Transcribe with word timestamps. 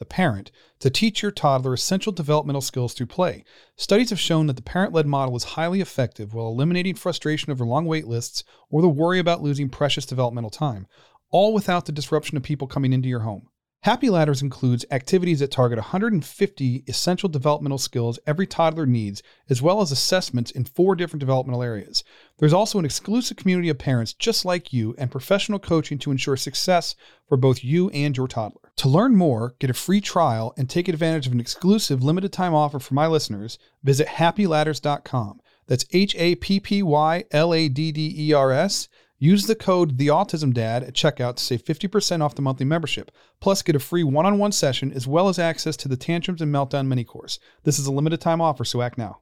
the 0.00 0.04
parent, 0.04 0.50
to 0.80 0.90
teach 0.90 1.22
your 1.22 1.30
toddler 1.30 1.74
essential 1.74 2.10
developmental 2.10 2.60
skills 2.60 2.92
through 2.92 3.06
play. 3.06 3.44
Studies 3.76 4.10
have 4.10 4.18
shown 4.18 4.48
that 4.48 4.56
the 4.56 4.62
parent 4.62 4.92
led 4.92 5.06
model 5.06 5.36
is 5.36 5.44
highly 5.44 5.80
effective 5.80 6.34
while 6.34 6.48
eliminating 6.48 6.96
frustration 6.96 7.52
over 7.52 7.64
long 7.64 7.86
wait 7.86 8.08
lists 8.08 8.42
or 8.68 8.82
the 8.82 8.88
worry 8.88 9.20
about 9.20 9.42
losing 9.42 9.68
precious 9.68 10.04
developmental 10.04 10.50
time, 10.50 10.88
all 11.30 11.54
without 11.54 11.86
the 11.86 11.92
disruption 11.92 12.36
of 12.36 12.42
people 12.42 12.66
coming 12.66 12.92
into 12.92 13.08
your 13.08 13.20
home. 13.20 13.46
Happy 13.84 14.10
Ladders 14.10 14.42
includes 14.42 14.84
activities 14.90 15.38
that 15.38 15.50
target 15.50 15.78
150 15.78 16.84
essential 16.86 17.30
developmental 17.30 17.78
skills 17.78 18.18
every 18.26 18.46
toddler 18.46 18.84
needs, 18.84 19.22
as 19.48 19.62
well 19.62 19.80
as 19.80 19.90
assessments 19.90 20.50
in 20.50 20.66
four 20.66 20.94
different 20.94 21.20
developmental 21.20 21.62
areas. 21.62 22.04
There's 22.38 22.52
also 22.52 22.78
an 22.78 22.84
exclusive 22.84 23.38
community 23.38 23.70
of 23.70 23.78
parents 23.78 24.12
just 24.12 24.44
like 24.44 24.74
you 24.74 24.94
and 24.98 25.10
professional 25.10 25.58
coaching 25.58 25.98
to 26.00 26.10
ensure 26.10 26.36
success 26.36 26.94
for 27.26 27.38
both 27.38 27.64
you 27.64 27.88
and 27.88 28.14
your 28.14 28.28
toddler. 28.28 28.69
To 28.80 28.88
learn 28.88 29.14
more, 29.14 29.56
get 29.58 29.68
a 29.68 29.74
free 29.74 30.00
trial, 30.00 30.54
and 30.56 30.66
take 30.66 30.88
advantage 30.88 31.26
of 31.26 31.34
an 31.34 31.40
exclusive 31.40 32.02
limited 32.02 32.32
time 32.32 32.54
offer 32.54 32.78
for 32.78 32.94
my 32.94 33.06
listeners, 33.06 33.58
visit 33.82 34.06
happyladders.com. 34.06 35.42
That's 35.66 35.84
H 35.92 36.16
A 36.16 36.36
P 36.36 36.60
P 36.60 36.82
Y 36.82 37.24
L 37.30 37.52
A 37.52 37.68
D 37.68 37.92
D 37.92 38.14
E 38.16 38.32
R 38.32 38.52
S. 38.52 38.88
Use 39.18 39.44
the 39.44 39.54
code 39.54 39.98
TheAutismDad 39.98 40.88
at 40.88 40.94
checkout 40.94 41.36
to 41.36 41.44
save 41.44 41.62
50% 41.62 42.22
off 42.22 42.34
the 42.34 42.40
monthly 42.40 42.64
membership. 42.64 43.10
Plus, 43.38 43.60
get 43.60 43.76
a 43.76 43.78
free 43.78 44.02
one 44.02 44.24
on 44.24 44.38
one 44.38 44.50
session 44.50 44.90
as 44.92 45.06
well 45.06 45.28
as 45.28 45.38
access 45.38 45.76
to 45.76 45.86
the 45.86 45.98
Tantrums 45.98 46.40
and 46.40 46.50
Meltdown 46.50 46.86
mini 46.86 47.04
course. 47.04 47.38
This 47.64 47.78
is 47.78 47.84
a 47.84 47.92
limited 47.92 48.22
time 48.22 48.40
offer, 48.40 48.64
so 48.64 48.80
act 48.80 48.96
now. 48.96 49.20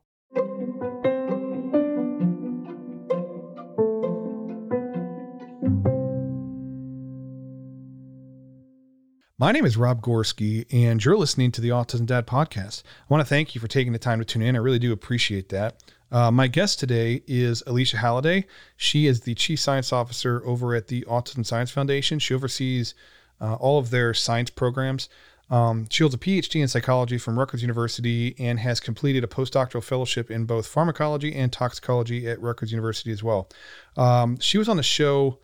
My 9.41 9.53
name 9.53 9.65
is 9.65 9.77
Rob 9.77 10.03
Gorski, 10.03 10.67
and 10.73 11.05
you're 11.05 11.17
listening 11.17 11.53
to 11.53 11.61
the 11.61 11.69
Autism 11.69 12.07
Dad 12.07 12.27
podcast. 12.27 12.83
I 12.85 13.05
want 13.09 13.21
to 13.21 13.25
thank 13.25 13.55
you 13.55 13.61
for 13.61 13.69
taking 13.69 13.93
the 13.93 13.99
time 14.01 14.19
to 14.19 14.25
tune 14.25 14.43
in. 14.43 14.57
I 14.57 14.59
really 14.59 14.81
do 14.81 14.93
appreciate 14.93 15.51
that. 15.51 15.81
Uh, 16.11 16.33
my 16.33 16.49
guest 16.49 16.81
today 16.81 17.23
is 17.29 17.63
Alycia 17.63 18.01
Halladay. 18.01 18.47
She 18.77 19.07
is 19.07 19.21
the 19.21 19.37
Chief 19.37 19.61
Science 19.61 19.93
Officer 19.93 20.43
over 20.45 20.75
at 20.75 20.89
the 20.89 21.03
Autism 21.03 21.47
Science 21.47 21.71
Foundation. 21.71 22.19
She 22.19 22.35
oversees 22.35 22.97
uh, 23.41 23.55
all 23.55 23.79
of 23.79 23.91
their 23.91 24.13
science 24.13 24.51
programs. 24.51 25.09
Um, 25.51 25.87
she 25.89 26.03
holds 26.03 26.17
a 26.17 26.19
PhD 26.19 26.61
in 26.61 26.67
psychology 26.67 27.17
from 27.17 27.39
Rutgers 27.39 27.63
University 27.63 28.35
and 28.41 28.59
has 28.59 28.81
completed 28.81 29.23
a 29.23 29.29
postdoctoral 29.29 29.85
fellowship 29.85 30.33
in 30.33 30.47
both 30.47 30.67
pharmacology 30.67 31.33
and 31.33 31.53
toxicology 31.53 32.29
at 32.29 32.43
Rutgers 32.43 32.73
University 32.73 33.13
as 33.13 33.23
well. 33.23 33.49
Um, 33.97 34.41
she 34.41 34.59
was 34.59 34.69
on 34.69 34.79
the 34.79 34.83
show, 34.83 35.39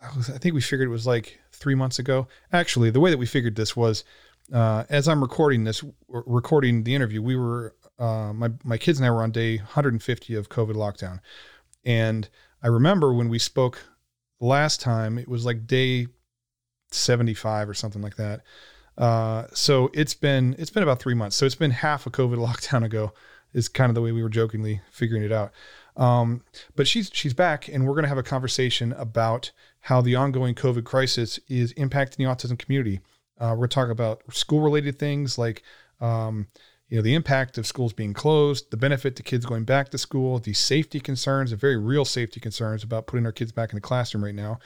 I, 0.00 0.16
was, 0.16 0.30
I 0.30 0.38
think 0.38 0.54
we 0.54 0.60
figured 0.60 0.88
it 0.88 0.92
was 0.92 1.06
like 1.06 1.38
three 1.52 1.74
months 1.74 1.98
ago. 1.98 2.28
Actually, 2.52 2.90
the 2.90 3.00
way 3.00 3.10
that 3.10 3.18
we 3.18 3.26
figured 3.26 3.56
this 3.56 3.76
was 3.76 4.04
uh, 4.52 4.84
as 4.88 5.08
I'm 5.08 5.20
recording 5.20 5.64
this, 5.64 5.82
recording 6.08 6.84
the 6.84 6.94
interview, 6.94 7.22
we 7.22 7.36
were 7.36 7.74
uh, 7.98 8.32
my 8.32 8.50
my 8.62 8.78
kids 8.78 8.98
and 8.98 9.06
I 9.06 9.10
were 9.10 9.22
on 9.22 9.30
day 9.30 9.56
150 9.56 10.34
of 10.34 10.48
COVID 10.48 10.74
lockdown, 10.74 11.20
and 11.84 12.28
I 12.62 12.68
remember 12.68 13.12
when 13.12 13.28
we 13.28 13.38
spoke 13.38 13.84
last 14.40 14.80
time, 14.80 15.18
it 15.18 15.28
was 15.28 15.44
like 15.44 15.66
day 15.66 16.06
75 16.90 17.68
or 17.68 17.74
something 17.74 18.02
like 18.02 18.16
that. 18.16 18.42
Uh, 18.96 19.44
so 19.52 19.90
it's 19.92 20.14
been 20.14 20.54
it's 20.58 20.70
been 20.70 20.82
about 20.82 21.00
three 21.00 21.14
months. 21.14 21.36
So 21.36 21.46
it's 21.46 21.54
been 21.54 21.70
half 21.70 22.06
a 22.06 22.10
COVID 22.10 22.36
lockdown 22.46 22.84
ago. 22.84 23.12
Is 23.52 23.68
kind 23.68 23.88
of 23.88 23.94
the 23.94 24.02
way 24.02 24.12
we 24.12 24.22
were 24.22 24.28
jokingly 24.28 24.82
figuring 24.90 25.22
it 25.22 25.32
out. 25.32 25.50
Um, 25.96 26.42
but 26.74 26.86
she's 26.86 27.10
she's 27.12 27.32
back, 27.32 27.68
and 27.68 27.86
we're 27.86 27.94
going 27.94 28.02
to 28.02 28.08
have 28.08 28.18
a 28.18 28.22
conversation 28.22 28.92
about 28.92 29.52
how 29.86 30.00
the 30.00 30.16
ongoing 30.16 30.52
COVID 30.52 30.82
crisis 30.82 31.38
is 31.46 31.72
impacting 31.74 32.16
the 32.16 32.24
autism 32.24 32.58
community. 32.58 32.98
Uh, 33.38 33.50
we're 33.50 33.68
going 33.68 33.68
to 33.68 33.74
talk 33.74 33.88
about 33.88 34.20
school 34.34 34.60
related 34.60 34.98
things 34.98 35.38
like 35.38 35.62
um, 36.00 36.48
you 36.88 36.96
know 36.96 37.02
the 37.02 37.14
impact 37.14 37.56
of 37.56 37.68
schools 37.68 37.92
being 37.92 38.12
closed, 38.12 38.72
the 38.72 38.76
benefit 38.76 39.14
to 39.14 39.22
kids 39.22 39.46
going 39.46 39.62
back 39.62 39.90
to 39.90 39.98
school, 39.98 40.40
the 40.40 40.54
safety 40.54 40.98
concerns, 40.98 41.52
the 41.52 41.56
very 41.56 41.76
real 41.76 42.04
safety 42.04 42.40
concerns 42.40 42.82
about 42.82 43.06
putting 43.06 43.24
our 43.24 43.30
kids 43.30 43.52
back 43.52 43.70
in 43.70 43.76
the 43.76 43.80
classroom 43.80 44.24
right 44.24 44.34
now. 44.34 44.58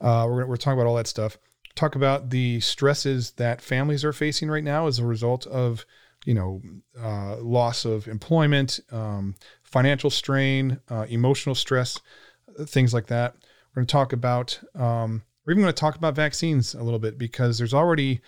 Uh, 0.00 0.26
we're 0.28 0.44
we're 0.44 0.56
talking 0.56 0.76
about 0.76 0.88
all 0.88 0.96
that 0.96 1.06
stuff. 1.06 1.38
Talk 1.76 1.94
about 1.94 2.30
the 2.30 2.58
stresses 2.58 3.30
that 3.32 3.62
families 3.62 4.04
are 4.04 4.12
facing 4.12 4.50
right 4.50 4.64
now 4.64 4.88
as 4.88 4.98
a 4.98 5.06
result 5.06 5.46
of 5.46 5.86
you 6.26 6.34
know 6.34 6.60
uh, 7.00 7.36
loss 7.36 7.84
of 7.84 8.08
employment, 8.08 8.80
um, 8.90 9.36
financial 9.62 10.10
strain, 10.10 10.80
uh, 10.90 11.06
emotional 11.08 11.54
stress, 11.54 12.00
things 12.66 12.92
like 12.92 13.06
that. 13.06 13.36
We're 13.78 13.82
going 13.82 13.86
to 13.86 13.92
talk 13.92 14.12
about. 14.12 14.60
Um, 14.74 15.22
we're 15.46 15.52
even 15.52 15.62
going 15.62 15.72
to 15.72 15.80
talk 15.80 15.94
about 15.94 16.16
vaccines 16.16 16.74
a 16.74 16.82
little 16.82 16.98
bit 16.98 17.16
because 17.16 17.58
there's 17.58 17.72
already 17.72 18.20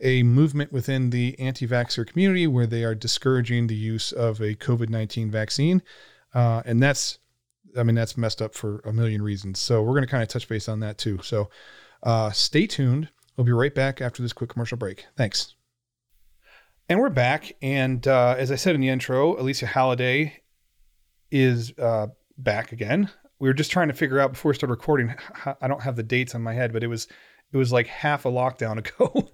a 0.00 0.22
movement 0.22 0.72
within 0.72 1.10
the 1.10 1.38
anti 1.38 1.68
vaxxer 1.68 2.06
community 2.06 2.46
where 2.46 2.66
they 2.66 2.84
are 2.84 2.94
discouraging 2.94 3.66
the 3.66 3.74
use 3.74 4.12
of 4.12 4.40
a 4.40 4.54
COVID 4.54 4.88
19 4.88 5.30
vaccine. 5.30 5.82
Uh, 6.32 6.62
and 6.64 6.82
that's, 6.82 7.18
I 7.76 7.82
mean, 7.82 7.94
that's 7.94 8.16
messed 8.16 8.40
up 8.40 8.54
for 8.54 8.78
a 8.86 8.94
million 8.94 9.20
reasons. 9.20 9.58
So 9.58 9.82
we're 9.82 9.92
going 9.92 10.06
to 10.06 10.10
kind 10.10 10.22
of 10.22 10.30
touch 10.30 10.48
base 10.48 10.70
on 10.70 10.80
that 10.80 10.96
too. 10.96 11.20
So 11.22 11.50
uh, 12.02 12.30
stay 12.30 12.66
tuned. 12.66 13.10
We'll 13.36 13.44
be 13.44 13.52
right 13.52 13.74
back 13.74 14.00
after 14.00 14.22
this 14.22 14.32
quick 14.32 14.48
commercial 14.48 14.78
break. 14.78 15.04
Thanks. 15.18 15.54
And 16.88 16.98
we're 16.98 17.10
back. 17.10 17.52
And 17.60 18.08
uh, 18.08 18.36
as 18.38 18.50
I 18.50 18.56
said 18.56 18.74
in 18.74 18.80
the 18.80 18.88
intro, 18.88 19.36
Alycia 19.36 19.68
Halladay 19.68 20.32
is 21.30 21.74
uh, 21.78 22.06
back 22.38 22.72
again. 22.72 23.10
We 23.38 23.48
were 23.48 23.54
just 23.54 23.70
trying 23.70 23.88
to 23.88 23.94
figure 23.94 24.20
out 24.20 24.32
before 24.32 24.50
we 24.50 24.54
started 24.54 24.72
recording. 24.72 25.14
I 25.60 25.68
don't 25.68 25.82
have 25.82 25.96
the 25.96 26.02
dates 26.02 26.34
on 26.34 26.42
my 26.42 26.54
head, 26.54 26.72
but 26.72 26.82
it 26.82 26.88
was 26.88 27.08
it 27.52 27.56
was 27.56 27.72
like 27.72 27.86
half 27.86 28.24
a 28.24 28.30
lockdown 28.30 28.78
ago. 28.78 29.30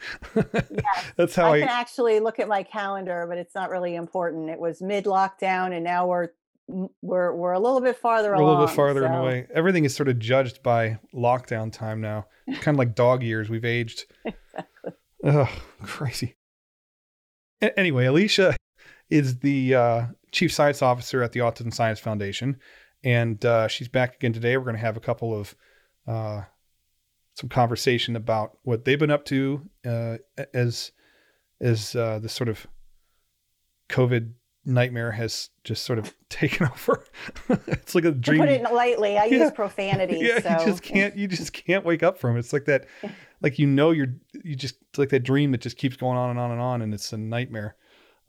That's 1.17 1.35
how 1.35 1.53
I, 1.53 1.57
I, 1.57 1.61
can 1.61 1.69
actually 1.69 2.21
look 2.21 2.39
at 2.39 2.49
my 2.49 2.63
calendar, 2.63 3.27
but 3.29 3.39
it's 3.39 3.55
not 3.55 3.71
really 3.71 3.95
important. 3.95 4.51
It 4.51 4.61
was 4.61 4.83
mid 4.83 5.05
lockdown, 5.05 5.73
and 5.75 5.85
now 5.85 6.07
we're 6.07 6.29
we're 7.03 7.35
we're 7.35 7.53
a 7.53 7.59
little 7.59 7.81
bit 7.81 7.97
farther 7.97 8.31
we're 8.31 8.35
along. 8.35 8.47
A 8.47 8.51
little 8.51 8.67
bit 8.67 8.75
farther 8.75 9.01
so. 9.01 9.07
in 9.07 9.13
a 9.13 9.23
way. 9.25 9.47
Everything 9.55 9.85
is 9.85 9.95
sort 9.95 10.09
of 10.09 10.19
judged 10.19 10.63
by 10.63 10.99
lockdown 11.15 11.73
time 11.73 12.01
now. 12.01 12.27
It's 12.47 12.61
kind 12.61 12.75
of 12.75 12.79
like 12.79 12.95
dog 12.95 13.23
years. 13.23 13.49
We've 13.49 13.65
aged. 13.65 14.07
exactly. 14.25 14.93
Ugh, 15.25 15.49
crazy. 15.83 16.37
A- 17.63 17.79
anyway, 17.79 18.07
Alycia 18.07 18.55
is 19.09 19.39
the 19.41 19.75
uh, 19.75 20.07
chief 20.33 20.53
science 20.53 20.83
officer 20.83 21.23
at 21.23 21.33
the 21.33 21.41
Autism 21.41 21.73
Science 21.75 21.99
Foundation, 22.01 22.59
and 23.05 23.45
uh, 23.45 23.69
she's 23.69 23.89
back 23.89 24.17
again 24.17 24.33
today. 24.33 24.57
We're 24.57 24.65
going 24.65 24.77
to 24.77 24.81
have 24.81 24.97
a 24.97 25.01
couple 25.01 25.39
of 25.39 25.55
uh, 26.07 26.43
some 27.35 27.49
conversation 27.49 28.17
about 28.17 28.59
what 28.63 28.85
they've 28.85 28.99
been 28.99 29.11
up 29.11 29.25
to 29.27 29.63
uh, 29.87 30.19
as 30.53 30.93
as 31.61 31.95
uh, 31.95 32.19
the 32.19 32.29
sort 32.29 32.49
of 32.49 32.67
COVID 33.89 34.33
nightmare 34.65 35.13
has 35.13 35.51
just 35.65 35.85
sort 35.85 35.99
of 35.99 36.15
taken 36.29 36.67
over. 36.67 37.05
it's 37.67 37.95
like 37.95 38.05
a 38.05 38.13
dream. 38.13 38.41
To 38.41 38.47
put 38.47 38.53
it 38.53 38.73
lightly, 38.73 39.19
I 39.19 39.27
yeah. 39.27 39.45
use 39.45 39.51
profanity. 39.53 40.19
Yeah, 40.21 40.41
so. 40.41 40.51
you 40.51 40.71
just 40.71 40.83
can't. 40.83 41.17
You 41.17 41.29
just 41.29 41.53
can't 41.53 41.85
wake 41.85 42.03
up 42.03 42.19
from 42.19 42.37
it. 42.37 42.41
It's 42.41 42.53
like 42.53 42.67
that. 42.67 42.87
like 43.41 43.59
you 43.59 43.67
know, 43.67 43.91
you're 43.91 44.15
you 44.45 44.55
just 44.55 44.77
it's 44.91 44.99
like 44.99 45.11
that 45.11 45.23
dream 45.23 45.53
that 45.53 45.61
just 45.61 45.77
keeps 45.77 45.97
going 45.97 46.19
on 46.19 46.31
and 46.31 46.39
on 46.39 46.51
and 46.51 46.61
on, 46.61 46.83
and 46.83 46.93
it's 46.93 47.13
a 47.13 47.19
nightmare. 47.19 47.77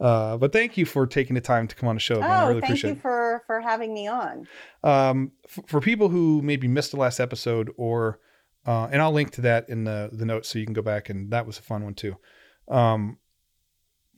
Uh, 0.01 0.35
but 0.35 0.51
thank 0.51 0.77
you 0.77 0.85
for 0.85 1.05
taking 1.05 1.35
the 1.35 1.41
time 1.41 1.67
to 1.67 1.75
come 1.75 1.87
on 1.87 1.95
the 1.95 2.01
show. 2.01 2.19
Man. 2.19 2.23
Oh, 2.23 2.33
I 2.33 2.47
really 2.47 2.61
thank 2.61 2.71
appreciate 2.71 2.95
you 2.95 3.01
for 3.01 3.43
for 3.45 3.61
having 3.61 3.93
me 3.93 4.07
on. 4.07 4.47
Um, 4.83 5.31
f- 5.45 5.63
for 5.67 5.79
people 5.79 6.09
who 6.09 6.41
maybe 6.41 6.67
missed 6.67 6.89
the 6.89 6.97
last 6.97 7.19
episode, 7.19 7.71
or 7.77 8.19
uh, 8.65 8.87
and 8.91 8.99
I'll 8.99 9.11
link 9.11 9.29
to 9.33 9.41
that 9.41 9.69
in 9.69 9.83
the 9.83 10.09
the 10.11 10.25
notes 10.25 10.49
so 10.49 10.57
you 10.57 10.65
can 10.65 10.73
go 10.73 10.81
back 10.81 11.09
and 11.09 11.29
that 11.31 11.45
was 11.45 11.59
a 11.59 11.61
fun 11.61 11.83
one 11.83 11.93
too. 11.93 12.17
Um, 12.67 13.19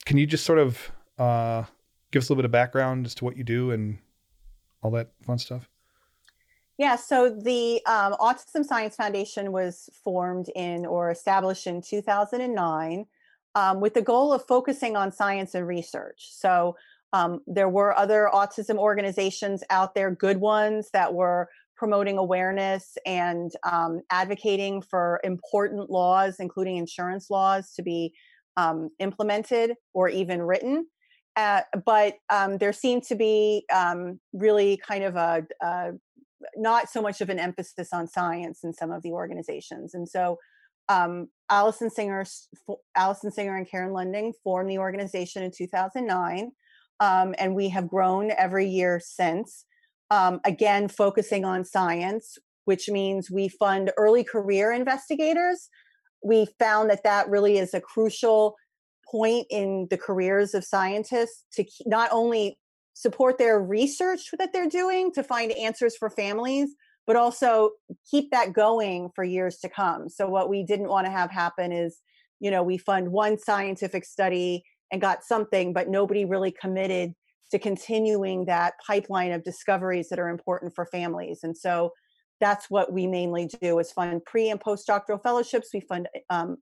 can 0.06 0.18
you 0.18 0.26
just 0.26 0.46
sort 0.46 0.60
of 0.60 0.92
uh, 1.20 1.64
give 2.12 2.22
us 2.22 2.30
a 2.30 2.32
little 2.32 2.42
bit 2.42 2.46
of 2.46 2.52
background 2.52 3.06
as 3.06 3.16
to 3.16 3.26
what 3.26 3.36
you 3.36 3.44
do 3.44 3.72
and 3.72 4.00
all 4.82 4.92
that 4.92 5.12
fun 5.26 5.38
stuff? 5.38 5.68
Yeah, 6.78 6.96
so 6.96 7.30
the 7.30 7.82
um, 7.86 8.14
Autism 8.14 8.66
Science 8.66 8.96
Foundation 8.96 9.52
was 9.52 9.90
formed 10.04 10.50
in 10.56 10.86
or 10.86 11.12
established 11.12 11.68
in 11.68 11.82
2009 11.82 13.06
um, 13.56 13.80
with 13.80 13.94
the 13.94 14.02
goal 14.02 14.34
of 14.34 14.46
focusing 14.48 14.96
on 14.96 15.12
science 15.12 15.56
and 15.56 15.68
research. 15.68 16.30
So 16.32 16.76
um, 17.14 17.42
there 17.46 17.70
were 17.70 17.96
other 17.96 18.30
autism 18.34 18.78
organizations 18.78 19.64
out 19.70 19.94
there, 19.94 20.12
good 20.12 20.38
ones 20.38 20.90
that 20.94 21.14
were 21.14 21.48
promoting 21.76 22.18
awareness 22.18 22.98
and 23.06 23.52
um, 23.70 24.02
advocating 24.10 24.82
for 24.82 25.20
important 25.24 25.90
laws, 25.90 26.38
including 26.40 26.78
insurance 26.78 27.30
laws, 27.30 27.74
to 27.76 27.84
be 27.84 28.14
um, 28.58 28.90
implemented 29.00 29.74
or 29.94 30.10
even 30.10 30.42
written. 30.42 30.88
Uh, 31.36 31.62
but 31.86 32.16
um, 32.30 32.58
there 32.58 32.74
seemed 32.74 33.04
to 33.04 33.16
be 33.16 33.66
um, 33.74 34.20
really 34.34 34.78
kind 34.78 35.04
of 35.04 35.16
a, 35.16 35.46
a, 35.62 35.92
not 36.56 36.90
so 36.90 37.02
much 37.02 37.22
of 37.22 37.30
an 37.30 37.40
emphasis 37.40 37.90
on 37.92 38.08
science 38.08 38.64
in 38.64 38.72
some 38.72 38.92
of 38.92 39.02
the 39.02 39.12
organizations, 39.12 39.94
and 39.94 40.08
so 40.08 40.38
um, 40.90 41.28
Alison 41.54 41.90
Singer, 41.90 42.26
Alison 42.96 43.32
Singer, 43.32 43.56
and 43.56 43.70
Karen 43.70 43.94
London 43.94 44.34
formed 44.44 44.70
the 44.70 44.80
organization 44.80 45.44
in 45.44 45.52
2009, 45.52 46.52
um, 47.00 47.36
and 47.38 47.56
we 47.56 47.70
have 47.70 47.88
grown 47.88 48.32
every 48.32 48.68
year 48.68 49.00
since. 49.04 49.66
Um, 50.10 50.42
again, 50.46 50.90
focusing 50.90 51.46
on 51.46 51.66
science, 51.66 52.38
which 52.66 52.90
means 52.90 53.32
we 53.32 53.48
fund 53.48 53.92
early 53.98 54.24
career 54.24 54.72
investigators 54.72 55.70
we 56.24 56.48
found 56.58 56.90
that 56.90 57.04
that 57.04 57.30
really 57.30 57.58
is 57.58 57.74
a 57.74 57.82
crucial 57.82 58.56
point 59.10 59.46
in 59.50 59.88
the 59.90 59.98
careers 59.98 60.54
of 60.54 60.64
scientists 60.64 61.44
to 61.54 61.66
not 61.86 62.10
only 62.12 62.58
support 62.94 63.38
their 63.38 63.60
research 63.60 64.30
that 64.38 64.54
they're 64.54 64.70
doing 64.70 65.12
to 65.12 65.24
find 65.24 65.52
answers 65.52 65.96
for 65.98 66.10
families 66.10 66.76
but 67.06 67.16
also 67.16 67.72
keep 68.10 68.32
that 68.32 68.54
going 68.54 69.10
for 69.16 69.24
years 69.24 69.58
to 69.58 69.70
come. 69.70 70.10
So 70.10 70.28
what 70.28 70.50
we 70.50 70.64
didn't 70.64 70.90
want 70.90 71.06
to 71.06 71.12
have 71.12 71.32
happen 71.32 71.72
is 71.72 72.00
you 72.40 72.52
know 72.52 72.64
we 72.64 72.78
fund 72.78 73.12
one 73.12 73.38
scientific 73.38 74.06
study 74.06 74.64
and 74.92 75.02
got 75.02 75.24
something 75.24 75.74
but 75.74 75.90
nobody 75.90 76.26
really 76.26 76.52
committed 76.52 77.14
to 77.54 77.60
continuing 77.60 78.46
that 78.46 78.74
pipeline 78.86 79.32
of 79.32 79.44
discoveries 79.44 80.10
that 80.10 80.18
are 80.18 80.30
important 80.30 80.74
for 80.74 80.88
families. 80.88 81.42
And 81.44 81.56
so 81.56 81.92
that's 82.42 82.70
what 82.70 82.92
we 82.92 83.06
mainly 83.06 83.48
do 83.62 83.78
is 83.78 83.92
fund 83.92 84.26
pre 84.26 84.50
and 84.50 84.60
postdoctoral 84.60 85.22
fellowships. 85.22 85.70
We 85.72 85.82
fund 85.82 86.10
um, 86.32 86.58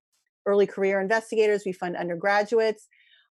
early 0.45 0.67
career 0.67 0.99
investigators. 0.99 1.63
We 1.65 1.71
fund 1.71 1.95
undergraduates. 1.95 2.87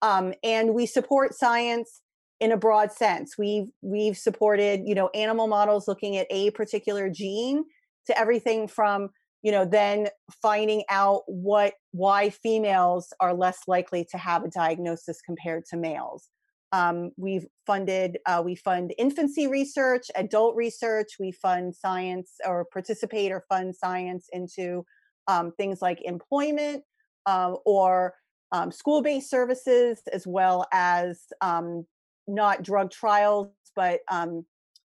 Um, 0.02 0.34
and 0.44 0.74
we 0.74 0.86
support 0.86 1.36
science 1.36 2.02
in 2.44 2.52
a 2.52 2.58
broad 2.58 2.92
sense. 2.92 3.38
We've 3.38 3.70
we've 3.82 4.18
supported 4.18 4.82
you 4.86 4.94
know 4.96 5.10
animal 5.16 5.48
models 5.48 5.88
looking 5.88 6.18
at 6.18 6.28
a 6.30 6.52
particular 6.52 7.10
gene 7.10 7.64
to 8.08 8.20
everything 8.20 8.68
from 8.68 9.10
you 9.44 9.52
know 9.54 9.64
then 9.64 10.10
finding 10.42 10.84
out 10.90 11.22
what 11.28 11.76
why 11.92 12.30
females 12.30 13.14
are 13.22 13.34
less 13.34 13.60
likely 13.66 14.06
to 14.12 14.18
have 14.18 14.44
a 14.44 14.50
diagnosis 14.50 15.22
compared 15.22 15.64
to 15.68 15.78
males. 15.78 16.28
Um, 16.74 17.12
we've 17.18 17.46
funded, 17.66 18.18
uh, 18.26 18.42
we 18.44 18.56
fund 18.56 18.94
infancy 18.98 19.48
research, 19.48 20.08
adult 20.16 20.56
research, 20.56 21.12
we 21.20 21.32
fund 21.32 21.74
science 21.74 22.32
or 22.46 22.66
participate 22.66 23.32
or 23.32 23.46
fund 23.48 23.74
science 23.74 24.28
into 24.34 24.84
um, 25.28 25.54
things 25.56 25.82
like 25.82 26.02
employment 26.04 26.84
um, 27.26 27.58
or 27.66 28.16
um, 28.52 28.72
school 28.72 29.02
based 29.02 29.30
services, 29.30 30.02
as 30.12 30.28
well 30.28 30.66
as 30.74 31.22
um, 31.42 31.86
not 32.28 32.64
drug 32.64 32.92
trials, 32.92 33.50
but 33.76 34.02
um, 34.12 34.46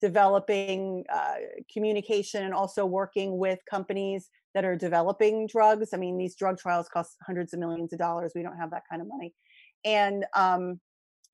developing 0.01 1.03
uh, 1.11 1.35
communication 1.71 2.43
and 2.43 2.53
also 2.53 2.85
working 2.85 3.37
with 3.37 3.59
companies 3.69 4.29
that 4.53 4.65
are 4.65 4.75
developing 4.75 5.47
drugs. 5.47 5.89
I 5.93 5.97
mean, 5.97 6.17
these 6.17 6.35
drug 6.35 6.57
trials 6.57 6.87
cost 6.87 7.15
hundreds 7.25 7.53
of 7.53 7.59
millions 7.59 7.93
of 7.93 7.99
dollars. 7.99 8.31
We 8.35 8.43
don't 8.43 8.57
have 8.57 8.71
that 8.71 8.83
kind 8.89 9.01
of 9.01 9.07
money. 9.07 9.33
And 9.85 10.25
um, 10.35 10.79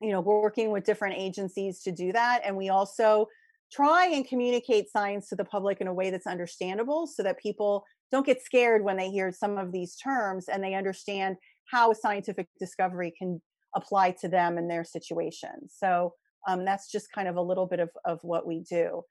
you 0.00 0.10
know 0.10 0.20
we're 0.20 0.40
working 0.40 0.70
with 0.70 0.84
different 0.84 1.16
agencies 1.16 1.80
to 1.82 1.92
do 1.92 2.12
that 2.12 2.42
and 2.44 2.56
we 2.56 2.68
also 2.68 3.26
try 3.72 4.06
and 4.06 4.26
communicate 4.26 4.90
science 4.90 5.28
to 5.28 5.36
the 5.36 5.44
public 5.44 5.80
in 5.80 5.86
a 5.86 5.94
way 5.94 6.10
that's 6.10 6.26
understandable 6.26 7.06
so 7.06 7.22
that 7.22 7.38
people 7.38 7.84
don't 8.12 8.26
get 8.26 8.42
scared 8.42 8.84
when 8.84 8.96
they 8.96 9.10
hear 9.10 9.32
some 9.32 9.58
of 9.58 9.72
these 9.72 9.96
terms 9.96 10.48
and 10.48 10.62
they 10.62 10.74
understand 10.74 11.36
how 11.70 11.92
scientific 11.92 12.46
discovery 12.58 13.12
can 13.18 13.40
apply 13.74 14.12
to 14.20 14.28
them 14.28 14.58
and 14.58 14.70
their 14.70 14.84
situation. 14.84 15.68
So 15.68 16.14
um, 16.48 16.64
that's 16.64 16.90
just 16.90 17.12
kind 17.12 17.28
of 17.28 17.36
a 17.36 17.42
little 17.42 17.66
bit 17.66 17.80
of, 17.80 17.90
of 18.04 18.20
what 18.22 18.46
we 18.46 18.60
do. 18.68 19.02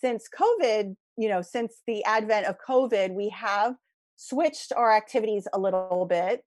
Since 0.00 0.28
covid 0.36 0.94
you 1.20 1.28
know 1.28 1.42
since 1.42 1.82
the 1.86 2.02
advent 2.04 2.46
of 2.46 2.56
covid 2.66 3.14
we 3.14 3.28
have 3.28 3.74
switched 4.16 4.72
our 4.74 4.90
activities 4.90 5.46
a 5.52 5.58
little 5.58 6.06
bit 6.08 6.42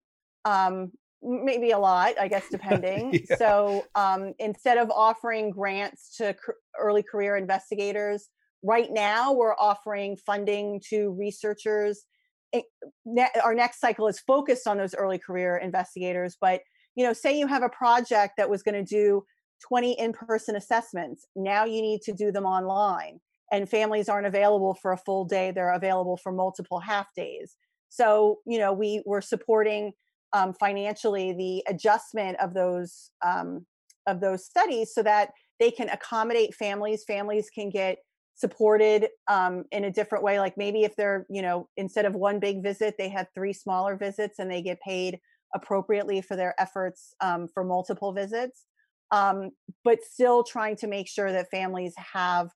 um, 0.45 0.91
maybe 1.21 1.71
a 1.71 1.77
lot 1.77 2.13
i 2.19 2.27
guess 2.27 2.45
depending. 2.51 3.13
Yeah. 3.29 3.37
so 3.37 3.85
um, 3.95 4.33
instead 4.39 4.77
of 4.77 4.89
offering 4.89 5.51
grants 5.51 6.17
to 6.17 6.35
early 6.79 7.03
career 7.03 7.37
investigators 7.37 8.29
right 8.63 8.89
now 8.91 9.31
we're 9.31 9.55
offering 9.55 10.17
funding 10.25 10.81
to 10.89 11.11
researchers. 11.19 12.05
Our 13.43 13.55
next 13.55 13.79
cycle 13.79 14.07
is 14.07 14.19
focused 14.19 14.67
on 14.67 14.77
those 14.77 14.95
early 14.95 15.19
career 15.19 15.57
investigators 15.57 16.37
but 16.39 16.61
you 16.95 17.05
know 17.05 17.13
say 17.13 17.37
you 17.37 17.47
have 17.47 17.63
a 17.63 17.69
project 17.69 18.33
that 18.37 18.49
was 18.49 18.63
going 18.63 18.75
to 18.75 18.83
do 18.83 19.23
20 19.67 19.93
in-person 19.93 20.55
assessments 20.55 21.25
now 21.35 21.65
you 21.65 21.81
need 21.81 22.01
to 22.01 22.13
do 22.13 22.31
them 22.31 22.45
online 22.45 23.19
and 23.53 23.69
families 23.69 24.09
aren't 24.09 24.25
available 24.25 24.73
for 24.73 24.91
a 24.91 24.97
full 24.97 25.25
day 25.25 25.51
they're 25.51 25.73
available 25.73 26.17
for 26.17 26.31
multiple 26.31 26.79
half 26.79 27.07
days. 27.15 27.55
So 27.89 28.39
you 28.45 28.57
know 28.57 28.73
we 28.73 29.03
we're 29.05 29.21
supporting 29.21 29.93
um, 30.33 30.53
financially 30.53 31.31
the 31.33 31.63
adjustment 31.71 32.37
of 32.39 32.55
those 32.55 33.11
um, 33.23 33.65
of 34.07 34.19
those 34.19 34.43
studies 34.43 34.91
so 34.93 35.03
that 35.03 35.29
they 35.59 35.69
can 35.69 35.87
accommodate 35.89 36.55
families 36.55 37.03
families 37.07 37.49
can 37.53 37.69
get 37.69 37.99
supported 38.35 39.09
um, 39.27 39.63
in 39.71 39.83
a 39.83 39.91
different 39.91 40.23
way. 40.23 40.39
Like 40.39 40.57
maybe 40.57 40.83
if 40.83 40.95
they're 40.95 41.27
you 41.29 41.43
know 41.43 41.69
instead 41.77 42.05
of 42.05 42.15
one 42.15 42.39
big 42.39 42.63
visit 42.63 42.95
they 42.97 43.09
have 43.09 43.27
three 43.35 43.53
smaller 43.53 43.95
visits 43.95 44.39
and 44.39 44.49
they 44.49 44.63
get 44.63 44.81
paid 44.81 45.19
appropriately 45.53 46.21
for 46.21 46.35
their 46.35 46.55
efforts 46.59 47.13
um, 47.21 47.47
for 47.47 47.63
multiple 47.63 48.11
visits 48.11 48.65
um, 49.13 49.51
but 49.83 50.03
still 50.03 50.43
trying 50.43 50.75
to 50.77 50.87
make 50.87 51.07
sure 51.07 51.31
that 51.31 51.49
families 51.51 51.93
have 51.97 52.49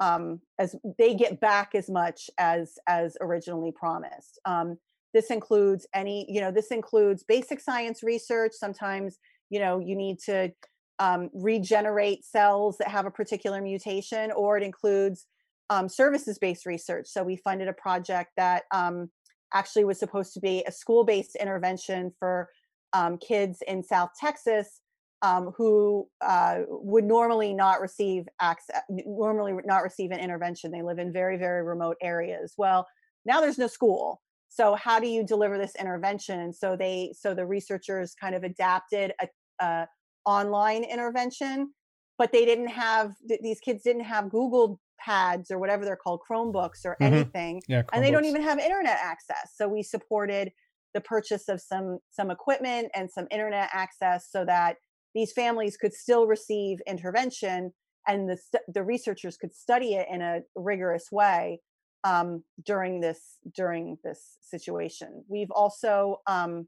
um, 0.00 0.40
as 0.58 0.74
they 0.96 1.14
get 1.14 1.38
back 1.40 1.74
as 1.74 1.90
much 1.90 2.30
as 2.38 2.78
as 2.88 3.16
originally 3.20 3.72
promised. 3.72 4.40
Um, 4.44 4.78
this 5.12 5.30
includes 5.30 5.86
any 5.94 6.26
you 6.28 6.40
know 6.40 6.50
this 6.50 6.68
includes 6.68 7.22
basic 7.22 7.60
science 7.60 8.02
research. 8.02 8.52
Sometimes 8.54 9.18
you 9.50 9.60
know 9.60 9.78
you 9.78 9.94
need 9.94 10.18
to 10.20 10.50
um, 10.98 11.30
regenerate 11.34 12.24
cells 12.24 12.78
that 12.78 12.88
have 12.88 13.06
a 13.06 13.10
particular 13.10 13.60
mutation 13.60 14.32
or 14.32 14.56
it 14.56 14.62
includes 14.64 15.26
um, 15.70 15.88
services 15.88 16.38
based 16.38 16.64
research. 16.64 17.06
So 17.06 17.22
we 17.22 17.36
funded 17.36 17.68
a 17.68 17.74
project 17.74 18.30
that 18.36 18.62
um, 18.72 19.10
actually 19.54 19.84
was 19.84 19.98
supposed 19.98 20.34
to 20.34 20.40
be 20.40 20.64
a 20.66 20.72
school 20.72 21.04
based 21.04 21.36
intervention 21.36 22.12
for 22.18 22.48
um, 22.92 23.18
kids 23.18 23.62
in 23.66 23.82
south 23.82 24.10
texas 24.18 24.80
um, 25.22 25.52
who 25.56 26.08
uh, 26.20 26.60
would 26.68 27.04
normally 27.04 27.52
not 27.52 27.80
receive 27.80 28.26
access 28.40 28.82
normally 28.88 29.52
not 29.64 29.82
receive 29.82 30.12
an 30.12 30.20
intervention. 30.20 30.70
They 30.70 30.82
live 30.82 30.98
in 30.98 31.12
very 31.12 31.36
very 31.36 31.64
remote 31.64 31.96
areas 32.00 32.54
well. 32.56 32.86
Now 33.24 33.40
there's 33.40 33.58
no 33.58 33.66
school. 33.66 34.22
So 34.48 34.76
how 34.76 35.00
do 35.00 35.08
you 35.08 35.24
deliver 35.26 35.58
this 35.58 35.74
intervention? 35.74 36.52
So 36.52 36.76
they 36.76 37.12
so 37.18 37.34
the 37.34 37.46
researchers 37.46 38.14
kind 38.14 38.34
of 38.34 38.44
adapted 38.44 39.12
a, 39.20 39.28
a 39.60 39.88
online 40.24 40.84
intervention 40.84 41.72
but 42.18 42.32
they 42.32 42.44
didn't 42.44 42.68
have 42.68 43.14
these 43.40 43.60
kids 43.60 43.82
didn't 43.82 44.04
have 44.04 44.28
google 44.28 44.78
pads 45.04 45.50
or 45.50 45.58
whatever 45.58 45.84
they're 45.84 45.96
called 45.96 46.20
chromebooks 46.28 46.84
or 46.84 46.96
mm-hmm. 47.00 47.14
anything 47.14 47.62
yeah, 47.68 47.82
and 47.92 48.04
they 48.04 48.10
don't 48.10 48.24
even 48.24 48.42
have 48.42 48.58
internet 48.58 48.98
access 49.02 49.52
so 49.54 49.68
we 49.68 49.82
supported 49.82 50.50
the 50.94 51.00
purchase 51.00 51.48
of 51.48 51.60
some 51.60 51.98
some 52.10 52.30
equipment 52.30 52.88
and 52.94 53.10
some 53.10 53.26
internet 53.30 53.68
access 53.72 54.28
so 54.30 54.44
that 54.44 54.76
these 55.14 55.32
families 55.32 55.76
could 55.76 55.92
still 55.92 56.26
receive 56.26 56.78
intervention 56.86 57.72
and 58.06 58.28
the 58.28 58.38
the 58.68 58.82
researchers 58.82 59.36
could 59.36 59.54
study 59.54 59.94
it 59.94 60.06
in 60.10 60.22
a 60.22 60.40
rigorous 60.56 61.06
way 61.12 61.60
um, 62.04 62.42
during 62.64 63.00
this 63.00 63.36
during 63.54 63.98
this 64.04 64.38
situation. 64.40 65.24
We've 65.28 65.50
also 65.50 66.20
um, 66.26 66.66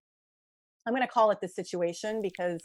I'm 0.87 0.95
going 0.95 1.03
to 1.03 1.09
call 1.09 1.31
it 1.31 1.39
the 1.41 1.49
situation 1.49 2.21
because 2.23 2.61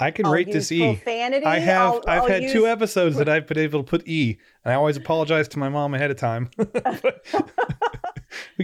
I 0.00 0.10
can 0.10 0.26
I'll 0.26 0.32
rate 0.32 0.50
this 0.50 0.72
E. 0.72 0.94
profanity. 0.94 1.44
I 1.46 1.58
have 1.58 1.80
I'll- 1.92 2.02
I've 2.08 2.22
I'll 2.22 2.28
had 2.28 2.42
use- 2.44 2.52
two 2.52 2.66
episodes 2.66 3.16
that 3.16 3.28
I've 3.28 3.46
been 3.46 3.58
able 3.58 3.82
to 3.82 3.88
put 3.88 4.06
E, 4.08 4.38
and 4.64 4.72
I 4.72 4.76
always 4.76 4.96
apologize 4.96 5.46
to 5.48 5.58
my 5.58 5.68
mom 5.68 5.94
ahead 5.94 6.10
of 6.10 6.16
time. 6.16 6.50
we 6.58 6.64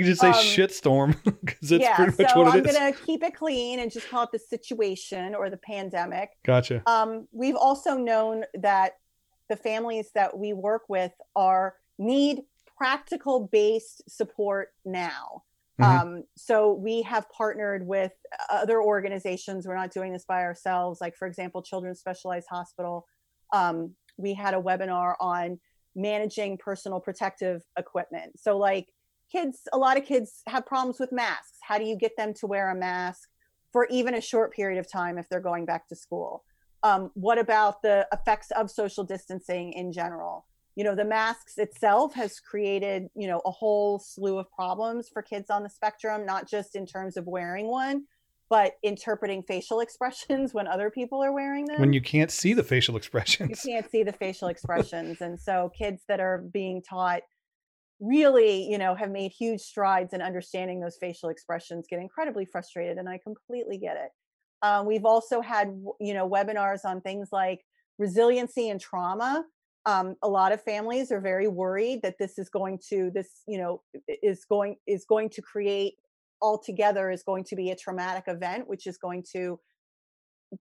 can 0.00 0.04
just 0.04 0.20
say 0.20 0.28
Um, 0.28 0.34
shitstorm 0.34 1.16
because 1.44 1.68
that's 1.68 1.82
yeah, 1.82 1.96
pretty 1.96 2.22
much 2.22 2.32
so 2.32 2.42
what 2.42 2.52
I'm 2.54 2.60
it 2.60 2.66
is. 2.66 2.76
gonna 2.76 2.92
keep 2.92 3.22
it 3.22 3.34
clean 3.34 3.80
and 3.80 3.90
just 3.90 4.08
call 4.08 4.24
it 4.24 4.30
the 4.32 4.38
situation 4.38 5.34
or 5.34 5.50
the 5.50 5.56
pandemic. 5.58 6.30
Gotcha. 6.44 6.82
Um, 6.88 7.26
we've 7.32 7.56
also 7.56 7.96
known 7.96 8.44
that 8.54 8.92
the 9.48 9.56
families 9.56 10.10
that 10.14 10.36
we 10.36 10.52
work 10.52 10.82
with 10.88 11.12
are 11.34 11.74
need 11.98 12.42
practical 12.76 13.48
based 13.50 14.02
support 14.08 14.72
now. 14.84 15.42
Mhm. 15.80 16.00
Um, 16.00 16.22
so 16.36 16.72
we 16.72 17.02
have 17.02 17.28
partnered 17.30 17.86
with 17.86 18.12
other 18.50 18.80
organizations. 18.80 19.66
We're 19.66 19.76
not 19.76 19.92
doing 19.92 20.12
this 20.12 20.24
by 20.24 20.42
ourselves. 20.42 21.00
Like 21.00 21.16
for 21.16 21.26
example, 21.26 21.62
Children's 21.62 22.00
Specialized 22.00 22.48
Hospital. 22.50 23.06
Um, 23.52 23.94
we 24.16 24.34
had 24.34 24.54
a 24.54 24.60
webinar 24.60 25.14
on 25.20 25.60
managing 25.94 26.58
personal 26.58 27.00
protective 27.00 27.62
equipment. 27.78 28.38
So 28.38 28.56
like 28.56 28.88
kids, 29.30 29.62
a 29.72 29.78
lot 29.78 29.96
of 29.98 30.04
kids 30.04 30.42
have 30.46 30.66
problems 30.66 30.98
with 30.98 31.12
masks. 31.12 31.58
How 31.62 31.78
do 31.78 31.84
you 31.84 31.96
get 31.96 32.12
them 32.16 32.32
to 32.34 32.46
wear 32.46 32.70
a 32.70 32.74
mask 32.74 33.28
for 33.72 33.86
even 33.90 34.14
a 34.14 34.20
short 34.20 34.54
period 34.54 34.78
of 34.78 34.90
time 34.90 35.18
if 35.18 35.28
they're 35.28 35.40
going 35.40 35.66
back 35.66 35.88
to 35.88 35.96
school? 35.96 36.44
um, 36.86 37.10
what 37.14 37.38
about 37.38 37.82
the 37.82 38.06
effects 38.12 38.50
of 38.52 38.70
social 38.70 39.04
distancing 39.04 39.72
in 39.72 39.92
general 39.92 40.46
you 40.76 40.84
know 40.84 40.94
the 40.94 41.04
masks 41.04 41.58
itself 41.58 42.14
has 42.14 42.38
created 42.38 43.08
you 43.16 43.26
know 43.26 43.40
a 43.44 43.50
whole 43.50 43.98
slew 43.98 44.38
of 44.38 44.50
problems 44.52 45.08
for 45.08 45.22
kids 45.22 45.50
on 45.50 45.62
the 45.62 45.70
spectrum 45.70 46.24
not 46.24 46.48
just 46.48 46.76
in 46.76 46.86
terms 46.86 47.16
of 47.16 47.26
wearing 47.26 47.66
one 47.66 48.04
but 48.48 48.74
interpreting 48.82 49.42
facial 49.42 49.80
expressions 49.86 50.54
when 50.54 50.66
other 50.68 50.90
people 50.90 51.22
are 51.22 51.32
wearing 51.32 51.64
them. 51.64 51.80
When 51.80 51.92
you 51.92 52.00
can't 52.00 52.30
see 52.30 52.52
the 52.52 52.62
facial 52.62 52.96
expressions. 52.96 53.64
you 53.64 53.72
can't 53.72 53.90
see 53.90 54.02
the 54.02 54.12
facial 54.12 54.48
expressions. 54.48 55.20
And 55.20 55.40
so 55.40 55.72
kids 55.76 56.02
that 56.06 56.20
are 56.20 56.38
being 56.52 56.82
taught 56.82 57.22
really 57.98 58.70
you 58.70 58.76
know 58.76 58.94
have 58.94 59.10
made 59.10 59.32
huge 59.32 59.62
strides 59.62 60.12
in 60.12 60.20
understanding 60.20 60.80
those 60.80 60.98
facial 60.98 61.30
expressions 61.30 61.86
get 61.88 61.98
incredibly 61.98 62.44
frustrated 62.44 62.98
and 62.98 63.08
i 63.08 63.18
completely 63.18 63.78
get 63.78 63.96
it. 63.96 64.10
Um, 64.62 64.86
we've 64.86 65.04
also 65.04 65.40
had 65.40 65.68
you 66.00 66.14
know 66.14 66.28
webinars 66.28 66.84
on 66.84 67.00
things 67.00 67.28
like 67.32 67.64
resiliency 67.98 68.68
and 68.68 68.80
trauma 68.80 69.44
um, 69.86 70.16
a 70.22 70.28
lot 70.28 70.50
of 70.52 70.60
families 70.62 71.12
are 71.12 71.20
very 71.20 71.48
worried 71.48 72.02
that 72.02 72.16
this 72.18 72.38
is 72.38 72.48
going 72.50 72.78
to 72.90 73.10
this 73.14 73.42
you 73.46 73.58
know 73.58 73.82
is 74.22 74.44
going 74.44 74.76
is 74.86 75.04
going 75.04 75.30
to 75.30 75.40
create 75.42 75.94
altogether 76.42 77.10
is 77.10 77.22
going 77.22 77.44
to 77.44 77.56
be 77.56 77.70
a 77.70 77.76
traumatic 77.76 78.24
event 78.26 78.68
which 78.68 78.86
is 78.86 78.98
going 78.98 79.24
to 79.32 79.58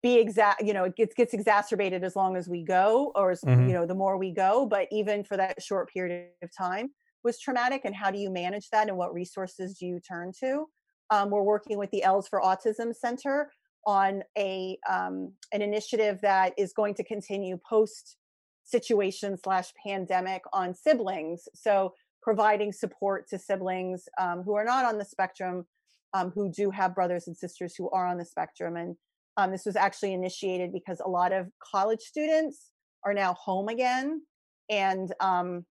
be 0.01 0.17
exact 0.17 0.63
you 0.63 0.73
know 0.73 0.85
it 0.85 0.95
gets 0.95 1.13
gets 1.13 1.33
exacerbated 1.33 2.03
as 2.03 2.15
long 2.15 2.35
as 2.35 2.47
we 2.47 2.63
go 2.63 3.11
or 3.15 3.31
as 3.31 3.41
Mhm. 3.41 3.67
you 3.67 3.73
know 3.73 3.85
the 3.85 3.95
more 3.95 4.17
we 4.17 4.31
go 4.31 4.65
but 4.65 4.87
even 4.91 5.23
for 5.23 5.37
that 5.37 5.61
short 5.61 5.89
period 5.89 6.29
of 6.41 6.49
time 6.55 6.91
was 7.23 7.39
traumatic 7.39 7.81
and 7.85 7.95
how 7.95 8.09
do 8.11 8.17
you 8.19 8.29
manage 8.29 8.69
that 8.69 8.87
and 8.87 8.97
what 8.97 9.13
resources 9.13 9.77
do 9.77 9.85
you 9.85 9.99
turn 9.99 10.31
to 10.39 10.67
um, 11.11 11.29
we're 11.29 11.43
working 11.43 11.77
with 11.77 11.91
the 11.91 12.03
els 12.03 12.27
for 12.27 12.41
autism 12.41 12.95
center 12.95 13.51
on 13.85 14.23
a 14.37 14.77
um, 14.89 15.31
an 15.51 15.61
initiative 15.61 16.19
that 16.21 16.53
is 16.57 16.73
going 16.73 16.95
to 16.95 17.03
continue 17.03 17.57
post 17.69 18.17
situation 18.65 19.37
slash 19.37 19.71
pandemic 19.85 20.41
on 20.51 20.73
siblings 20.73 21.47
so 21.53 21.93
providing 22.21 22.71
support 22.71 23.27
to 23.29 23.37
siblings 23.37 24.09
um, 24.19 24.41
who 24.41 24.55
are 24.55 24.65
not 24.65 24.85
on 24.85 24.97
the 24.97 25.05
spectrum 25.05 25.65
um, 26.13 26.31
who 26.31 26.51
do 26.51 26.71
have 26.71 26.95
brothers 26.95 27.27
and 27.27 27.37
sisters 27.37 27.75
who 27.77 27.89
are 27.91 28.07
on 28.07 28.17
the 28.17 28.25
spectrum 28.25 28.75
and 28.75 28.95
um, 29.37 29.51
this 29.51 29.65
was 29.65 29.75
actually 29.75 30.13
initiated 30.13 30.71
because 30.71 30.99
a 30.99 31.09
lot 31.09 31.31
of 31.31 31.47
college 31.59 32.01
students 32.01 32.71
are 33.03 33.13
now 33.13 33.33
home 33.33 33.67
again 33.67 34.21
and 34.69 35.13
um, 35.19 35.65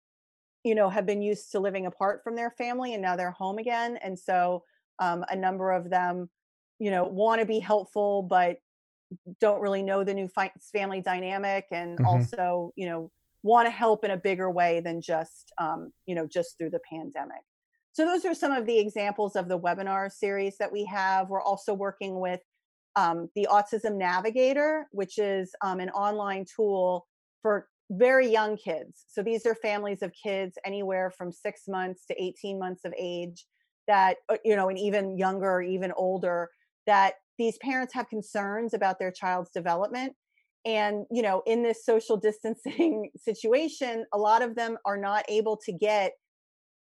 you 0.63 0.75
know 0.75 0.89
have 0.89 1.05
been 1.05 1.21
used 1.21 1.51
to 1.51 1.60
living 1.60 1.86
apart 1.86 2.21
from 2.24 2.36
their 2.36 2.51
family 2.51 2.93
and 2.93 3.01
now 3.01 3.15
they're 3.15 3.31
home 3.31 3.57
again 3.57 3.98
and 4.03 4.17
so 4.17 4.63
um, 5.00 5.24
a 5.29 5.36
number 5.36 5.71
of 5.71 5.89
them 5.89 6.29
you 6.79 6.91
know 6.91 7.03
want 7.03 7.39
to 7.39 7.45
be 7.45 7.60
helpful 7.60 8.24
but 8.24 8.57
don't 9.39 9.62
really 9.62 9.84
know 9.84 10.03
the 10.03 10.13
new 10.13 10.27
fi- 10.27 10.51
family 10.74 11.01
dynamic 11.01 11.65
and 11.72 12.00
Mhm. 12.00 12.06
also 12.06 12.72
you 12.75 12.88
know 12.88 13.12
want 13.44 13.65
to 13.65 13.72
help 13.72 14.03
in 14.06 14.12
a 14.12 14.18
bigger 14.18 14.51
way 14.51 14.80
than 14.82 15.01
just 15.01 15.51
um, 15.60 15.91
you 16.06 16.15
know 16.15 16.27
just 16.27 16.58
through 16.58 16.70
the 16.70 16.80
pandemic. 16.89 17.41
So 17.94 18.06
those 18.06 18.24
are 18.25 18.34
some 18.34 18.51
of 18.53 18.65
the 18.65 18.80
examples 18.80 19.36
of 19.36 19.50
the 19.50 19.60
webinar 19.60 20.12
series 20.12 20.58
that 20.60 20.72
we 20.72 20.86
have. 20.86 21.30
We're 21.30 21.41
also 21.41 21.74
working 21.74 22.20
with 22.20 22.39
um, 22.96 23.30
the 23.36 23.48
autism 23.50 23.98
navigator 23.98 24.88
which 24.91 25.18
is 25.18 25.53
um, 25.62 25.80
an 25.80 25.89
online 25.91 26.46
tool 26.46 27.08
for 27.41 27.68
very 27.89 28.27
young 28.27 28.56
kids. 28.58 29.06
So 29.08 29.22
these 29.22 29.46
are 29.46 29.56
families 29.56 30.01
of 30.01 30.13
kids 30.13 30.58
anywhere 30.65 31.12
from 31.12 31.32
six 31.32 31.63
months 31.68 32.06
to 32.08 32.22
18 32.22 32.60
months 32.60 32.86
of 32.86 32.94
age 32.98 33.46
that 33.88 34.18
uh, 34.30 34.38
you 34.46 34.56
know 34.56 34.70
and 34.70 34.77
even 34.77 35.18
younger 35.18 35.50
or 35.50 35.62
even 35.62 35.91
older 35.94 36.50
that 36.86 37.15
these 37.38 37.57
parents 37.57 37.93
have 37.93 38.09
concerns 38.09 38.73
about 38.73 39.00
their 39.00 39.11
child's 39.11 39.50
development 39.51 40.13
and 40.65 41.05
you 41.11 41.21
know 41.21 41.41
in 41.45 41.63
this 41.63 41.85
social 41.85 42.17
distancing 42.17 43.09
situation 43.17 44.05
a 44.13 44.17
lot 44.17 44.41
of 44.41 44.55
them 44.55 44.77
are 44.85 44.97
not 44.97 45.25
able 45.29 45.57
to 45.57 45.71
get 45.71 46.13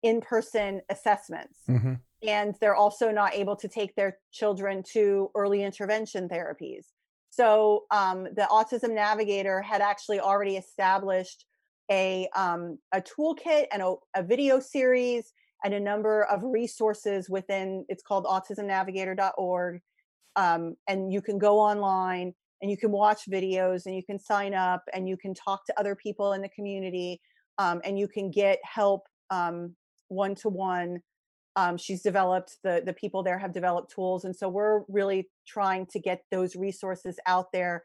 in-person 0.03 0.81
assessments 0.91 1.61
hmm 1.67 1.95
and 2.27 2.55
they're 2.61 2.75
also 2.75 3.11
not 3.11 3.35
able 3.35 3.57
to 3.57 3.69
take 3.69 3.95
their 3.95 4.19
children 4.33 4.83
to 4.93 5.31
early 5.35 5.63
intervention 5.63 6.29
therapies. 6.29 6.87
So 7.31 7.85
um, 7.91 8.25
the 8.25 8.47
Autism 8.51 8.95
Navigator 8.95 9.61
had 9.61 9.81
actually 9.81 10.21
already 10.21 10.57
established 10.57 11.45
a 11.91 12.29
um, 12.35 12.79
a 12.93 13.03
toolkit 13.03 13.67
and 13.73 13.83
a, 13.83 13.95
a 14.17 14.23
video 14.23 14.59
series 14.59 15.33
and 15.65 15.75
a 15.75 15.81
number 15.81 16.23
of 16.25 16.43
resources 16.43 17.29
within. 17.29 17.85
It's 17.89 18.03
called 18.03 18.25
autismnavigator.org, 18.25 19.81
um, 20.37 20.75
and 20.89 21.13
you 21.13 21.23
can 21.23 21.39
go 21.39 21.59
online 21.59 22.35
and 22.63 22.71
you 22.71 22.77
can 22.77 22.91
watch 22.91 23.23
videos 23.31 23.87
and 23.87 23.95
you 23.95 24.03
can 24.03 24.19
sign 24.19 24.55
up 24.55 24.83
and 24.93 25.09
you 25.09 25.17
can 25.17 25.35
talk 25.35 25.65
to 25.67 25.79
other 25.79 25.95
people 25.95 26.33
in 26.33 26.43
the 26.43 26.49
community 26.49 27.21
um, 27.59 27.81
and 27.85 27.99
you 27.99 28.09
can 28.09 28.31
get 28.31 28.59
help 28.65 29.03
one 30.09 30.35
to 30.37 30.49
one 30.49 31.01
she's 31.77 32.03
developed 32.03 32.57
the 32.63 32.83
the 32.87 32.93
people 32.93 33.23
there 33.23 33.39
have 33.39 33.53
developed 33.53 33.93
tools 33.93 34.25
and 34.25 34.35
so 34.35 34.49
we're 34.49 34.83
really 34.89 35.29
trying 35.47 35.87
to 35.87 35.99
get 35.99 36.23
those 36.31 36.55
resources 36.55 37.19
out 37.27 37.47
there 37.53 37.83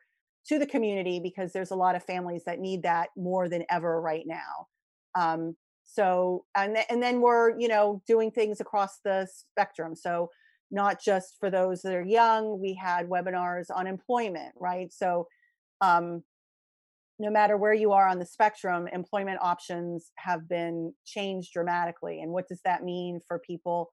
to 0.50 0.58
the 0.58 0.65
community 0.65 1.20
because 1.20 1.53
there's 1.53 1.72
a 1.72 1.75
lot 1.75 1.96
of 1.96 2.03
families 2.03 2.44
that 2.46 2.60
need 2.60 2.84
that 2.84 3.10
more 3.15 3.48
than 3.48 3.63
ever 3.70 4.01
right 4.01 4.25
now. 4.25 4.68
Um, 5.15 5.56
so 5.86 6.46
and, 6.56 6.75
th- 6.75 6.88
and 6.89 7.01
then 7.01 7.22
we're 7.22 7.58
you 7.60 7.68
know 7.68 8.01
doing 8.08 8.32
things 8.32 8.60
across 8.60 9.00
the 9.03 9.27
spectrum. 9.32 9.96
So 9.96 10.29
not 10.72 11.02
just 11.02 11.36
for 11.40 11.50
those 11.50 11.82
that 11.82 11.94
are 11.94 12.06
young 12.06 12.60
we 12.60 12.74
had 12.74 13.08
webinars 13.10 13.66
on 13.76 13.88
employment 13.88 14.54
right 14.60 14.92
so 14.94 15.28
um, 15.82 16.24
no 17.20 17.30
matter 17.30 17.58
where 17.58 17.74
you 17.74 17.92
are 17.92 18.08
on 18.08 18.18
the 18.18 18.26
spectrum, 18.26 18.88
employment 18.94 19.40
options 19.42 20.12
have 20.16 20.48
been 20.48 20.94
changed 21.06 21.52
dramatically. 21.52 22.22
And 22.22 22.32
what 22.32 22.48
does 22.48 22.62
that 22.64 22.84
mean 22.84 23.20
for 23.28 23.40
people 23.40 23.92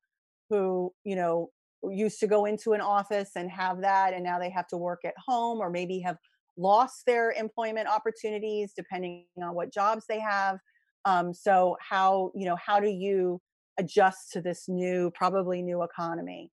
who, 0.49 0.93
you 1.05 1.17
know, 1.17 1.51
used 1.91 2.21
to 2.21 2.29
go 2.29 2.45
into 2.45 2.73
an 2.73 2.81
office 2.81 3.31
and 3.35 3.51
have 3.51 3.81
that, 3.81 4.15
and 4.15 4.23
now 4.23 4.39
they 4.39 4.51
have 4.51 4.69
to 4.69 4.77
work 4.77 5.01
at 5.05 5.15
home 5.27 5.59
or 5.59 5.71
maybe 5.71 5.99
have 6.01 6.17
lost 6.57 7.03
their 7.05 7.33
employment 7.33 7.89
opportunities 7.89 8.73
depending 8.75 9.27
on 9.43 9.55
what 9.55 9.75
jobs 9.75 10.05
they 10.09 10.21
have. 10.21 10.59
Um, 11.05 11.35
so 11.35 11.77
how, 11.81 12.31
you 12.35 12.47
know, 12.47 12.57
how 12.65 12.81
do 12.81 12.89
you 12.89 13.41
adjust 13.79 14.33
to 14.33 14.41
this 14.41 14.65
new, 14.69 15.11
probably 15.15 15.63
new 15.63 15.83
economy? 15.83 16.51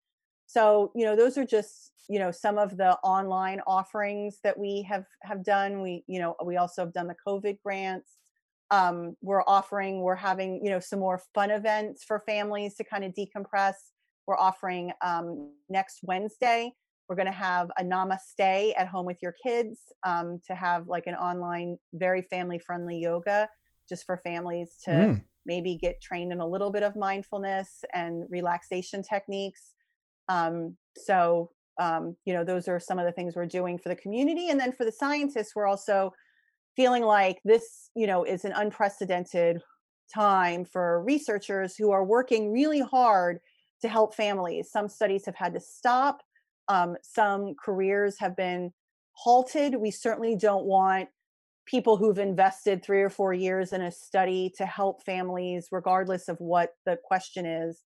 So, 0.53 0.91
you 0.95 1.05
know, 1.05 1.15
those 1.15 1.37
are 1.37 1.45
just 1.45 1.91
you 2.09 2.19
know 2.19 2.31
some 2.31 2.57
of 2.57 2.75
the 2.81 2.91
online 2.97 3.61
offerings 3.65 4.39
that 4.43 4.57
we 4.63 4.85
have 4.89 5.05
have 5.29 5.41
done. 5.43 5.81
We 5.81 6.03
you 6.07 6.19
know 6.21 6.35
we 6.45 6.57
also 6.57 6.83
have 6.83 6.93
done 6.93 7.07
the 7.07 7.15
covid 7.27 7.57
grants. 7.65 8.11
Um, 8.71 9.15
we're 9.21 9.43
offering 9.47 10.01
we're 10.01 10.23
having 10.29 10.51
you 10.63 10.71
know 10.71 10.79
some 10.79 10.99
more 10.99 11.19
fun 11.33 11.49
events 11.51 12.03
for 12.03 12.17
families 12.31 12.75
to 12.75 12.83
kind 12.83 13.03
of 13.05 13.13
decompress. 13.13 13.77
We're 14.27 14.37
offering 14.37 14.91
um, 15.01 15.51
next 15.69 15.99
wednesday 16.03 16.71
we're 17.07 17.15
going 17.15 17.33
to 17.37 17.41
have 17.49 17.69
a 17.77 17.83
namaste 17.83 18.73
at 18.77 18.87
home 18.87 19.05
with 19.05 19.17
your 19.21 19.35
kids 19.45 19.79
um, 20.03 20.39
to 20.47 20.55
have 20.55 20.87
like 20.87 21.07
an 21.07 21.15
online 21.15 21.77
very 21.93 22.21
family 22.23 22.59
friendly 22.59 22.97
yoga 22.97 23.49
just 23.89 24.05
for 24.05 24.17
families 24.23 24.69
to 24.85 24.91
Mm. 24.91 25.23
maybe 25.45 25.75
get 25.75 26.01
trained 26.01 26.31
in 26.31 26.39
a 26.39 26.47
little 26.47 26.71
bit 26.71 26.83
of 26.83 26.95
mindfulness 26.95 27.83
and 27.93 28.25
relaxation 28.29 29.03
techniques 29.03 29.73
um, 30.29 30.75
so 30.97 31.51
um, 31.79 32.15
you 32.25 32.33
know 32.33 32.43
those 32.43 32.67
are 32.67 32.79
some 32.79 32.99
of 32.99 33.05
the 33.05 33.11
things 33.11 33.35
we're 33.35 33.45
doing 33.45 33.77
for 33.77 33.89
the 33.89 33.95
community 33.95 34.49
and 34.49 34.59
then 34.59 34.71
for 34.71 34.85
the 34.85 34.91
scientists 34.91 35.55
we're 35.55 35.67
also 35.67 36.13
feeling 36.75 37.03
like 37.03 37.39
this 37.43 37.89
you 37.95 38.07
know 38.07 38.23
is 38.23 38.45
an 38.45 38.53
unprecedented 38.55 39.61
time 40.13 40.65
for 40.65 41.01
researchers 41.03 41.75
who 41.75 41.91
are 41.91 42.03
working 42.03 42.51
really 42.51 42.81
hard 42.81 43.39
to 43.81 43.87
help 43.87 44.13
families 44.13 44.69
some 44.71 44.87
studies 44.87 45.25
have 45.25 45.35
had 45.35 45.53
to 45.53 45.59
stop 45.59 46.21
um, 46.67 46.95
some 47.01 47.55
careers 47.55 48.17
have 48.19 48.35
been 48.35 48.71
halted. 49.13 49.75
We 49.75 49.91
certainly 49.91 50.35
don't 50.35 50.65
want 50.65 51.09
people 51.65 51.97
who've 51.97 52.19
invested 52.19 52.83
three 52.83 53.01
or 53.01 53.09
four 53.09 53.33
years 53.33 53.71
in 53.71 53.81
a 53.81 53.91
study 53.91 54.51
to 54.57 54.65
help 54.65 55.03
families, 55.03 55.67
regardless 55.71 56.27
of 56.27 56.37
what 56.39 56.71
the 56.85 56.97
question 57.03 57.45
is, 57.45 57.83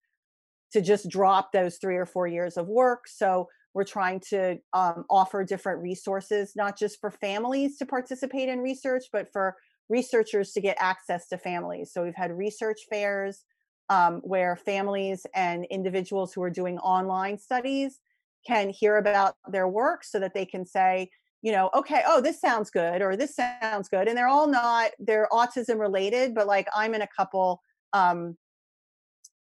to 0.72 0.80
just 0.80 1.08
drop 1.08 1.52
those 1.52 1.78
three 1.78 1.96
or 1.96 2.06
four 2.06 2.26
years 2.26 2.56
of 2.56 2.66
work. 2.68 3.08
So 3.08 3.48
we're 3.74 3.84
trying 3.84 4.20
to 4.30 4.58
um, 4.72 5.04
offer 5.08 5.44
different 5.44 5.82
resources, 5.82 6.52
not 6.56 6.78
just 6.78 7.00
for 7.00 7.10
families 7.10 7.78
to 7.78 7.86
participate 7.86 8.48
in 8.48 8.60
research, 8.60 9.04
but 9.12 9.32
for 9.32 9.56
researchers 9.88 10.52
to 10.52 10.60
get 10.60 10.76
access 10.80 11.28
to 11.28 11.38
families. 11.38 11.92
So 11.92 12.04
we've 12.04 12.14
had 12.14 12.36
research 12.36 12.80
fairs 12.90 13.44
um, 13.88 14.20
where 14.22 14.56
families 14.56 15.26
and 15.34 15.64
individuals 15.70 16.32
who 16.32 16.42
are 16.42 16.50
doing 16.50 16.78
online 16.78 17.38
studies 17.38 18.00
can 18.46 18.70
hear 18.70 18.96
about 18.96 19.36
their 19.50 19.68
work 19.68 20.04
so 20.04 20.18
that 20.18 20.34
they 20.34 20.44
can 20.44 20.66
say, 20.66 21.10
you 21.42 21.52
know, 21.52 21.70
okay, 21.74 22.02
oh, 22.06 22.20
this 22.20 22.40
sounds 22.40 22.70
good, 22.70 23.00
or 23.00 23.16
this 23.16 23.36
sounds 23.36 23.88
good. 23.88 24.08
And 24.08 24.18
they're 24.18 24.28
all 24.28 24.48
not, 24.48 24.90
they're 24.98 25.28
autism 25.32 25.78
related, 25.78 26.34
but 26.34 26.46
like 26.46 26.66
I'm 26.74 26.94
in 26.94 27.02
a 27.02 27.08
couple, 27.16 27.62
um, 27.92 28.36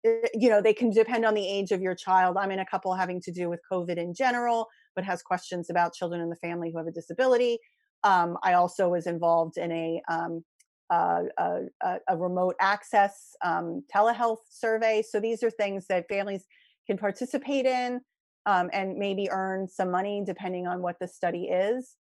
you 0.04 0.50
know, 0.50 0.60
they 0.60 0.74
can 0.74 0.90
depend 0.90 1.24
on 1.24 1.34
the 1.34 1.46
age 1.46 1.72
of 1.72 1.80
your 1.80 1.94
child. 1.94 2.36
I'm 2.36 2.50
in 2.50 2.58
a 2.58 2.66
couple 2.66 2.94
having 2.94 3.20
to 3.22 3.32
do 3.32 3.48
with 3.48 3.60
COVID 3.70 3.96
in 3.96 4.14
general, 4.14 4.68
but 4.94 5.04
has 5.04 5.22
questions 5.22 5.70
about 5.70 5.94
children 5.94 6.20
in 6.20 6.28
the 6.28 6.36
family 6.36 6.70
who 6.70 6.78
have 6.78 6.86
a 6.86 6.92
disability. 6.92 7.58
Um, 8.02 8.36
I 8.42 8.52
also 8.52 8.90
was 8.90 9.06
involved 9.06 9.56
in 9.56 9.72
a, 9.72 10.02
um, 10.10 10.44
uh, 10.90 11.22
a, 11.38 11.60
a, 12.08 12.16
remote 12.16 12.54
access 12.60 13.34
um, 13.42 13.82
telehealth 13.94 14.40
survey. 14.50 15.02
So 15.02 15.18
these 15.18 15.42
are 15.42 15.50
things 15.50 15.86
that 15.88 16.04
families 16.10 16.44
can 16.86 16.98
participate 16.98 17.64
in 17.64 18.02
um, 18.44 18.68
and 18.74 18.98
maybe 18.98 19.30
earn 19.30 19.66
some 19.66 19.90
money 19.90 20.22
depending 20.26 20.66
on 20.66 20.82
what 20.82 20.96
the 21.00 21.08
study 21.08 21.44
is. 21.44 21.96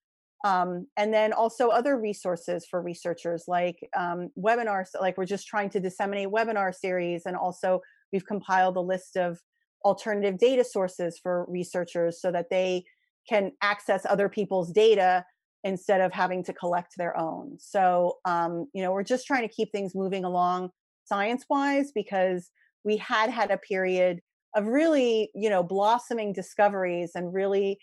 Um, 0.45 0.87
and 0.97 1.13
then 1.13 1.33
also 1.33 1.69
other 1.69 1.99
resources 1.99 2.67
for 2.71 2.81
researchers 2.81 3.45
like 3.47 3.77
um, 3.97 4.31
webinars, 4.39 4.89
like 4.99 5.19
we're 5.19 5.27
just 5.27 5.47
trying 5.47 5.71
to 5.71 5.81
disseminate 5.81 6.29
webinar 6.29 6.75
series. 6.75 7.23
And 7.27 7.37
also 7.37 7.81
we've 8.13 8.27
compiled 8.27 8.77
a 8.77 8.81
list 8.81 9.17
of 9.17 9.39
alternative 9.85 10.39
data 10.39 10.65
sources 10.65 11.19
for 11.23 11.47
researchers 11.49 12.21
so 12.21 12.33
that 12.33 12.47
they 12.51 12.85
can 13.29 13.53
access 13.63 14.07
other 14.07 14.29
people's 14.29 14.73
data 14.73 15.25
instead 15.63 16.01
of 16.01 16.13
having 16.13 16.43
to 16.45 16.55
collect 16.55 16.95
their 16.97 17.17
own. 17.19 17.57
So, 17.59 18.17
um, 18.25 18.67
you 18.73 18.83
know, 18.83 18.93
we're 18.93 19.03
just 19.03 19.27
trying 19.27 19.47
to 19.47 19.55
keep 19.55 19.71
things 19.73 19.95
moving 19.95 20.25
along 20.25 20.71
science 21.05 21.45
wise 21.51 21.93
because 21.95 22.51
we 22.83 22.97
had 22.97 23.29
had 23.31 23.51
a 23.51 23.59
period 23.59 24.21
of 24.55 24.67
really 24.67 25.31
you 25.35 25.49
know 25.49 25.63
blossoming 25.63 26.33
discoveries 26.33 27.13
and 27.15 27.33
really 27.33 27.79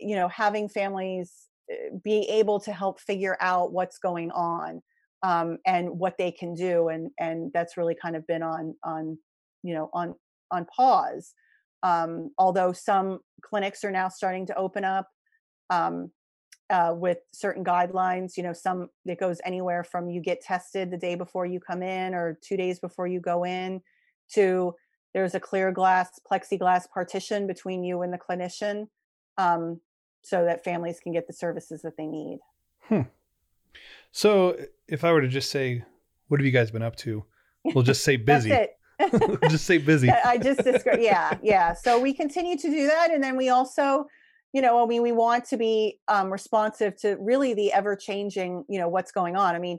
you 0.00 0.16
know 0.16 0.28
having 0.28 0.68
families 0.68 1.47
be 2.02 2.20
able 2.28 2.60
to 2.60 2.72
help 2.72 3.00
figure 3.00 3.36
out 3.40 3.72
what's 3.72 3.98
going 3.98 4.30
on 4.30 4.82
um, 5.22 5.58
and 5.66 5.88
what 5.90 6.16
they 6.18 6.30
can 6.30 6.54
do 6.54 6.88
and 6.88 7.10
and 7.18 7.50
that's 7.52 7.76
really 7.76 7.94
kind 8.00 8.16
of 8.16 8.26
been 8.26 8.42
on 8.42 8.74
on 8.84 9.18
you 9.62 9.74
know 9.74 9.90
on 9.92 10.14
on 10.50 10.66
pause. 10.74 11.34
Um, 11.82 12.30
although 12.38 12.72
some 12.72 13.20
clinics 13.42 13.84
are 13.84 13.90
now 13.90 14.08
starting 14.08 14.46
to 14.46 14.56
open 14.56 14.84
up 14.84 15.08
um, 15.70 16.10
uh, 16.70 16.92
with 16.96 17.18
certain 17.32 17.64
guidelines 17.64 18.36
you 18.36 18.42
know 18.42 18.52
some 18.52 18.88
it 19.06 19.20
goes 19.20 19.40
anywhere 19.44 19.84
from 19.84 20.10
you 20.10 20.20
get 20.20 20.40
tested 20.40 20.90
the 20.90 20.98
day 20.98 21.14
before 21.14 21.46
you 21.46 21.60
come 21.60 21.82
in 21.82 22.14
or 22.14 22.38
two 22.42 22.56
days 22.56 22.78
before 22.80 23.06
you 23.06 23.20
go 23.20 23.44
in 23.44 23.80
to 24.30 24.74
there's 25.14 25.34
a 25.34 25.40
clear 25.40 25.72
glass 25.72 26.20
plexiglass 26.30 26.88
partition 26.92 27.46
between 27.46 27.82
you 27.82 28.02
and 28.02 28.12
the 28.12 28.18
clinician. 28.18 28.86
Um, 29.36 29.80
so 30.22 30.44
that 30.44 30.64
families 30.64 31.00
can 31.00 31.12
get 31.12 31.26
the 31.26 31.32
services 31.32 31.82
that 31.82 31.96
they 31.96 32.06
need. 32.06 32.38
Hmm. 32.82 33.02
so 34.12 34.56
if 34.86 35.04
i 35.04 35.12
were 35.12 35.20
to 35.20 35.28
just 35.28 35.50
say 35.50 35.84
what 36.28 36.40
have 36.40 36.46
you 36.46 36.52
guys 36.52 36.70
been 36.70 36.82
up 36.82 36.96
to? 36.96 37.24
We'll 37.64 37.84
just 37.84 38.04
say 38.04 38.16
busy. 38.32 38.50
just 39.48 39.66
say 39.66 39.78
busy. 39.78 40.10
I 40.24 40.38
just 40.38 40.62
described 40.62 41.02
yeah 41.02 41.36
yeah. 41.42 41.74
So 41.74 41.98
we 42.00 42.12
continue 42.12 42.56
to 42.56 42.70
do 42.70 42.86
that 42.86 43.10
and 43.10 43.22
then 43.22 43.36
we 43.36 43.48
also 43.48 44.06
you 44.54 44.62
know 44.62 44.82
i 44.82 44.86
mean 44.86 45.02
we 45.02 45.12
want 45.12 45.44
to 45.44 45.58
be 45.58 45.98
um, 46.08 46.32
responsive 46.32 46.96
to 46.96 47.16
really 47.20 47.52
the 47.52 47.70
ever 47.72 47.94
changing 47.94 48.64
you 48.68 48.78
know 48.78 48.88
what's 48.88 49.12
going 49.12 49.36
on. 49.36 49.54
I 49.54 49.58
mean 49.58 49.78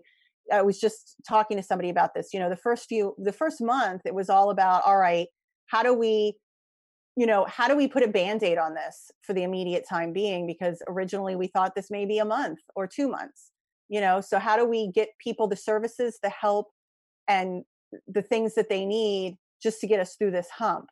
I 0.51 0.61
was 0.61 0.79
just 0.79 1.15
talking 1.27 1.57
to 1.57 1.63
somebody 1.63 1.89
about 1.89 2.13
this. 2.13 2.33
You 2.33 2.39
know, 2.39 2.49
the 2.49 2.55
first 2.55 2.87
few, 2.87 3.15
the 3.17 3.31
first 3.31 3.61
month, 3.61 4.01
it 4.05 4.13
was 4.13 4.29
all 4.29 4.49
about, 4.49 4.83
all 4.85 4.97
right, 4.97 5.27
how 5.67 5.83
do 5.83 5.93
we, 5.93 6.33
you 7.19 7.25
know, 7.25 7.45
how 7.49 7.67
do 7.67 7.75
we 7.75 7.85
put 7.85 8.01
a 8.01 8.07
band 8.07 8.43
aid 8.43 8.57
on 8.57 8.73
this 8.73 9.11
for 9.23 9.33
the 9.33 9.43
immediate 9.43 9.85
time 9.85 10.13
being? 10.13 10.47
Because 10.47 10.81
originally 10.87 11.35
we 11.35 11.47
thought 11.47 11.75
this 11.75 11.91
may 11.91 12.05
be 12.05 12.19
a 12.19 12.23
month 12.23 12.59
or 12.77 12.87
two 12.87 13.09
months, 13.09 13.51
you 13.89 13.99
know, 13.99 14.21
so 14.21 14.39
how 14.39 14.55
do 14.55 14.63
we 14.63 14.87
get 14.87 15.09
people 15.21 15.45
the 15.45 15.57
services, 15.57 16.19
the 16.23 16.29
help, 16.29 16.67
and 17.27 17.65
the 18.07 18.21
things 18.21 18.55
that 18.55 18.69
they 18.69 18.85
need 18.85 19.37
just 19.61 19.81
to 19.81 19.87
get 19.87 19.99
us 19.99 20.15
through 20.15 20.31
this 20.31 20.47
hump? 20.49 20.85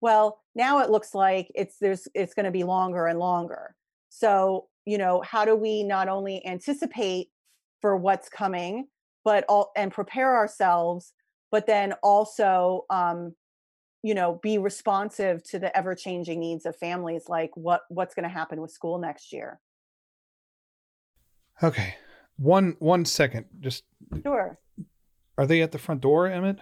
Well, 0.00 0.38
now 0.54 0.78
it 0.78 0.88
looks 0.88 1.16
like 1.16 1.50
it's 1.52 1.78
there's 1.80 2.06
it's 2.14 2.32
going 2.32 2.44
to 2.44 2.52
be 2.52 2.62
longer 2.62 3.08
and 3.08 3.18
longer. 3.18 3.74
So, 4.08 4.68
you 4.84 4.98
know, 4.98 5.20
how 5.22 5.44
do 5.44 5.56
we 5.56 5.82
not 5.82 6.08
only 6.08 6.46
anticipate 6.46 7.30
for 7.80 7.96
what's 7.96 8.28
coming 8.28 8.86
but 9.24 9.44
all 9.48 9.72
and 9.74 9.90
prepare 9.90 10.36
ourselves 10.36 11.12
but 11.50 11.66
then 11.66 11.92
also 12.04 12.84
um, 12.88 13.34
you 14.02 14.14
know 14.14 14.38
be 14.42 14.58
responsive 14.58 15.42
to 15.42 15.58
the 15.58 15.76
ever 15.76 15.94
changing 15.94 16.40
needs 16.40 16.66
of 16.66 16.76
families 16.76 17.28
like 17.28 17.50
what 17.56 17.82
what's 17.88 18.14
going 18.14 18.24
to 18.24 18.28
happen 18.28 18.60
with 18.60 18.70
school 18.70 18.98
next 18.98 19.32
year 19.32 19.60
okay 21.62 21.94
one 22.36 22.76
one 22.78 23.04
second 23.04 23.46
just 23.60 23.84
sure 24.22 24.58
are 25.38 25.46
they 25.46 25.62
at 25.62 25.72
the 25.72 25.78
front 25.78 26.00
door 26.00 26.26
emmett 26.26 26.58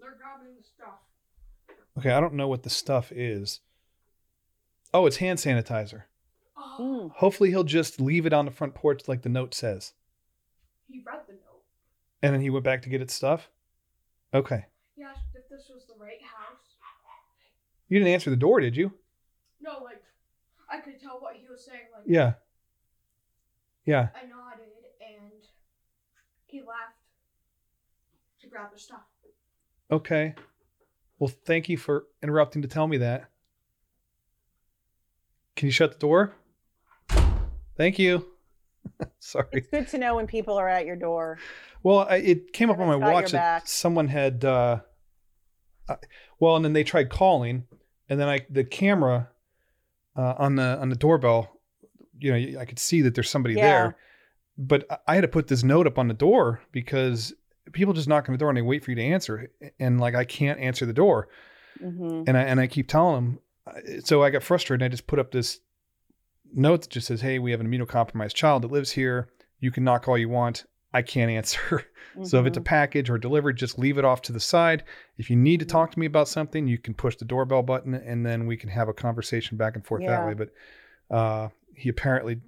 they're 0.00 0.16
grabbing 0.16 0.54
the 0.56 0.64
stuff 0.64 1.00
okay 1.98 2.10
i 2.10 2.20
don't 2.20 2.34
know 2.34 2.48
what 2.48 2.62
the 2.62 2.70
stuff 2.70 3.12
is 3.12 3.60
oh 4.94 5.06
it's 5.06 5.18
hand 5.18 5.38
sanitizer 5.38 6.04
Mm. 6.80 7.10
Hopefully, 7.12 7.50
he'll 7.50 7.64
just 7.64 8.00
leave 8.00 8.26
it 8.26 8.32
on 8.32 8.46
the 8.46 8.50
front 8.50 8.74
porch 8.74 9.06
like 9.06 9.22
the 9.22 9.28
note 9.28 9.54
says. 9.54 9.92
He 10.88 11.02
read 11.06 11.20
the 11.26 11.34
note. 11.34 11.62
And 12.22 12.34
then 12.34 12.40
he 12.40 12.50
went 12.50 12.64
back 12.64 12.82
to 12.82 12.88
get 12.88 13.00
his 13.00 13.12
stuff? 13.12 13.50
Okay. 14.32 14.64
He 14.96 15.02
asked 15.02 15.20
if 15.34 15.48
this 15.48 15.68
was 15.72 15.84
the 15.86 15.89
right 16.00 16.22
house. 16.22 16.56
You 17.88 17.98
didn't 17.98 18.14
answer 18.14 18.30
the 18.30 18.36
door, 18.36 18.60
did 18.60 18.76
you? 18.76 18.92
No, 19.60 19.82
like, 19.84 20.02
I 20.70 20.78
could 20.78 21.00
tell 21.00 21.18
what 21.20 21.34
he 21.34 21.46
was 21.48 21.64
saying. 21.64 21.80
Like, 21.94 22.04
yeah. 22.06 22.34
Yeah. 23.84 24.08
I 24.14 24.26
nodded 24.26 24.66
and 25.00 25.32
he 26.46 26.60
left 26.60 26.96
to 28.40 28.46
grab 28.46 28.72
the 28.72 28.78
stuff. 28.78 29.00
Okay. 29.90 30.34
Well, 31.18 31.32
thank 31.44 31.68
you 31.68 31.76
for 31.76 32.04
interrupting 32.22 32.62
to 32.62 32.68
tell 32.68 32.86
me 32.86 32.98
that. 32.98 33.28
Can 35.56 35.66
you 35.66 35.72
shut 35.72 35.92
the 35.92 35.98
door? 35.98 36.34
Thank 37.76 37.98
you. 37.98 38.24
Sorry. 39.18 39.46
It's 39.52 39.68
good 39.68 39.88
to 39.88 39.98
know 39.98 40.14
when 40.14 40.26
people 40.26 40.54
are 40.56 40.68
at 40.68 40.86
your 40.86 40.96
door. 40.96 41.38
Well, 41.82 42.06
I, 42.08 42.16
it 42.16 42.52
came 42.52 42.70
up 42.70 42.78
on 42.78 42.86
my 42.86 42.96
watch 42.96 43.32
that 43.32 43.68
someone 43.68 44.08
had. 44.08 44.44
Uh, 44.44 44.80
well, 46.38 46.56
and 46.56 46.64
then 46.64 46.72
they 46.72 46.84
tried 46.84 47.10
calling, 47.10 47.66
and 48.08 48.18
then 48.20 48.28
I 48.28 48.46
the 48.50 48.64
camera 48.64 49.28
uh, 50.16 50.34
on 50.38 50.56
the 50.56 50.78
on 50.78 50.88
the 50.88 50.96
doorbell. 50.96 51.56
You 52.18 52.32
know, 52.32 52.60
I 52.60 52.64
could 52.64 52.78
see 52.78 53.00
that 53.02 53.14
there's 53.14 53.30
somebody 53.30 53.54
yeah. 53.54 53.62
there, 53.62 53.96
but 54.58 55.02
I 55.06 55.14
had 55.14 55.22
to 55.22 55.28
put 55.28 55.48
this 55.48 55.62
note 55.62 55.86
up 55.86 55.98
on 55.98 56.08
the 56.08 56.14
door 56.14 56.60
because 56.72 57.32
people 57.72 57.94
just 57.94 58.08
knock 58.08 58.28
on 58.28 58.32
the 58.32 58.38
door 58.38 58.50
and 58.50 58.56
they 58.56 58.62
wait 58.62 58.84
for 58.84 58.90
you 58.90 58.96
to 58.96 59.02
answer, 59.02 59.50
and 59.78 60.00
like 60.00 60.14
I 60.14 60.24
can't 60.24 60.60
answer 60.60 60.86
the 60.86 60.92
door, 60.92 61.28
mm-hmm. 61.82 62.24
and 62.26 62.36
I 62.36 62.42
and 62.42 62.60
I 62.60 62.66
keep 62.66 62.88
telling 62.88 63.14
them. 63.14 63.38
Uh, 63.66 64.00
so 64.04 64.22
I 64.22 64.30
got 64.30 64.42
frustrated. 64.42 64.82
and 64.82 64.90
I 64.90 64.92
just 64.92 65.06
put 65.06 65.18
up 65.18 65.30
this 65.30 65.60
note 66.52 66.82
that 66.82 66.90
just 66.90 67.06
says, 67.06 67.20
"Hey, 67.20 67.38
we 67.38 67.50
have 67.50 67.60
an 67.60 67.70
immunocompromised 67.70 68.34
child 68.34 68.62
that 68.62 68.72
lives 68.72 68.92
here. 68.92 69.30
You 69.60 69.70
can 69.70 69.84
knock 69.84 70.08
all 70.08 70.18
you 70.18 70.28
want. 70.28 70.64
I 70.92 71.02
can't 71.02 71.30
answer." 71.30 71.58
Mm-hmm. 71.60 71.86
So 72.24 72.40
if 72.40 72.46
it's 72.46 72.56
a 72.56 72.60
mm-hmm. 72.60 72.64
package 72.64 73.08
or 73.08 73.18
delivered, 73.18 73.56
just 73.56 73.78
leave 73.78 73.96
it 73.96 74.04
off 74.04 74.20
to 74.22 74.32
the 74.32 74.40
side. 74.40 74.82
If 75.16 75.30
you 75.30 75.36
need 75.36 75.60
to 75.60 75.64
mm-hmm. 75.64 75.70
talk 75.70 75.92
to 75.92 75.98
me 75.98 76.06
about 76.06 76.26
something, 76.26 76.66
you 76.66 76.76
can 76.76 76.92
push 76.92 77.14
the 77.14 77.24
doorbell 77.24 77.62
button, 77.62 77.94
and 77.94 78.26
then 78.26 78.46
we 78.46 78.56
can 78.56 78.68
have 78.68 78.88
a 78.88 78.92
conversation 78.92 79.56
back 79.56 79.76
and 79.76 79.86
forth 79.86 80.02
yeah. 80.02 80.10
that 80.10 80.26
way. 80.26 80.34
But 80.34 81.16
uh, 81.16 81.48
he 81.72 81.88
apparently, 81.88 82.40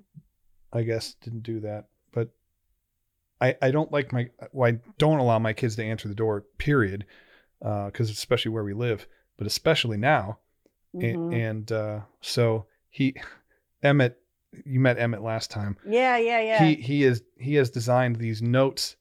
I 0.73 0.83
guess, 0.83 1.15
didn't 1.15 1.45
do 1.45 1.61
that. 1.61 1.87
But 2.13 2.31
I 3.41 3.55
I 3.63 3.71
don't 3.71 3.93
like 3.93 4.13
my 4.13 4.31
well, 4.51 4.73
I 4.73 4.81
don't 4.99 5.21
allow 5.21 5.39
my 5.39 5.53
kids 5.53 5.77
to 5.77 5.85
answer 5.85 6.09
the 6.09 6.15
door. 6.15 6.45
Period. 6.59 7.07
Because 7.61 8.11
uh, 8.11 8.13
especially 8.13 8.51
where 8.51 8.65
we 8.65 8.75
live, 8.75 9.07
but 9.39 9.47
especially 9.47 9.97
now, 9.97 10.39
mm-hmm. 10.95 11.05
and, 11.05 11.35
and 11.35 11.73
uh, 11.73 12.01
so 12.21 12.67
he 12.91 13.15
Emmett, 13.83 14.19
you 14.65 14.81
met 14.81 14.99
Emmett 14.99 15.23
last 15.23 15.51
time. 15.51 15.77
Yeah, 15.87 16.17
yeah, 16.19 16.41
yeah. 16.41 16.65
He 16.65 16.75
he 16.77 17.05
is 17.05 17.23
he 17.39 17.55
has 17.57 17.71
designed 17.71 18.17
these 18.17 18.43
notes 18.43 18.97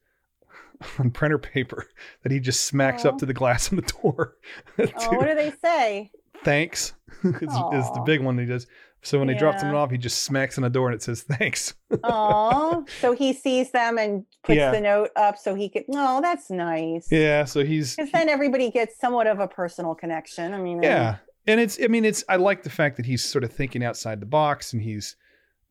on 0.99 1.11
printer 1.11 1.37
paper 1.37 1.87
that 2.23 2.31
he 2.31 2.39
just 2.39 2.65
smacks 2.65 3.05
up 3.05 3.17
to 3.19 3.25
the 3.25 3.33
glass 3.33 3.71
on 3.71 3.77
the 3.77 3.93
door. 4.01 4.35
oh, 4.79 5.15
what 5.17 5.27
do 5.27 5.35
they 5.35 5.51
say? 5.63 6.11
Thanks 6.43 6.93
is, 7.23 7.33
is, 7.33 7.91
the 7.93 8.01
big 8.05 8.21
one 8.21 8.37
he 8.37 8.45
does. 8.45 8.65
So 9.03 9.17
when 9.19 9.27
they 9.27 9.33
drop 9.35 9.55
something 9.55 9.73
Yeah. 9.73 9.79
off, 9.81 9.91
he 9.91 9.97
just 9.97 10.23
smacks 10.23 10.57
on 10.57 10.63
the 10.63 10.69
door 10.69 10.87
and 10.87 10.95
it 10.95 11.01
says 11.03 11.21
thanks. 11.23 11.73
Oh, 12.03 12.85
so 12.99 13.13
he 13.13 13.33
sees 13.33 13.71
them 13.71 13.97
and 13.97 14.25
puts 14.43 14.57
Yeah. 14.57 14.71
the 14.71 14.79
note 14.81 15.09
up 15.15 15.37
so 15.37 15.53
he 15.55 15.69
could. 15.69 15.83
Oh, 15.89 16.21
that's 16.21 16.49
nice. 16.49 17.07
yeah. 17.11 17.45
So 17.45 17.63
he's 17.63 17.95
Because 17.95 18.11
then 18.11 18.29
everybody 18.29 18.69
gets 18.71 18.99
somewhat 18.99 19.27
of 19.27 19.39
a 19.39 19.47
personal 19.47 19.93
connection. 19.95 20.53
I 20.53 20.57
mean, 20.59 20.81
yeah. 20.81 21.17
And 21.47 21.59
it's 21.59 21.79
I 21.83 21.87
mean 21.87 22.05
it's 22.05 22.23
I 22.29 22.35
like 22.37 22.63
the 22.63 22.69
fact 22.69 22.97
that 22.97 23.05
he's 23.05 23.23
sort 23.23 23.43
of 23.43 23.51
thinking 23.51 23.83
outside 23.83 24.19
the 24.19 24.25
box 24.27 24.73
and 24.73 24.81
he's 24.81 25.15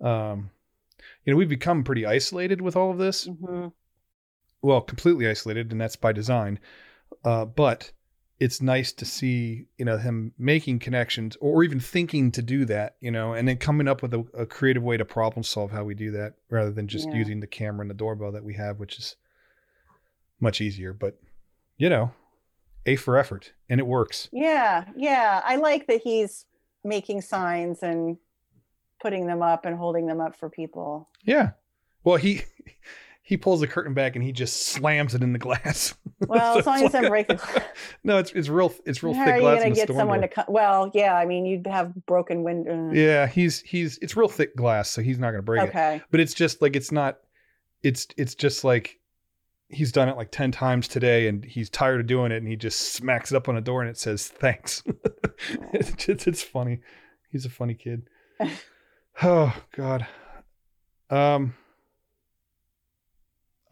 um 0.01 0.51
you 1.25 1.33
know, 1.33 1.37
we've 1.37 1.49
become 1.49 1.85
pretty 1.85 2.05
isolated 2.07 2.61
with 2.61 2.77
all 2.77 2.91
of 2.91 2.99
this. 2.99 3.27
mhm. 3.27 3.73
well, 4.63 4.81
completely 4.81 5.27
isolated, 5.29 5.73
and 5.73 5.81
that's 5.81 5.97
by 5.97 6.13
design. 6.13 6.59
Uh, 7.25 7.45
but 7.45 7.93
it's 8.39 8.61
nice 8.63 8.93
to 8.93 9.05
see, 9.05 9.67
you 9.79 9.85
know, 9.85 9.99
him 9.99 10.33
making 10.39 10.79
connections 10.79 11.37
or 11.41 11.63
even 11.63 11.81
thinking 11.81 12.31
to 12.33 12.43
do 12.43 12.65
that, 12.67 12.97
you 13.01 13.11
know, 13.11 13.33
and 13.35 13.47
then 13.49 13.57
coming 13.59 13.89
up 13.89 14.03
with 14.03 14.15
a, 14.15 14.25
a 14.35 14.47
creative 14.47 14.83
way 14.83 14.97
to 14.97 15.05
problem 15.05 15.43
solve 15.43 15.71
how 15.71 15.85
we 15.85 15.95
do 15.95 16.11
that 16.11 16.35
rather 16.51 16.71
than 16.71 16.87
just 16.89 17.09
Yeah. 17.09 17.17
using 17.17 17.41
the 17.41 17.47
camera 17.47 17.83
and 17.83 17.91
the 17.91 17.95
doorbell 17.95 18.33
that 18.33 18.45
we 18.45 18.55
have, 18.55 18.79
which 18.79 18.99
is 18.99 19.17
much 20.41 20.61
easier. 20.61 20.93
But, 20.95 21.19
you 21.77 21.89
know, 21.91 22.13
A 22.87 22.97
for 22.97 23.17
effort, 23.19 23.53
and 23.69 23.79
it 23.81 23.87
works. 23.87 24.29
Yeah, 24.33 24.85
yeah. 24.97 25.43
I 25.45 25.57
like 25.57 25.87
that 25.89 26.01
he's 26.03 26.47
making 26.83 27.21
signs 27.23 27.83
and 27.83 28.17
putting 29.01 29.27
them 29.27 29.43
up 29.43 29.65
and 29.65 29.77
holding 29.77 30.07
them 30.07 30.21
up 30.21 30.37
for 30.37 30.49
people. 30.51 31.09
Yeah. 31.25 31.51
Well, 32.05 32.17
he. 32.17 32.43
He 33.23 33.37
pulls 33.37 33.61
the 33.61 33.69
curtain 33.69 33.95
back 33.95 34.17
and 34.17 34.25
he 34.25 34.33
just 34.33 34.67
slams 34.67 35.15
it 35.15 35.23
in 35.23 35.33
the 35.33 35.39
glass. 35.39 35.95
Well, 36.27 36.55
So 36.55 36.59
as 36.59 36.67
long 36.67 36.85
as 36.85 36.95
I'm 36.97 37.03
like- 37.05 37.29
breaking. 37.29 37.39
No, 38.03 38.19
it's 38.19 38.33
it's 38.33 38.49
real. 38.49 38.75
It's 38.85 39.05
real 39.05 39.15
How 39.15 39.25
thick 39.25 39.35
are 39.35 39.37
you 39.37 39.43
glass. 39.43 39.63
Gonna 39.63 39.75
get 39.77 39.87
someone 39.87 40.19
door. 40.19 40.29
to 40.29 40.35
come? 40.35 40.45
Well, 40.49 40.91
yeah. 40.95 41.15
I 41.15 41.27
mean, 41.27 41.47
you'd 41.47 41.65
have 41.69 41.95
broken 42.07 42.43
window. 42.43 42.89
Uh. 42.89 42.93
Yeah, 42.93 43.29
he's 43.29 43.61
he's 43.61 43.99
it's 43.99 44.17
real 44.17 44.27
thick 44.29 44.57
glass, 44.57 44.91
so 44.91 45.01
he's 45.01 45.21
not 45.21 45.29
going 45.31 45.39
to 45.39 45.43
break 45.43 45.63
it. 45.63 45.69
Okay. 45.69 46.03
But 46.11 46.19
it's 46.19 46.35
just 46.35 46.61
like 46.61 46.75
it's 46.75 46.91
not. 46.91 47.19
It's 47.85 48.09
it's 48.17 48.35
just 48.35 48.65
like 48.65 48.99
he's 49.69 49.93
done 49.93 50.09
it 50.09 50.17
like 50.17 50.33
ten 50.33 50.51
times 50.51 50.89
today, 50.89 51.29
and 51.29 51.45
he's 51.45 51.71
tired 51.71 52.01
of 52.01 52.09
doing 52.09 52.33
it, 52.33 52.39
and 52.39 52.49
he 52.49 52.57
just 52.57 52.95
smacks 52.95 53.31
it 53.31 53.37
up 53.37 53.49
on 53.49 53.57
a 53.57 53.61
door, 53.61 53.81
and 53.81 53.89
it 53.89 53.97
says 53.97 54.27
thanks. 54.27 54.83
it's 55.73 56.27
it's 56.27 56.43
funny. 56.43 56.81
He's 57.31 57.45
a 57.45 57.51
funny 57.51 57.75
kid. 57.75 58.09
Oh 59.23 59.55
God. 59.77 60.07
Um. 61.09 61.55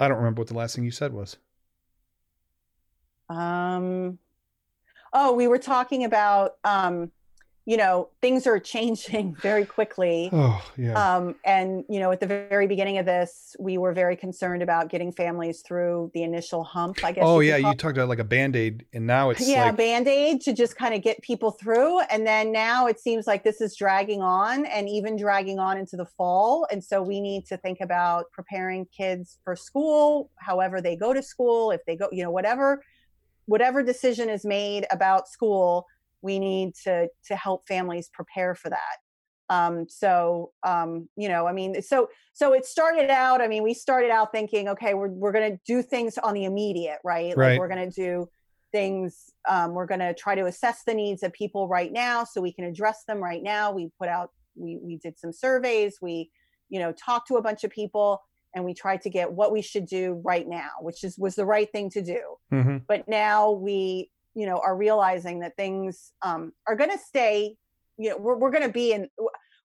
I 0.01 0.07
don't 0.07 0.19
remember 0.19 0.43
what 0.43 0.49
the 0.49 0.55
last 0.55 0.77
thing 0.77 0.85
you 0.85 0.93
said 0.93 1.13
was. 1.13 1.37
Um, 3.29 4.19
oh, 5.13 5.33
we 5.33 5.49
were 5.49 5.59
talking 5.59 6.05
about, 6.05 6.53
um, 6.63 7.11
you 7.69 7.77
know, 7.77 8.09
things 8.23 8.47
are 8.47 8.59
changing 8.75 9.37
very 9.43 9.67
quickly. 9.67 10.31
Oh 10.33 10.65
yeah. 10.79 10.95
Um, 10.95 11.35
and, 11.45 11.85
you 11.91 12.01
know, 12.01 12.11
at 12.11 12.19
the 12.19 12.27
very 12.27 12.67
beginning 12.67 12.97
of 12.97 13.05
this, 13.05 13.55
we 13.59 13.77
were 13.77 13.93
very 13.93 14.17
concerned 14.17 14.63
about 14.63 14.89
getting 14.89 15.13
families 15.13 15.61
through 15.61 16.11
the 16.15 16.23
initial 16.23 16.65
hump, 16.65 17.05
I 17.05 17.13
guess. 17.13 17.25
oh 17.27 17.39
could 17.39 17.47
yeah, 17.47 17.57
you 17.59 17.75
talked 17.75 17.99
about 17.99 18.09
like 18.09 18.21
a 18.21 18.25
band 18.25 18.57
aid, 18.57 18.87
and 18.95 19.07
now 19.07 19.29
it's 19.29 19.47
yeah 19.47 19.67
like 19.67 19.77
band-aid 19.77 20.41
to 20.41 20.55
just 20.55 20.77
kind 20.77 20.95
of 20.95 21.03
get 21.03 21.21
people 21.21 21.51
through 21.51 22.01
and 22.01 22.27
then 22.27 22.53
now 22.53 22.87
it 22.87 22.99
seems 22.99 23.27
like 23.27 23.45
this 23.45 23.61
is 23.61 23.77
dragging 23.77 24.23
on 24.23 24.65
and 24.67 24.89
even 24.89 25.17
dragging 25.17 25.59
on 25.59 25.77
into 25.77 25.97
the 25.97 26.07
fall 26.07 26.67
and 26.73 26.83
so 26.83 27.03
we 27.03 27.21
need 27.21 27.45
to 27.47 27.57
think 27.59 27.81
about 27.81 28.31
preparing 28.33 28.87
kids 28.87 29.39
for 29.45 29.55
school 29.55 30.31
however 30.39 30.81
they 30.81 30.97
go 30.97 31.13
to 31.13 31.23
school 31.23 31.71
if 31.71 31.85
they 31.87 31.97
go 31.97 32.09
you 32.13 32.23
know 32.23 32.31
whatever 32.31 32.83
whatever 33.47 33.83
decision 33.83 34.29
is 34.29 34.45
made 34.45 34.87
about 34.91 35.29
school 35.29 35.87
we 36.23 36.39
need 36.39 36.75
to 36.85 37.09
to 37.27 37.37
help 37.37 37.67
families 37.69 38.09
prepare 38.13 38.55
for 38.55 38.71
that 38.71 38.97
um 39.51 39.87
so 39.89 40.53
um 40.65 41.09
you 41.17 41.29
know 41.29 41.47
i 41.47 41.53
mean 41.53 41.81
so 41.81 42.09
so 42.35 42.53
it 42.53 42.67
started 42.67 43.09
out 43.11 43.41
i 43.41 43.49
mean 43.49 43.63
we 43.63 43.73
started 43.73 44.11
out 44.11 44.31
thinking 44.33 44.69
okay 44.69 44.95
we're, 44.95 45.09
we're 45.09 45.33
going 45.33 45.51
to 45.53 45.59
do 45.67 45.83
things 45.83 46.19
on 46.19 46.35
the 46.35 46.45
immediate 46.45 46.99
right 47.05 47.37
Right. 47.37 47.51
like 47.53 47.59
we're 47.59 47.69
going 47.69 47.91
to 47.91 47.95
do 47.95 48.29
things 48.73 49.31
um, 49.49 49.73
we're 49.73 49.87
going 49.87 50.01
to 50.01 50.13
try 50.13 50.35
to 50.35 50.45
assess 50.45 50.83
the 50.85 50.93
needs 50.93 51.23
of 51.23 51.33
people 51.33 51.69
right 51.69 51.91
now 51.91 52.25
so 52.25 52.43
we 52.43 52.53
can 52.53 52.65
address 52.65 53.05
them 53.09 53.19
right 53.19 53.43
now 53.43 53.73
we 53.73 53.91
put 53.99 54.09
out 54.11 54.31
we 54.57 54.79
we 54.83 54.97
did 54.99 55.19
some 55.19 55.33
surveys 55.33 55.99
we 56.03 56.31
you 56.69 56.79
know 56.79 56.93
talked 56.93 57.29
to 57.29 57.37
a 57.37 57.43
bunch 57.43 57.65
of 57.65 57.71
people 57.71 58.21
and 58.55 58.65
we 58.65 58.75
tried 58.75 59.01
to 59.01 59.09
get 59.09 59.33
what 59.33 59.53
we 59.53 59.63
should 59.63 59.87
do 59.87 60.21
right 60.23 60.47
now 60.47 60.69
which 60.83 61.03
is 61.03 61.17
was 61.17 61.35
the 61.35 61.47
right 61.47 61.73
thing 61.73 61.89
to 61.89 62.03
do 62.03 62.21
Mhm. 62.53 62.83
but 62.87 63.09
now 63.09 63.51
we 63.53 64.11
you 64.39 64.47
know 64.47 64.59
are 64.65 64.77
realizing 64.77 65.41
that 65.41 65.57
things 65.57 66.13
um, 66.23 66.53
are 66.69 66.77
going 66.77 66.91
to 66.91 66.99
stay 66.99 67.57
you 67.97 68.11
know 68.11 68.17
we're, 68.17 68.37
we're 68.39 68.51
going 68.51 68.63
to 68.63 68.73
be 68.73 68.93
in 68.93 69.09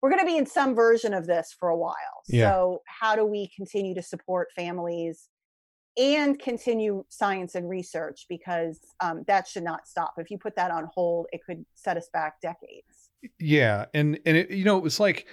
we're 0.01 0.11
going 0.11 0.21
to 0.27 0.27
be 0.27 0.39
in 0.39 0.47
some 0.47 0.75
version 0.75 1.13
of 1.15 1.27
this 1.27 1.55
for 1.59 1.69
a 1.69 1.77
while 1.77 2.17
Yeah. 2.29 2.53
so 2.53 2.83
how 2.87 3.15
do 3.15 3.25
we 3.27 3.51
continue 3.55 3.95
to 3.95 4.03
support 4.03 4.49
families 4.57 5.29
and 5.99 6.39
continue 6.39 7.05
science 7.11 7.55
and 7.55 7.69
research 7.69 8.25
because 8.29 8.81
um, 9.01 9.25
that 9.27 9.47
should 9.47 9.63
not 9.63 9.87
stop 9.87 10.15
if 10.17 10.31
you 10.31 10.39
put 10.39 10.57
that 10.57 10.71
on 10.71 10.89
hold 10.95 11.27
it 11.33 11.41
could 11.45 11.67
set 11.75 11.99
us 11.99 12.09
back 12.13 12.41
decades 12.41 13.11
Yeah, 13.39 13.87
and 13.93 14.19
and 14.25 14.37
it, 14.39 14.51
you 14.51 14.65
know 14.65 14.79
it 14.79 14.83
was 14.83 14.99
like 14.99 15.27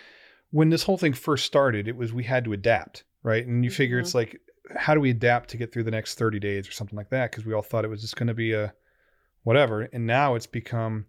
when 0.51 0.69
this 0.69 0.83
whole 0.83 0.97
thing 0.97 1.13
first 1.13 1.45
started, 1.45 1.87
it 1.87 1.95
was 1.95 2.11
we 2.11 2.23
had 2.23 2.43
to 2.45 2.53
adapt, 2.53 3.03
right? 3.21 3.45
And 3.45 3.63
you 3.63 3.69
figure 3.69 3.97
Mhm. 3.97 4.01
it's 4.01 4.15
like 4.15 4.35
how 4.75 4.93
do 4.95 4.99
we 4.99 5.11
adapt 5.11 5.49
to 5.51 5.57
get 5.57 5.71
through 5.71 5.83
the 5.83 5.91
next 5.91 6.17
30 6.17 6.39
days 6.39 6.67
or 6.67 6.71
something 6.71 6.97
like 6.97 7.09
that 7.09 7.29
because 7.31 7.45
we 7.45 7.53
all 7.53 7.61
thought 7.61 7.85
it 7.85 7.89
was 7.89 8.01
just 8.01 8.15
going 8.15 8.27
to 8.27 8.33
be 8.33 8.53
a 8.53 8.73
whatever, 9.43 9.81
and 9.81 10.05
now 10.05 10.35
it's 10.35 10.47
become 10.47 11.05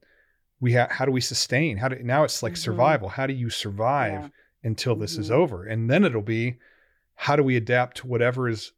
we 0.61 0.75
ha- 0.75 0.89
how 0.91 1.05
do 1.07 1.13
we 1.13 1.21
sustain? 1.23 1.79
How 1.79 1.89
do 1.89 1.97
now 2.03 2.25
it's 2.25 2.43
like 2.43 2.53
Mhm. 2.55 2.59
survival. 2.59 3.09
How 3.09 3.27
do 3.27 3.33
you 3.33 3.49
survive 3.51 4.23
Yeah. 4.25 4.29
until 4.63 4.95
this 4.97 5.17
is 5.17 5.31
Mhm. 5.31 5.35
over? 5.35 5.65
And 5.65 5.91
then 5.91 6.05
it'll 6.05 6.21
be 6.23 6.59
how 7.15 7.37
do 7.37 7.43
we 7.43 7.57
adapt 7.57 7.99
to 7.99 8.07
whatever 8.07 8.49
is 8.49 8.73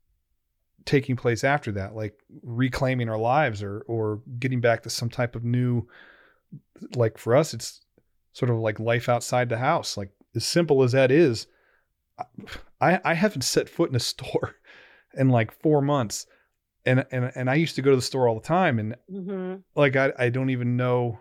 taking 0.85 1.15
place 1.15 1.45
after 1.45 1.71
that 1.71 1.95
like 1.95 2.19
reclaiming 2.43 3.09
our 3.09 3.17
lives 3.19 3.63
or 3.63 3.83
or 3.87 4.21
getting 4.41 4.61
back 4.61 4.83
to 4.83 4.91
some 4.91 5.09
type 5.09 5.37
of 5.37 5.45
new 5.45 5.87
like 6.97 7.17
for 7.19 7.37
us 7.37 7.55
it's 7.55 7.85
sort 8.33 8.51
of 8.51 8.57
like 8.59 8.81
life 8.81 9.09
outside 9.09 9.49
the 9.49 9.59
house 9.59 9.97
like 9.97 10.11
as 10.35 10.45
simple 10.45 10.83
as 10.83 10.91
that 10.91 11.13
is 11.13 11.47
i 12.81 13.01
i 13.05 13.15
haven't 13.15 13.43
set 13.43 13.69
foot 13.69 13.91
in 13.91 13.95
a 13.97 14.01
store 14.01 14.57
in 15.15 15.29
like 15.29 15.53
four 15.63 15.81
months 15.81 16.27
and 16.85 17.05
and 17.11 17.33
and 17.35 17.51
i 17.51 17.55
used 17.55 17.77
to 17.77 17.83
go 17.83 17.91
to 17.91 17.97
the 17.97 18.03
store 18.03 18.29
all 18.29 18.35
the 18.35 18.47
time 18.47 18.79
and 18.79 18.97
mm-hmm. 19.11 19.57
like 19.75 19.97
i, 19.97 20.13
I 20.19 20.29
don't 20.31 20.51
even 20.51 20.77
know 20.77 21.19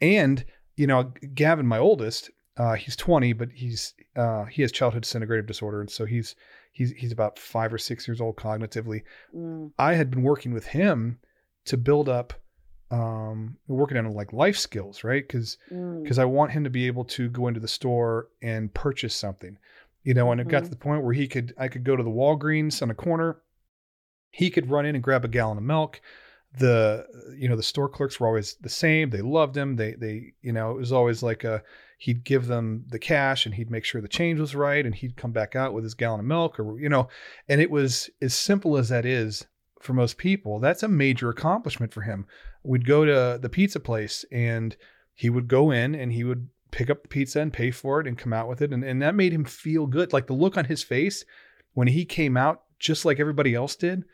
and 0.00 0.44
you 0.76 0.86
know 0.86 1.12
gavin 1.34 1.66
my 1.66 1.78
oldest 1.78 2.30
uh, 2.56 2.74
he's 2.74 2.96
20 2.96 3.34
but 3.34 3.50
he's 3.54 3.94
uh, 4.16 4.44
he 4.46 4.62
has 4.62 4.72
childhood 4.72 5.04
disintegrative 5.04 5.46
disorder 5.46 5.80
and 5.80 5.88
so 5.88 6.04
he's 6.04 6.34
he's 6.72 6.90
he's 6.92 7.12
about 7.12 7.38
five 7.38 7.72
or 7.72 7.78
six 7.78 8.08
years 8.08 8.20
old 8.20 8.36
cognitively 8.36 9.02
mm, 9.34 9.70
I 9.78 9.94
had 9.94 10.10
been 10.10 10.22
working 10.22 10.52
with 10.52 10.66
him 10.66 11.20
to 11.66 11.76
build 11.76 12.08
up 12.08 12.34
um 12.90 13.56
working 13.66 13.98
on 13.98 14.10
like 14.12 14.32
life 14.32 14.56
skills, 14.56 15.04
right? 15.04 15.28
Mm, 15.28 16.02
because 16.02 16.18
I 16.18 16.24
want 16.24 16.52
him 16.52 16.64
to 16.64 16.70
be 16.70 16.86
able 16.86 17.04
to 17.04 17.28
go 17.28 17.48
into 17.48 17.60
the 17.60 17.68
store 17.68 18.28
and 18.42 18.72
purchase 18.72 19.14
something. 19.14 19.58
You 20.04 20.14
know, 20.14 20.32
and 20.32 20.40
it 20.40 20.48
got 20.48 20.64
to 20.64 20.70
the 20.70 20.76
point 20.76 21.04
where 21.04 21.12
he 21.12 21.28
could 21.28 21.52
I 21.58 21.68
could 21.68 21.84
go 21.84 21.96
to 21.96 22.02
the 22.02 22.10
Walgreens 22.10 22.80
on 22.80 22.90
a 22.90 22.94
corner. 22.94 23.42
He 24.30 24.50
could 24.50 24.70
run 24.70 24.86
in 24.86 24.94
and 24.94 25.04
grab 25.04 25.24
a 25.24 25.28
gallon 25.28 25.58
of 25.58 25.64
milk. 25.64 26.00
The 26.58 27.06
you 27.36 27.48
know, 27.48 27.56
the 27.56 27.62
store 27.62 27.88
clerks 27.88 28.18
were 28.18 28.26
always 28.26 28.56
the 28.60 28.68
same. 28.68 29.10
They 29.10 29.20
loved 29.20 29.56
him. 29.56 29.76
They 29.76 29.92
they 29.92 30.32
you 30.42 30.52
know, 30.52 30.70
it 30.70 30.78
was 30.78 30.92
always 30.92 31.22
like 31.22 31.44
a 31.44 31.62
he'd 31.98 32.24
give 32.24 32.46
them 32.46 32.84
the 32.88 32.98
cash 32.98 33.44
and 33.44 33.54
he'd 33.54 33.70
make 33.70 33.84
sure 33.84 34.00
the 34.00 34.08
change 34.08 34.38
was 34.38 34.54
right 34.54 34.86
and 34.86 34.94
he'd 34.94 35.16
come 35.16 35.32
back 35.32 35.56
out 35.56 35.74
with 35.74 35.82
his 35.82 35.94
gallon 35.94 36.20
of 36.20 36.26
milk 36.26 36.58
or 36.58 36.78
you 36.78 36.88
know, 36.88 37.08
and 37.48 37.60
it 37.60 37.70
was 37.70 38.08
as 38.22 38.34
simple 38.34 38.76
as 38.76 38.88
that 38.88 39.04
is 39.04 39.46
for 39.80 39.92
most 39.92 40.18
people, 40.18 40.58
that's 40.58 40.82
a 40.82 40.88
major 40.88 41.28
accomplishment 41.28 41.92
for 41.92 42.02
him. 42.02 42.26
We'd 42.62 42.86
go 42.86 43.04
to 43.04 43.38
the 43.40 43.48
pizza 43.48 43.80
place 43.80 44.24
and 44.32 44.76
he 45.14 45.30
would 45.30 45.48
go 45.48 45.70
in 45.70 45.94
and 45.94 46.12
he 46.12 46.24
would 46.24 46.48
pick 46.70 46.90
up 46.90 47.02
the 47.02 47.08
pizza 47.08 47.40
and 47.40 47.52
pay 47.52 47.70
for 47.70 48.00
it 48.00 48.06
and 48.06 48.18
come 48.18 48.32
out 48.32 48.48
with 48.48 48.60
it. 48.62 48.72
And, 48.72 48.84
and 48.84 49.00
that 49.02 49.14
made 49.14 49.32
him 49.32 49.44
feel 49.44 49.86
good. 49.86 50.12
Like 50.12 50.26
the 50.26 50.32
look 50.32 50.56
on 50.56 50.66
his 50.66 50.82
face 50.82 51.24
when 51.74 51.88
he 51.88 52.04
came 52.04 52.36
out, 52.36 52.62
just 52.78 53.04
like 53.04 53.20
everybody 53.20 53.54
else 53.54 53.76
did, 53.76 54.04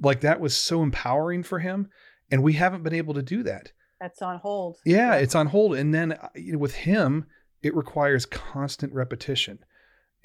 like 0.00 0.20
that 0.20 0.40
was 0.40 0.56
so 0.56 0.82
empowering 0.82 1.42
for 1.42 1.58
him. 1.58 1.88
And 2.30 2.42
we 2.42 2.54
haven't 2.54 2.82
been 2.82 2.94
able 2.94 3.14
to 3.14 3.22
do 3.22 3.42
that. 3.44 3.72
that's 4.00 4.22
on 4.22 4.38
hold 4.38 4.78
Yeah, 4.84 5.14
it's 5.14 5.34
on 5.34 5.46
hold. 5.46 5.76
And 5.76 5.94
then 5.94 6.12
uh, 6.12 6.28
you 6.34 6.52
know, 6.52 6.58
with 6.58 6.74
him, 6.74 7.26
it 7.62 7.74
requires 7.74 8.26
constant 8.26 8.92
repetition 8.92 9.58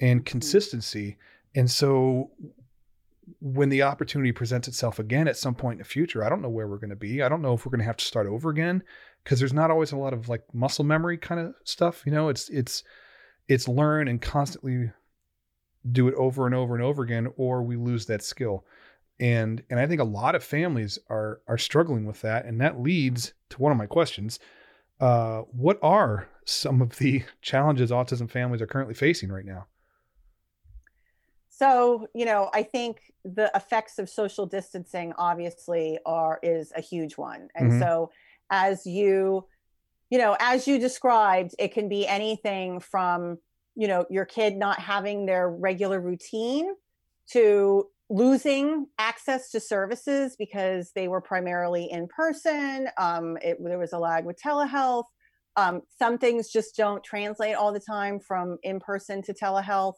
and 0.00 0.24
consistency. 0.24 1.16
And 1.54 1.70
so 1.70 2.30
when 3.40 3.68
the 3.68 3.82
opportunity 3.82 4.32
presents 4.32 4.68
itself 4.68 4.98
again 4.98 5.28
at 5.28 5.36
some 5.36 5.54
point 5.54 5.74
in 5.74 5.78
the 5.78 5.84
future, 5.84 6.24
I 6.24 6.28
don't 6.28 6.42
know 6.42 6.48
where 6.48 6.68
we're 6.68 6.78
going 6.78 6.90
to 6.90 6.96
be. 6.96 7.22
I 7.22 7.28
don't 7.28 7.42
know 7.42 7.54
if 7.54 7.64
we're 7.64 7.70
going 7.70 7.80
to 7.80 7.86
have 7.86 7.96
to 7.96 8.04
start 8.04 8.26
over 8.26 8.50
again 8.50 8.82
because 9.22 9.38
there's 9.38 9.52
not 9.52 9.70
always 9.70 9.92
a 9.92 9.96
lot 9.96 10.12
of 10.12 10.28
like 10.28 10.42
muscle 10.52 10.84
memory 10.84 11.16
kind 11.16 11.40
of 11.40 11.54
stuff. 11.64 12.02
You 12.04 12.12
know, 12.12 12.28
it's 12.28 12.48
it's 12.50 12.84
it's 13.48 13.68
learn 13.68 14.08
and 14.08 14.20
constantly 14.20 14.90
do 15.90 16.08
it 16.08 16.14
over 16.14 16.46
and 16.46 16.54
over 16.54 16.74
and 16.74 16.82
over 16.82 17.02
again, 17.02 17.28
or 17.36 17.62
we 17.62 17.76
lose 17.76 18.06
that 18.06 18.22
skill. 18.22 18.64
And 19.20 19.62
and 19.70 19.78
I 19.78 19.86
think 19.86 20.00
a 20.00 20.04
lot 20.04 20.34
of 20.34 20.42
families 20.42 20.98
are 21.08 21.40
are 21.46 21.58
struggling 21.58 22.04
with 22.06 22.20
that, 22.22 22.46
and 22.46 22.60
that 22.60 22.80
leads 22.80 23.34
to 23.50 23.62
one 23.62 23.72
of 23.72 23.78
my 23.78 23.86
questions. 23.86 24.38
Uh, 25.00 25.42
what 25.42 25.78
are 25.82 26.28
some 26.46 26.82
of 26.82 26.98
the 26.98 27.24
challenges 27.42 27.90
autism 27.90 28.30
families 28.30 28.62
are 28.62 28.66
currently 28.66 28.94
facing 28.94 29.30
right 29.30 29.44
now? 29.46 29.66
So, 31.48 32.08
you 32.14 32.24
know, 32.24 32.50
I 32.52 32.62
think 32.64 33.12
the 33.24 33.50
effects 33.54 33.98
of 33.98 34.08
social 34.08 34.46
distancing 34.46 35.12
obviously 35.16 35.98
are 36.04 36.40
is 36.42 36.72
a 36.74 36.80
huge 36.80 37.16
one. 37.16 37.48
And 37.54 37.72
Mhm. 37.72 37.78
so 37.78 38.10
as 38.50 38.86
you 38.86 39.46
you 40.10 40.18
know, 40.18 40.36
as 40.40 40.68
you 40.68 40.78
described, 40.78 41.54
it 41.58 41.72
can 41.72 41.88
be 41.88 42.06
anything 42.06 42.80
from, 42.80 43.38
you 43.76 43.88
know, 43.88 44.06
your 44.10 44.26
kid 44.26 44.56
not 44.56 44.78
having 44.78 45.26
their 45.26 45.50
regular 45.50 46.00
routine 46.00 46.74
to 47.30 47.90
losing 48.10 48.86
access 48.98 49.50
to 49.50 49.60
services 49.60 50.36
because 50.38 50.92
they 50.94 51.08
were 51.08 51.20
primarily 51.20 51.88
in 51.90 52.06
person. 52.08 52.88
Um, 52.98 53.38
it, 53.42 53.58
there 53.62 53.78
was 53.78 53.92
a 53.92 53.98
lag 53.98 54.24
with 54.24 54.38
telehealth. 54.44 55.04
Um, 55.56 55.82
some 55.98 56.18
things 56.18 56.50
just 56.50 56.76
don't 56.76 57.02
translate 57.02 57.54
all 57.54 57.72
the 57.72 57.80
time 57.80 58.18
from 58.20 58.58
in 58.62 58.80
person 58.80 59.22
to 59.22 59.32
telehealth. 59.34 59.94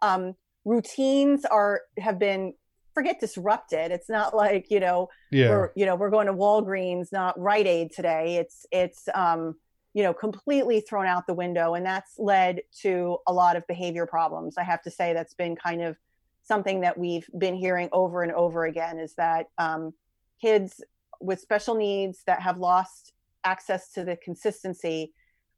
Um, 0.00 0.34
routines 0.64 1.44
are 1.44 1.82
have 1.98 2.18
been 2.18 2.54
forget 2.94 3.18
disrupted. 3.20 3.90
It's 3.90 4.08
not 4.08 4.34
like 4.34 4.66
you 4.70 4.80
know 4.80 5.08
Yeah. 5.30 5.50
we're 5.50 5.72
you 5.74 5.86
know 5.86 5.96
we're 5.96 6.10
going 6.10 6.28
to 6.28 6.32
Walgreens, 6.34 7.12
not 7.12 7.38
Rite 7.38 7.66
Aid 7.66 7.90
today. 7.92 8.36
It's 8.36 8.64
it's 8.70 9.08
um, 9.14 9.56
you 9.92 10.02
know 10.02 10.14
completely 10.14 10.80
thrown 10.80 11.06
out 11.06 11.26
the 11.26 11.34
window, 11.34 11.74
and 11.74 11.84
that's 11.84 12.14
led 12.18 12.60
to 12.82 13.18
a 13.26 13.32
lot 13.32 13.56
of 13.56 13.66
behavior 13.66 14.06
problems. 14.06 14.56
I 14.56 14.62
have 14.62 14.82
to 14.82 14.90
say 14.90 15.12
that's 15.12 15.34
been 15.34 15.56
kind 15.56 15.82
of 15.82 15.96
something 16.42 16.80
that 16.80 16.98
we've 16.98 17.28
been 17.38 17.54
hearing 17.54 17.88
over 17.92 18.22
and 18.22 18.32
over 18.32 18.64
again 18.64 18.98
is 18.98 19.14
that 19.14 19.46
um, 19.58 19.92
kids 20.40 20.80
with 21.20 21.40
special 21.40 21.74
needs 21.74 22.22
that 22.26 22.42
have 22.42 22.58
lost 22.58 23.12
access 23.44 23.92
to 23.92 24.04
the 24.04 24.16
consistency 24.16 25.12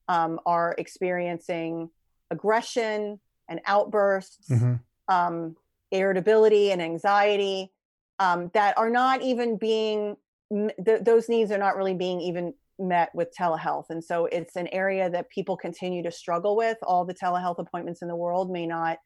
um, 0.09 0.39
are 0.45 0.75
experiencing 0.79 1.89
aggression 2.31 3.19
and 3.49 3.61
outbursts 3.67 4.49
Mhm. 4.51 4.81
um, 5.09 5.57
irritability 5.91 6.71
and 6.73 6.83
anxiety 6.83 7.71
um, 8.19 8.51
that 8.55 8.77
are 8.79 8.91
not 8.91 9.23
even 9.23 9.57
being 9.57 10.17
th- 10.85 11.01
those 11.03 11.29
needs 11.29 11.51
are 11.51 11.59
not 11.59 11.77
really 11.77 11.95
being 11.95 12.21
even 12.21 12.55
met 12.79 13.15
with 13.15 13.33
telehealth 13.39 13.89
and 13.91 14.03
so 14.03 14.27
it's 14.27 14.57
an 14.57 14.67
area 14.69 15.09
that 15.09 15.29
people 15.31 15.57
continue 15.57 16.03
to 16.03 16.11
struggle 16.11 16.57
with 16.57 16.77
all 16.83 17.05
the 17.05 17.15
telehealth 17.15 17.59
appointments 17.59 18.03
in 18.03 18.09
the 18.09 18.17
world 18.17 18.51
may 18.51 18.67
not 18.67 18.99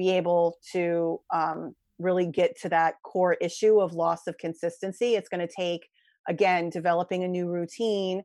be 0.00 0.10
able 0.10 0.56
to 0.72 1.20
um, 1.32 1.74
really 1.98 2.26
get 2.26 2.58
to 2.62 2.68
that 2.68 2.94
core 3.04 3.34
issue 3.34 3.80
of 3.80 3.92
loss 3.92 4.26
of 4.26 4.38
consistency 4.38 5.14
it's 5.14 5.28
going 5.28 5.46
to 5.46 5.52
take 5.54 5.88
again 6.28 6.70
developing 6.70 7.22
a 7.22 7.28
new 7.28 7.48
routine 7.48 8.22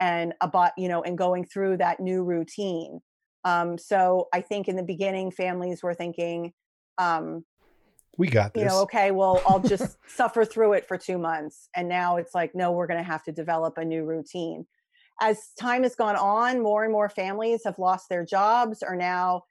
and 0.00 0.32
about 0.40 0.72
you 0.78 0.88
know 0.88 1.02
and 1.02 1.18
going 1.18 1.44
through 1.44 1.76
that 1.76 2.00
new 2.00 2.24
routine 2.24 3.00
um, 3.44 3.76
so 3.76 4.28
i 4.32 4.40
think 4.40 4.68
in 4.68 4.76
the 4.76 4.82
beginning 4.82 5.30
families 5.30 5.82
were 5.82 5.94
thinking 5.94 6.52
um, 6.98 7.44
We 8.18 8.28
got 8.28 8.52
this. 8.52 8.62
you 8.62 8.68
know, 8.68 8.82
okay, 8.82 9.10
well, 9.12 9.40
I'll 9.46 9.60
just 9.60 9.96
suffer 10.08 10.44
through 10.44 10.74
it 10.74 10.86
for 10.86 10.98
two 10.98 11.18
months. 11.18 11.68
And 11.74 11.88
now 11.88 12.16
it's 12.16 12.34
like, 12.34 12.54
no, 12.54 12.72
we're 12.72 12.88
going 12.88 13.02
to 13.02 13.10
have 13.10 13.22
to 13.24 13.32
develop 13.32 13.78
a 13.78 13.84
new 13.84 14.04
routine. 14.04 14.66
As 15.20 15.38
time 15.58 15.84
has 15.84 15.94
gone 15.94 16.16
on, 16.16 16.62
more 16.62 16.84
and 16.84 16.92
more 16.92 17.08
families 17.08 17.62
have 17.64 17.78
lost 17.78 18.08
their 18.08 18.24
jobs, 18.24 18.82
are 18.82 18.96
now 18.96 19.42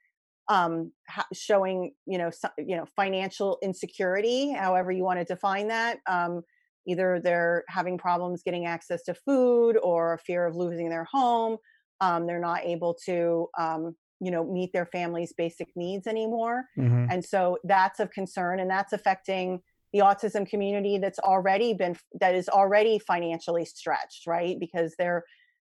um, 0.48 0.92
showing, 1.32 1.92
you 2.06 2.18
know, 2.18 2.30
so, 2.30 2.48
you 2.58 2.76
know, 2.76 2.86
financial 2.96 3.58
insecurity, 3.62 4.52
however 4.52 4.90
you 4.90 5.04
want 5.04 5.18
to 5.18 5.24
define 5.24 5.68
that. 5.68 5.98
Um, 6.06 6.42
either 6.86 7.20
they're 7.22 7.64
having 7.68 7.98
problems 7.98 8.42
getting 8.42 8.64
access 8.64 9.02
to 9.02 9.14
food 9.14 9.76
or 9.82 10.14
a 10.14 10.18
fear 10.18 10.46
of 10.46 10.56
losing 10.56 10.88
their 10.88 11.06
home. 11.12 11.58
Um, 12.00 12.26
they're 12.26 12.40
not 12.40 12.64
able 12.64 12.96
to, 13.04 13.48
um, 13.58 13.94
you 14.20 14.30
know, 14.30 14.44
meet 14.44 14.72
their 14.72 14.86
family's 14.86 15.32
basic 15.32 15.68
needs 15.76 16.06
anymore. 16.06 16.64
Mhm. 16.78 17.08
And 17.12 17.24
so 17.24 17.58
that's 17.64 18.00
of 18.00 18.10
concern, 18.10 18.58
and 18.60 18.70
that's 18.70 18.92
affecting 18.92 19.60
the 19.92 20.00
autism 20.00 20.48
community 20.48 20.98
that's 20.98 21.18
already 21.18 21.74
been 21.74 21.96
that 22.20 22.34
is 22.34 22.48
already 22.48 22.98
financially 22.98 23.64
stretched, 23.64 24.26
right? 24.26 24.58
Because 24.58 24.94
they're 24.98 25.24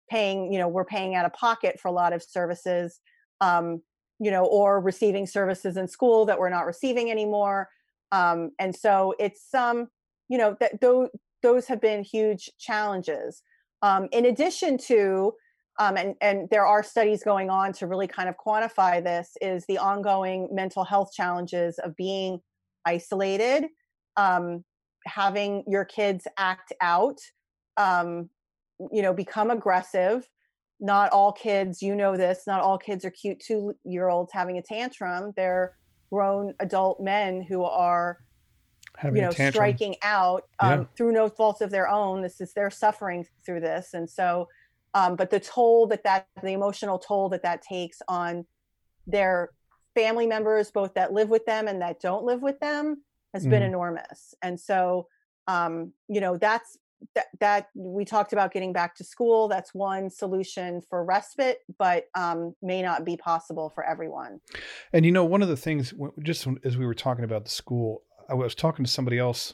paying, 0.09 0.51
you 0.51 0.59
know, 0.59 0.67
we're 0.67 0.85
paying 0.85 1.15
out 1.15 1.25
of 1.25 1.33
pocket 1.33 1.79
for 1.79 1.87
a 1.87 1.91
lot 1.91 2.13
of 2.13 2.21
services, 2.21 2.99
um, 3.41 3.81
you 4.21 4.29
know, 4.29 4.45
or 4.45 4.79
receiving 4.79 5.25
services 5.25 5.77
in 5.77 5.88
school 5.88 6.25
that 6.27 6.39
we're 6.39 6.49
not 6.49 6.67
receiving 6.67 7.10
anymore. 7.10 7.67
Um, 8.12 8.51
and 8.60 8.75
so 8.75 9.15
it's 9.19 9.53
um, 9.53 9.88
you 10.29 10.38
know, 10.38 10.55
that 10.60 10.79
those 10.79 11.10
those 11.41 11.65
have 11.67 11.81
been 11.81 12.03
huge 12.03 12.51
challenges. 12.60 13.41
Um, 13.81 14.07
in 14.12 14.25
addition 14.25 14.77
to 14.89 15.34
um, 15.79 15.97
and, 15.97 16.15
and 16.21 16.47
there 16.51 16.65
are 16.65 16.84
studies 16.84 17.23
going 17.23 17.49
on 17.49 17.73
to 17.73 17.88
really 17.88 18.05
kind 18.05 18.29
of 18.29 18.36
quantify 18.38 19.03
this 19.03 19.31
is 19.41 19.65
the 19.67 19.79
ongoing 19.79 20.47
mental 20.51 20.84
health 20.84 21.12
challenges 21.12 21.79
of 21.79 21.95
being 21.95 22.39
isolated 22.86 23.65
um, 24.17 24.63
having 25.07 25.63
your 25.67 25.86
kids 25.86 26.27
act 26.38 26.73
out 26.81 27.17
um, 27.77 28.29
you 28.91 29.01
know 29.01 29.13
become 29.13 29.49
aggressive 29.49 30.27
not 30.81 31.11
all 31.11 31.31
kids 31.31 31.81
you 31.81 31.95
know 31.95 32.17
this 32.17 32.43
not 32.47 32.61
all 32.61 32.77
kids 32.77 33.05
are 33.05 33.11
cute 33.11 33.39
two 33.39 33.73
year 33.83 34.09
olds 34.09 34.33
having 34.33 34.57
a 34.57 34.61
tantrum. 34.61 35.31
They're 35.37 35.73
grown 36.11 36.53
adult 36.59 36.99
men 36.99 37.41
who 37.41 37.63
are 37.63 38.17
Having 38.97 39.15
you 39.17 39.21
know 39.21 39.31
striking 39.31 39.95
out 40.03 40.43
um, 40.59 40.69
Yeah. 40.81 40.85
through 40.97 41.11
no 41.13 41.29
fault 41.29 41.61
of 41.61 41.71
their 41.71 41.87
own. 41.87 42.21
This 42.21 42.41
is 42.41 42.53
they're 42.53 42.69
suffering 42.71 43.25
through 43.45 43.61
this. 43.61 43.93
And 43.93 44.09
so 44.09 44.47
um, 44.93 45.15
but 45.15 45.29
the 45.29 45.39
toll 45.39 45.87
that 45.87 46.03
that 46.03 46.27
the 46.43 46.51
emotional 46.51 46.99
toll 46.99 47.29
that 47.29 47.43
that 47.43 47.61
takes 47.61 48.01
on 48.09 48.45
their 49.07 49.51
family 49.95 50.27
members 50.27 50.71
both 50.71 50.93
that 50.95 51.13
live 51.13 51.29
with 51.29 51.45
them 51.45 51.67
and 51.67 51.81
that 51.81 52.01
don't 52.01 52.25
live 52.25 52.41
with 52.41 52.59
them 52.59 53.03
has 53.33 53.45
been 53.47 53.63
Mhm. 53.63 53.67
enormous. 53.67 54.33
And 54.41 54.59
so 54.59 55.07
um, 55.47 55.93
you 56.09 56.19
know 56.21 56.37
that's 56.37 56.77
that, 57.15 57.25
that 57.39 57.69
we 57.75 58.05
talked 58.05 58.33
about 58.33 58.53
getting 58.53 58.73
back 58.73 58.95
to 58.95 59.03
school 59.03 59.47
that's 59.47 59.73
one 59.73 60.09
solution 60.09 60.81
for 60.81 61.03
respite 61.03 61.59
but 61.77 62.05
um, 62.15 62.55
may 62.61 62.81
not 62.81 63.05
be 63.05 63.17
possible 63.17 63.71
for 63.73 63.83
everyone 63.83 64.39
And 64.93 65.05
you 65.05 65.11
know, 65.11 65.25
one 65.25 65.41
of 65.41 65.49
the 65.49 65.57
things, 65.57 65.93
just 66.21 66.47
as 66.63 66.77
we 66.77 66.85
were 66.85 66.93
talking 66.93 67.23
about 67.23 67.43
the 67.43 67.51
school, 67.51 68.03
I 68.29 68.33
was 68.33 68.55
talking 68.55 68.85
to 68.85 68.91
somebody 68.91 69.17
else, 69.17 69.53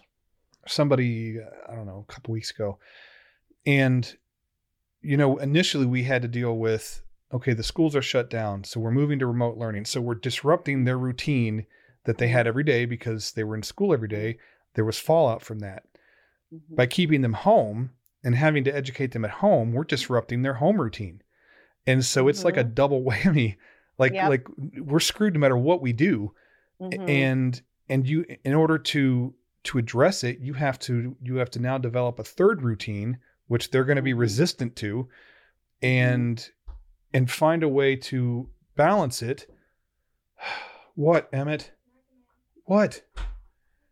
somebody, 0.67 1.38
I 1.67 1.75
don't 1.75 1.86
know, 1.86 2.05
a 2.07 2.12
couple 2.12 2.33
weeks 2.33 2.51
ago. 2.51 2.79
And, 3.65 4.15
you 5.01 5.17
know, 5.17 5.38
initially 5.38 5.86
we 5.86 6.03
had 6.03 6.21
to 6.21 6.27
deal 6.27 6.57
with, 6.57 7.01
okay, 7.33 7.53
the 7.53 7.63
schools 7.63 7.95
are 7.95 8.01
shut 8.01 8.29
down. 8.29 8.63
So 8.63 8.79
we're 8.79 8.91
moving 8.91 9.19
to 9.19 9.27
remote 9.27 9.57
learning. 9.57 9.86
So 9.86 10.01
we're 10.01 10.15
disrupting 10.15 10.83
their 10.83 10.97
routine 10.97 11.65
that 12.05 12.17
they 12.17 12.27
had 12.27 12.47
every 12.47 12.63
day 12.63 12.86
because 12.86 13.33
they 13.33 13.43
were 13.43 13.55
in 13.55 13.63
school 13.63 13.93
every 13.93 14.07
day. 14.07 14.38
There 14.75 14.86
was 14.86 14.99
fallout 14.99 15.41
from 15.41 15.60
that. 15.60 15.83
Mhm. 16.53 16.75
By 16.75 16.86
keeping 16.86 17.21
them 17.21 17.33
home 17.33 17.91
and 18.23 18.36
having 18.36 18.63
to 18.65 18.75
educate 18.75 19.12
them 19.12 19.25
at 19.25 19.31
home, 19.31 19.73
we're 19.73 19.83
disrupting 19.83 20.41
their 20.41 20.55
home 20.55 20.79
routine. 20.81 21.21
And 21.86 22.03
so 22.05 22.27
it's 22.27 22.43
like 22.43 22.57
a 22.57 22.63
double 22.63 23.01
whammy. 23.10 23.57
Like 23.97 24.13
Yep. 24.13 24.29
like 24.29 24.47
we're 24.79 24.99
screwed 24.99 25.33
no 25.33 25.39
matter 25.39 25.57
what 25.57 25.81
we 25.81 25.91
do 25.93 26.33
Mhm. 26.79 27.10
and 27.10 27.62
and 27.89 28.07
you 28.07 28.25
in 28.43 28.53
order 28.53 28.77
to 28.77 29.33
to 29.63 29.77
address 29.79 30.23
it 30.23 30.39
you 30.39 30.53
have 30.53 30.77
to 30.79 31.17
you 31.21 31.38
have 31.38 31.49
to 31.51 31.60
now 31.60 31.77
develop 31.79 32.19
a 32.19 32.23
third 32.23 32.62
routine 32.62 33.17
which 33.47 33.71
they're 33.71 33.83
going 33.86 33.95
to 33.95 34.01
be 34.03 34.13
Mhm. 34.13 34.19
resistant 34.19 34.75
to 34.77 35.10
and 35.81 36.51
and 37.13 37.31
find 37.31 37.63
a 37.63 37.67
way 37.69 37.95
to 37.95 38.49
balance 38.75 39.21
it 39.23 39.49
what 40.95 41.27
emmett 41.33 41.71
what 42.65 43.01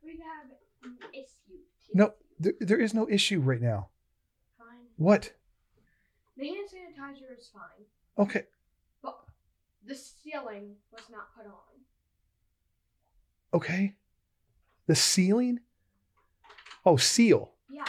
We 0.04 0.18
have 0.18 0.52
an 0.84 0.98
issue. 1.14 1.58
no 1.94 2.14
there, 2.40 2.54
there 2.60 2.80
is 2.80 2.94
no 2.94 3.08
issue 3.10 3.40
right 3.40 3.62
now 3.62 3.90
Fine. 4.58 4.68
what 4.98 5.34
The 6.38 6.48
hand 6.48 6.68
sanitizer 6.70 7.38
is 7.38 7.48
fine, 7.54 7.86
okay 8.18 8.44
but 9.02 9.18
the 9.86 9.96
sealing 9.96 10.76
was 10.92 11.04
not 11.12 11.36
put 11.36 11.46
on. 11.46 11.76
okay 13.54 13.96
the 14.88 14.96
ceiling 14.96 15.60
oh 16.86 16.98
seal 16.98 17.54
Yeah. 17.70 17.86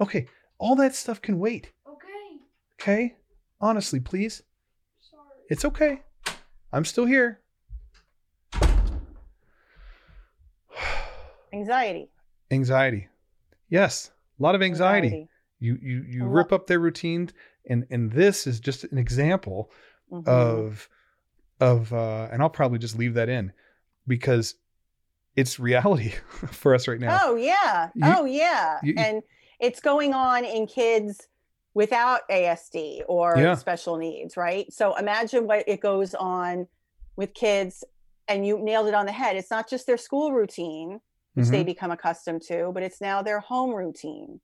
okay 0.00 0.26
all 0.58 0.76
that 0.76 0.94
stuff 0.94 1.20
can 1.20 1.38
wait 1.38 1.72
Okay. 1.86 2.40
okay 2.80 3.16
honestly 3.60 4.00
please 4.00 4.42
Sorry. 5.00 5.22
It's 5.50 5.64
okay. 5.64 6.02
I'm 6.72 6.84
still 6.84 7.04
here. 7.06 7.40
anxiety 11.52 12.08
Anxiety. 12.50 13.08
Yes, 13.74 14.10
a 14.38 14.42
lot 14.42 14.54
of 14.54 14.62
anxiety. 14.62 15.28
You 15.58 15.76
you 15.82 16.04
you 16.08 16.24
rip 16.26 16.52
up 16.52 16.66
their 16.68 16.78
routine 16.78 17.30
and 17.68 17.86
and 17.90 18.12
this 18.12 18.46
is 18.46 18.60
just 18.60 18.84
an 18.84 18.98
example 18.98 19.70
Mhm. 20.12 20.28
of 20.28 20.88
of 21.60 21.92
uh 21.92 22.28
and 22.30 22.40
I'll 22.42 22.50
probably 22.60 22.78
just 22.78 22.96
leave 22.96 23.14
that 23.14 23.28
in 23.28 23.52
because 24.06 24.54
it's 25.34 25.58
reality 25.58 26.10
for 26.60 26.74
us 26.74 26.86
right 26.86 27.00
now. 27.00 27.18
Oh 27.22 27.34
yeah. 27.34 27.90
You- 27.94 28.02
oh 28.16 28.24
yeah. 28.26 28.78
you- 28.82 28.94
and 28.96 29.22
it's 29.58 29.80
going 29.80 30.12
on 30.14 30.44
in 30.44 30.66
kids 30.66 31.26
without 31.74 32.20
ASD 32.30 33.02
or 33.08 33.34
Yeah. 33.36 33.54
special 33.56 33.96
needs, 33.96 34.36
right? 34.36 34.72
So 34.72 34.94
imagine 34.96 35.46
what 35.48 35.64
it 35.66 35.80
goes 35.80 36.14
on 36.14 36.68
with 37.16 37.34
kids 37.34 37.82
and 38.28 38.46
you 38.46 38.58
nailed 38.58 38.86
it 38.88 38.94
on 38.94 39.06
the 39.06 39.12
head. 39.12 39.34
It's 39.36 39.50
not 39.50 39.68
just 39.68 39.86
their 39.86 39.96
school 39.96 40.32
routine, 40.32 41.00
which 41.34 41.48
they 41.48 41.62
Mhm. 41.62 41.66
become 41.66 41.90
accustomed 41.90 42.42
to, 42.42 42.70
but 42.72 42.82
it's 42.82 43.00
now 43.00 43.22
their 43.22 43.40
home 43.40 43.74
routine. 43.74 44.40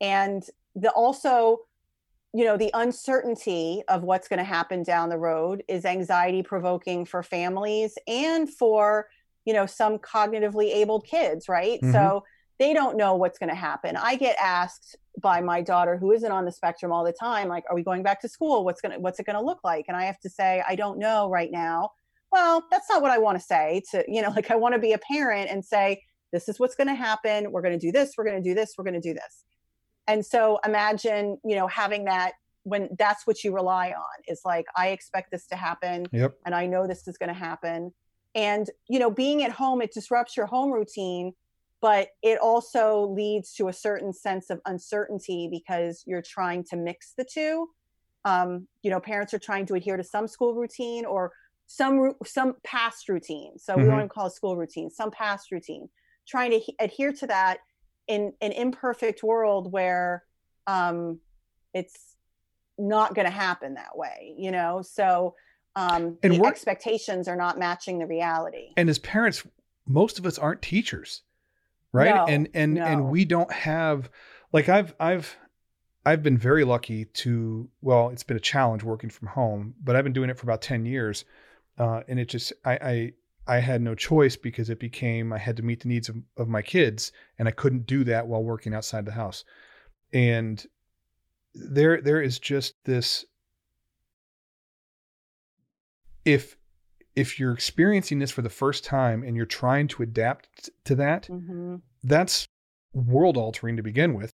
And 0.00 0.42
the 0.74 0.90
also, 0.90 1.60
you 2.32 2.44
know, 2.44 2.56
the 2.56 2.70
uncertainty 2.74 3.82
of 3.88 4.02
what's 4.02 4.28
going 4.28 4.38
to 4.38 4.44
happen 4.44 4.82
down 4.82 5.08
the 5.08 5.18
road 5.18 5.62
is 5.68 5.84
anxiety 5.84 6.42
provoking 6.42 7.04
for 7.04 7.22
families 7.22 7.96
and 8.06 8.48
for, 8.52 9.08
you 9.44 9.52
know, 9.52 9.66
some 9.66 9.98
cognitively 9.98 10.74
abled 10.74 11.06
kids, 11.06 11.48
right? 11.48 11.80
Mhm. 11.82 11.92
So 11.92 12.24
they 12.58 12.72
don't 12.72 12.96
know 12.96 13.16
what's 13.16 13.38
going 13.38 13.50
to 13.50 13.54
happen. 13.54 13.96
I 13.96 14.16
get 14.16 14.36
asked 14.40 14.96
by 15.20 15.40
my 15.40 15.60
daughter 15.60 15.96
who 15.98 16.12
isn't 16.12 16.32
on 16.32 16.44
the 16.44 16.52
spectrum 16.52 16.90
all 16.92 17.04
the 17.04 17.12
time 17.12 17.48
like 17.48 17.64
are 17.68 17.74
we 17.74 17.82
going 17.82 18.02
back 18.02 18.20
to 18.22 18.28
school? 18.28 18.64
What's 18.64 18.80
going 18.80 18.92
to 18.92 18.98
what's 19.00 19.20
it 19.20 19.26
going 19.26 19.36
to 19.36 19.42
look 19.44 19.60
like? 19.62 19.84
And 19.88 19.96
I 19.96 20.04
have 20.04 20.18
to 20.20 20.30
say 20.30 20.62
I 20.66 20.74
don't 20.74 20.98
know 20.98 21.28
right 21.28 21.50
now. 21.50 21.90
Well, 22.30 22.64
that's 22.70 22.88
not 22.88 23.02
what 23.02 23.10
I 23.10 23.18
want 23.18 23.38
to 23.38 23.44
say 23.44 23.82
to, 23.90 24.04
you 24.08 24.22
know, 24.22 24.30
like 24.36 24.50
I 24.50 24.56
want 24.56 24.74
to 24.74 24.80
be 24.80 24.92
a 24.92 24.98
parent 24.98 25.50
and 25.50 25.62
say 25.64 26.02
this 26.32 26.48
is 26.48 26.58
what's 26.58 26.74
going 26.74 26.88
to 26.88 26.94
happen. 26.94 27.52
We're 27.52 27.62
going 27.62 27.78
to 27.78 27.86
do 27.86 27.92
this, 27.92 28.14
we're 28.16 28.24
going 28.24 28.42
to 28.42 28.48
do 28.48 28.54
this, 28.54 28.74
we're 28.76 28.84
going 28.84 29.00
to 29.00 29.00
do 29.00 29.14
this. 29.14 29.44
And 30.08 30.24
so 30.24 30.58
imagine, 30.64 31.38
you 31.44 31.54
know, 31.54 31.66
having 31.68 32.04
that 32.06 32.32
when 32.64 32.88
that's 32.98 33.26
what 33.26 33.42
you 33.42 33.52
rely 33.52 33.88
on 33.90 34.22
is 34.28 34.42
like 34.44 34.66
I 34.76 34.88
expect 34.88 35.30
this 35.32 35.46
to 35.48 35.56
happen 35.56 36.06
Yep. 36.12 36.34
and 36.46 36.54
I 36.54 36.66
know 36.66 36.86
this 36.86 37.06
is 37.08 37.18
going 37.18 37.28
to 37.28 37.34
happen. 37.34 37.92
And, 38.34 38.68
you 38.88 38.98
know, 38.98 39.10
being 39.10 39.42
at 39.44 39.50
home, 39.52 39.82
it 39.82 39.92
disrupts 39.92 40.36
your 40.36 40.46
home 40.46 40.72
routine, 40.72 41.34
but 41.80 42.08
it 42.22 42.38
also 42.38 43.06
leads 43.08 43.52
to 43.54 43.68
a 43.68 43.72
certain 43.72 44.12
sense 44.12 44.48
of 44.48 44.60
uncertainty 44.64 45.48
because 45.50 46.02
you're 46.06 46.22
trying 46.22 46.64
to 46.70 46.76
mix 46.76 47.12
the 47.16 47.24
two. 47.24 47.68
Um, 48.24 48.68
you 48.82 48.90
know, 48.90 49.00
parents 49.00 49.34
are 49.34 49.38
trying 49.38 49.66
to 49.66 49.74
adhere 49.74 49.96
to 49.96 50.04
some 50.04 50.28
school 50.28 50.54
routine 50.54 51.04
or 51.04 51.32
some 51.66 52.12
some 52.24 52.54
past 52.64 53.08
routine. 53.08 53.58
So 53.58 53.76
we 53.76 53.82
Mhm. 53.82 53.86
don't 53.88 53.96
even 53.98 54.08
call 54.08 54.26
it 54.26 54.32
school 54.32 54.56
routine, 54.56 54.90
some 54.90 55.10
past 55.10 55.50
routine. 55.50 55.88
Trying 56.32 56.50
to 56.52 56.58
he- 56.58 56.76
adhere 56.80 57.12
to 57.12 57.26
that 57.26 57.58
in 58.06 58.32
an 58.40 58.52
imperfect 58.52 59.22
world 59.22 59.70
where 59.70 60.24
um, 60.66 61.20
it's 61.74 62.16
not 62.78 63.14
going 63.14 63.26
to 63.26 63.30
happen 63.46 63.74
that 63.74 63.96
way, 63.98 64.34
you 64.38 64.50
know? 64.50 64.80
So 64.80 65.34
um, 65.76 66.16
And 66.22 66.32
the 66.34 66.46
expectations 66.46 67.28
are 67.28 67.36
not 67.36 67.58
matching 67.58 67.98
the 67.98 68.06
reality. 68.06 68.68
and 68.78 68.88
as 68.88 68.98
parents 68.98 69.46
most 69.86 70.18
of 70.18 70.24
us 70.24 70.38
aren't 70.38 70.62
teachers 70.62 71.22
right 71.92 72.14
No, 72.14 72.24
and 72.26 72.48
and 72.54 72.74
no. 72.74 72.84
and 72.84 73.10
we 73.10 73.24
don't 73.26 73.52
have 73.52 74.08
like 74.52 74.68
i've 74.70 74.94
i've 75.00 75.36
i've 76.06 76.22
been 76.22 76.38
very 76.38 76.64
lucky 76.64 77.04
to 77.22 77.68
well 77.82 78.08
it's 78.10 78.22
been 78.22 78.36
a 78.36 78.40
challenge 78.52 78.82
working 78.84 79.10
from 79.10 79.28
home 79.28 79.74
but 79.84 79.96
i've 79.96 80.04
been 80.04 80.12
doing 80.14 80.30
it 80.30 80.38
for 80.38 80.44
about 80.46 80.62
10 80.62 80.86
years 80.86 81.24
uh, 81.78 82.00
and 82.08 82.18
it 82.20 82.28
just 82.28 82.52
i 82.64 82.72
i 82.92 83.12
I 83.46 83.58
had 83.58 83.82
no 83.82 83.94
choice 83.94 84.36
because 84.36 84.70
it 84.70 84.78
became 84.78 85.32
I 85.32 85.38
had 85.38 85.56
to 85.56 85.62
meet 85.62 85.80
the 85.80 85.88
needs 85.88 86.08
of, 86.08 86.16
of 86.36 86.48
my 86.48 86.62
kids 86.62 87.12
and 87.38 87.48
I 87.48 87.50
couldn't 87.50 87.86
do 87.86 88.04
that 88.04 88.26
while 88.26 88.42
working 88.42 88.74
outside 88.74 89.04
the 89.04 89.12
house. 89.12 89.44
And 90.12 90.64
there 91.54 92.00
there 92.00 92.22
is 92.22 92.38
just 92.38 92.74
this 92.84 93.24
if 96.24 96.56
if 97.14 97.38
you're 97.38 97.52
experiencing 97.52 98.18
this 98.20 98.30
for 98.30 98.42
the 98.42 98.48
first 98.48 98.84
time 98.84 99.22
and 99.22 99.36
you're 99.36 99.44
trying 99.44 99.86
to 99.88 100.02
adapt 100.02 100.70
to 100.84 100.94
that, 100.96 101.26
hmm 101.26 101.76
that's 102.04 102.46
world 102.94 103.36
altering 103.36 103.76
to 103.76 103.82
begin 103.82 104.12
with 104.14 104.32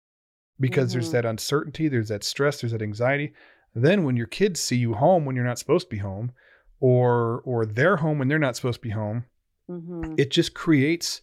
because 0.60 0.92
there's 0.92 1.08
Mhm. 1.08 1.12
that 1.12 1.24
uncertainty, 1.24 1.88
there's 1.88 2.08
that 2.08 2.22
stress, 2.22 2.60
there's 2.60 2.72
that 2.72 2.82
anxiety. 2.82 3.32
Then 3.74 4.04
when 4.04 4.16
your 4.16 4.26
kids 4.26 4.60
see 4.60 4.76
you 4.76 4.94
home 4.94 5.24
when 5.24 5.34
you're 5.34 5.44
not 5.44 5.58
supposed 5.58 5.86
to 5.88 5.96
be 5.96 5.98
home 5.98 6.32
or 6.84 7.40
or 7.46 7.64
they're 7.64 7.96
home 7.96 8.18
when 8.18 8.28
they're 8.28 8.38
not 8.38 8.56
supposed 8.56 8.76
to 8.82 8.88
be 8.88 8.90
home, 8.90 9.24
hmm 9.66 10.12
it 10.18 10.30
just 10.30 10.52
creates 10.52 11.22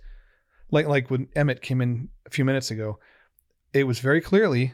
like 0.71 0.87
like 0.87 1.11
when 1.11 1.27
Emmett 1.35 1.61
came 1.61 1.81
in 1.81 2.09
a 2.25 2.31
few 2.31 2.43
minutes 2.43 2.71
ago, 2.71 2.97
it 3.71 3.83
was 3.83 3.99
very 3.99 4.21
clearly 4.21 4.73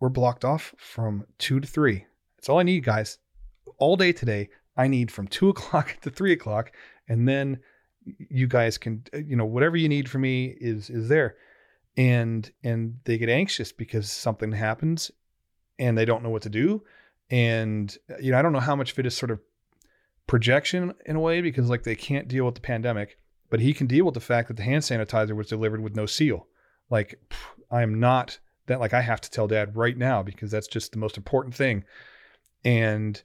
we're 0.00 0.10
blocked 0.10 0.44
off 0.44 0.74
from 0.76 1.24
two 1.38 1.58
to 1.58 1.66
three. 1.66 2.04
That's 2.36 2.50
all 2.50 2.58
I 2.58 2.64
need, 2.64 2.84
guys. 2.84 3.16
All 3.78 3.96
day 3.96 4.12
today, 4.12 4.50
I 4.76 4.88
need 4.88 5.10
from 5.10 5.26
two 5.26 5.48
o'clock 5.54 5.96
to 6.02 6.10
three 6.10 6.32
o'clock, 6.32 6.72
and 7.08 7.26
then 7.26 7.60
you 8.04 8.46
guys 8.46 8.76
can 8.76 9.04
you 9.14 9.36
know 9.36 9.46
whatever 9.46 9.78
you 9.78 9.88
need 9.88 10.10
from 10.10 10.20
me 10.20 10.54
is 10.60 10.90
is 10.90 11.08
there. 11.08 11.36
And 11.96 12.50
and 12.62 12.98
they 13.04 13.16
get 13.16 13.30
anxious 13.30 13.72
because 13.72 14.12
something 14.12 14.52
happens 14.52 15.10
and 15.78 15.96
they 15.96 16.04
don't 16.04 16.22
know 16.22 16.28
what 16.28 16.42
to 16.42 16.50
do. 16.50 16.82
And 17.30 17.96
you 18.20 18.32
know, 18.32 18.38
I 18.38 18.42
don't 18.42 18.52
know 18.52 18.60
how 18.60 18.76
much 18.76 18.92
of 18.92 18.98
it 18.98 19.06
is 19.06 19.16
sort 19.16 19.30
of 19.30 19.40
projection 20.26 20.94
in 21.06 21.16
a 21.16 21.20
way 21.20 21.40
because 21.40 21.68
like 21.68 21.82
they 21.82 21.96
can't 21.96 22.28
deal 22.28 22.44
with 22.44 22.54
the 22.54 22.60
pandemic, 22.60 23.18
but 23.50 23.60
he 23.60 23.74
can 23.74 23.86
deal 23.86 24.04
with 24.04 24.14
the 24.14 24.20
fact 24.20 24.48
that 24.48 24.56
the 24.56 24.62
hand 24.62 24.82
sanitizer 24.82 25.36
was 25.36 25.48
delivered 25.48 25.82
with 25.82 25.96
no 25.96 26.06
seal. 26.06 26.46
Like 26.90 27.20
I 27.70 27.82
am 27.82 28.00
not 28.00 28.38
that 28.66 28.80
like 28.80 28.94
I 28.94 29.00
have 29.00 29.20
to 29.20 29.30
tell 29.30 29.46
dad 29.46 29.76
right 29.76 29.96
now 29.96 30.22
because 30.22 30.50
that's 30.50 30.68
just 30.68 30.92
the 30.92 30.98
most 30.98 31.16
important 31.16 31.54
thing. 31.54 31.84
And 32.64 33.22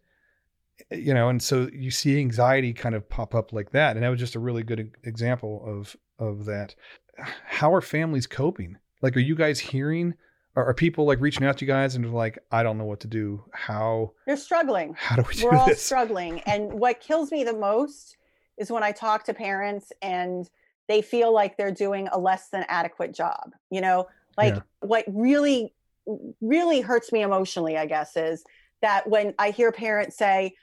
you 0.92 1.14
know, 1.14 1.30
and 1.30 1.42
so 1.42 1.70
you 1.74 1.92
see 1.92 2.20
anxiety 2.20 2.74
kind 2.74 2.96
of 2.96 3.10
pop 3.10 3.36
up 3.36 3.52
like 3.52 3.72
that. 3.72 3.96
And 3.96 4.04
that 4.04 4.10
was 4.10 4.20
just 4.20 4.36
a 4.36 4.40
really 4.40 4.64
good 4.64 4.92
example 5.04 5.64
of 5.66 5.96
of 6.20 6.46
that. 6.46 6.76
How 7.18 7.74
are 7.74 7.82
families 7.82 8.28
coping? 8.28 8.78
Like 9.02 9.16
are 9.16 9.22
you 9.22 9.36
guys 9.36 9.60
hearing 9.60 10.16
are, 10.66 10.74
people 10.74 11.06
like 11.06 11.20
reaching 11.20 11.46
out 11.46 11.58
to 11.58 11.66
you 11.66 11.72
guys 11.72 11.96
and 11.96 12.14
like, 12.14 12.40
I 12.52 12.64
don't 12.64 12.78
know 12.78 12.86
what 12.86 13.00
to 13.02 13.08
do. 13.08 13.44
How 13.54 14.12
They're 14.26 14.38
struggling. 14.38 14.96
how 14.98 15.16
do 15.18 15.24
we 15.28 15.36
do 15.36 15.46
We're 15.46 15.56
all 15.58 15.68
this? 15.68 15.82
struggling. 15.82 16.42
And 16.42 16.74
what 16.74 17.00
kills 17.00 17.32
me 17.32 17.44
the 17.44 17.54
most 17.54 18.18
is 18.58 18.72
when 18.72 18.84
I 18.84 18.92
talk 18.92 19.24
to 19.26 19.34
parents 19.34 19.92
and 20.02 20.50
they 20.88 21.02
feel 21.02 21.34
like 21.34 21.58
they're 21.58 21.72
doing 21.72 22.08
a 22.12 22.20
less 22.20 22.50
than 22.50 22.66
adequate 22.68 23.14
job. 23.14 23.54
You 23.70 23.82
know, 23.82 24.08
like 24.38 24.56
Yeah. 24.56 24.62
what 24.82 25.06
really, 25.08 25.74
really 26.42 26.82
hurts 26.82 27.12
me 27.12 27.22
emotionally, 27.22 27.78
I 27.78 27.86
guess, 27.86 28.16
is 28.18 28.44
that 28.82 29.08
when 29.10 29.34
I 29.38 29.52
hear 29.52 29.72
parents 29.72 30.18
say, 30.18 30.54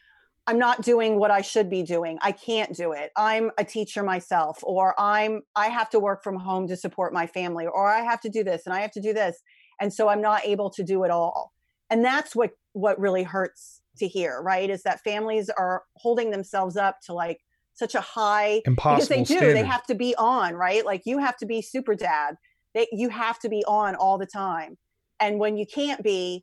I'm 0.48 0.58
not 0.58 0.82
doing 0.82 1.18
what 1.18 1.32
I 1.32 1.40
should 1.40 1.68
be 1.68 1.82
doing. 1.82 2.18
I 2.22 2.30
can't 2.30 2.72
do 2.76 2.92
it. 2.92 3.10
I'm 3.16 3.50
a 3.58 3.64
teacher 3.64 4.04
myself 4.04 4.60
or 4.62 4.94
I'm 4.98 5.42
I 5.56 5.66
have 5.68 5.90
to 5.90 5.98
work 5.98 6.22
from 6.22 6.36
home 6.36 6.68
to 6.68 6.76
support 6.76 7.12
my 7.12 7.26
family 7.26 7.66
or 7.66 7.88
I 7.88 8.02
have 8.02 8.20
to 8.20 8.28
do 8.28 8.44
this 8.44 8.62
and 8.64 8.72
I 8.72 8.80
have 8.80 8.92
to 8.92 9.00
do 9.00 9.12
this 9.12 9.42
and 9.80 9.92
so 9.92 10.08
I'm 10.08 10.20
not 10.22 10.44
able 10.44 10.70
to 10.70 10.82
do 10.82 11.04
it 11.04 11.10
all. 11.10 11.52
And 11.90 12.04
that's 12.04 12.34
what 12.34 12.50
what 12.72 12.98
really 12.98 13.22
hurts 13.22 13.80
to 13.98 14.06
hear, 14.08 14.40
right? 14.42 14.68
Is 14.68 14.82
that 14.82 15.00
families 15.00 15.48
are 15.50 15.84
holding 15.96 16.30
themselves 16.30 16.76
up 16.76 16.98
to 17.06 17.12
like 17.14 17.40
such 17.74 17.94
a 17.94 18.00
high 18.00 18.62
Impossible 18.66 18.96
because 18.96 19.08
they 19.08 19.34
do 19.34 19.38
standard. 19.38 19.56
they 19.56 19.64
have 19.64 19.84
to 19.86 19.94
be 19.94 20.14
on 20.16 20.54
right 20.54 20.84
like 20.86 21.02
you 21.04 21.18
have 21.18 21.36
to 21.36 21.44
be 21.44 21.60
super 21.60 21.94
dad 21.94 22.34
they 22.74 22.86
you 22.90 23.10
have 23.10 23.38
to 23.38 23.50
be 23.50 23.62
on 23.68 23.94
all 23.94 24.16
the 24.16 24.24
time 24.26 24.78
and 25.20 25.38
when 25.38 25.58
you 25.58 25.66
can't 25.66 26.02
be 26.02 26.42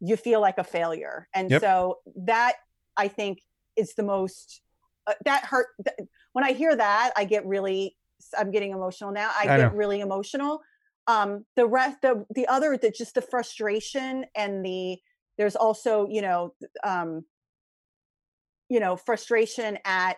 you 0.00 0.16
feel 0.16 0.40
like 0.40 0.58
a 0.58 0.64
failure 0.64 1.28
and 1.36 1.52
Yep. 1.52 1.60
so 1.60 1.98
that 2.24 2.54
i 2.96 3.06
think 3.06 3.38
is 3.76 3.94
the 3.94 4.02
most 4.02 4.60
uh, 5.06 5.14
that 5.24 5.44
hurt 5.44 5.68
th- 5.86 6.08
when 6.32 6.44
i 6.44 6.50
hear 6.50 6.74
that 6.74 7.12
i 7.16 7.24
get 7.24 7.46
really 7.46 7.96
i'm 8.36 8.50
getting 8.50 8.72
emotional 8.72 9.12
now 9.12 9.30
i, 9.36 9.42
I 9.42 9.56
get 9.58 9.58
know. 9.72 9.78
really 9.78 10.00
emotional 10.00 10.60
um 11.06 11.44
the 11.56 11.66
rest 11.66 11.98
the 12.02 12.24
the 12.34 12.46
other 12.46 12.76
the 12.76 12.90
just 12.90 13.14
the 13.14 13.22
frustration 13.22 14.24
and 14.36 14.64
the 14.64 14.98
there's 15.38 15.56
also 15.56 16.06
you 16.08 16.22
know 16.22 16.54
um 16.84 17.24
you 18.68 18.80
know 18.80 18.96
frustration 18.96 19.78
at 19.84 20.16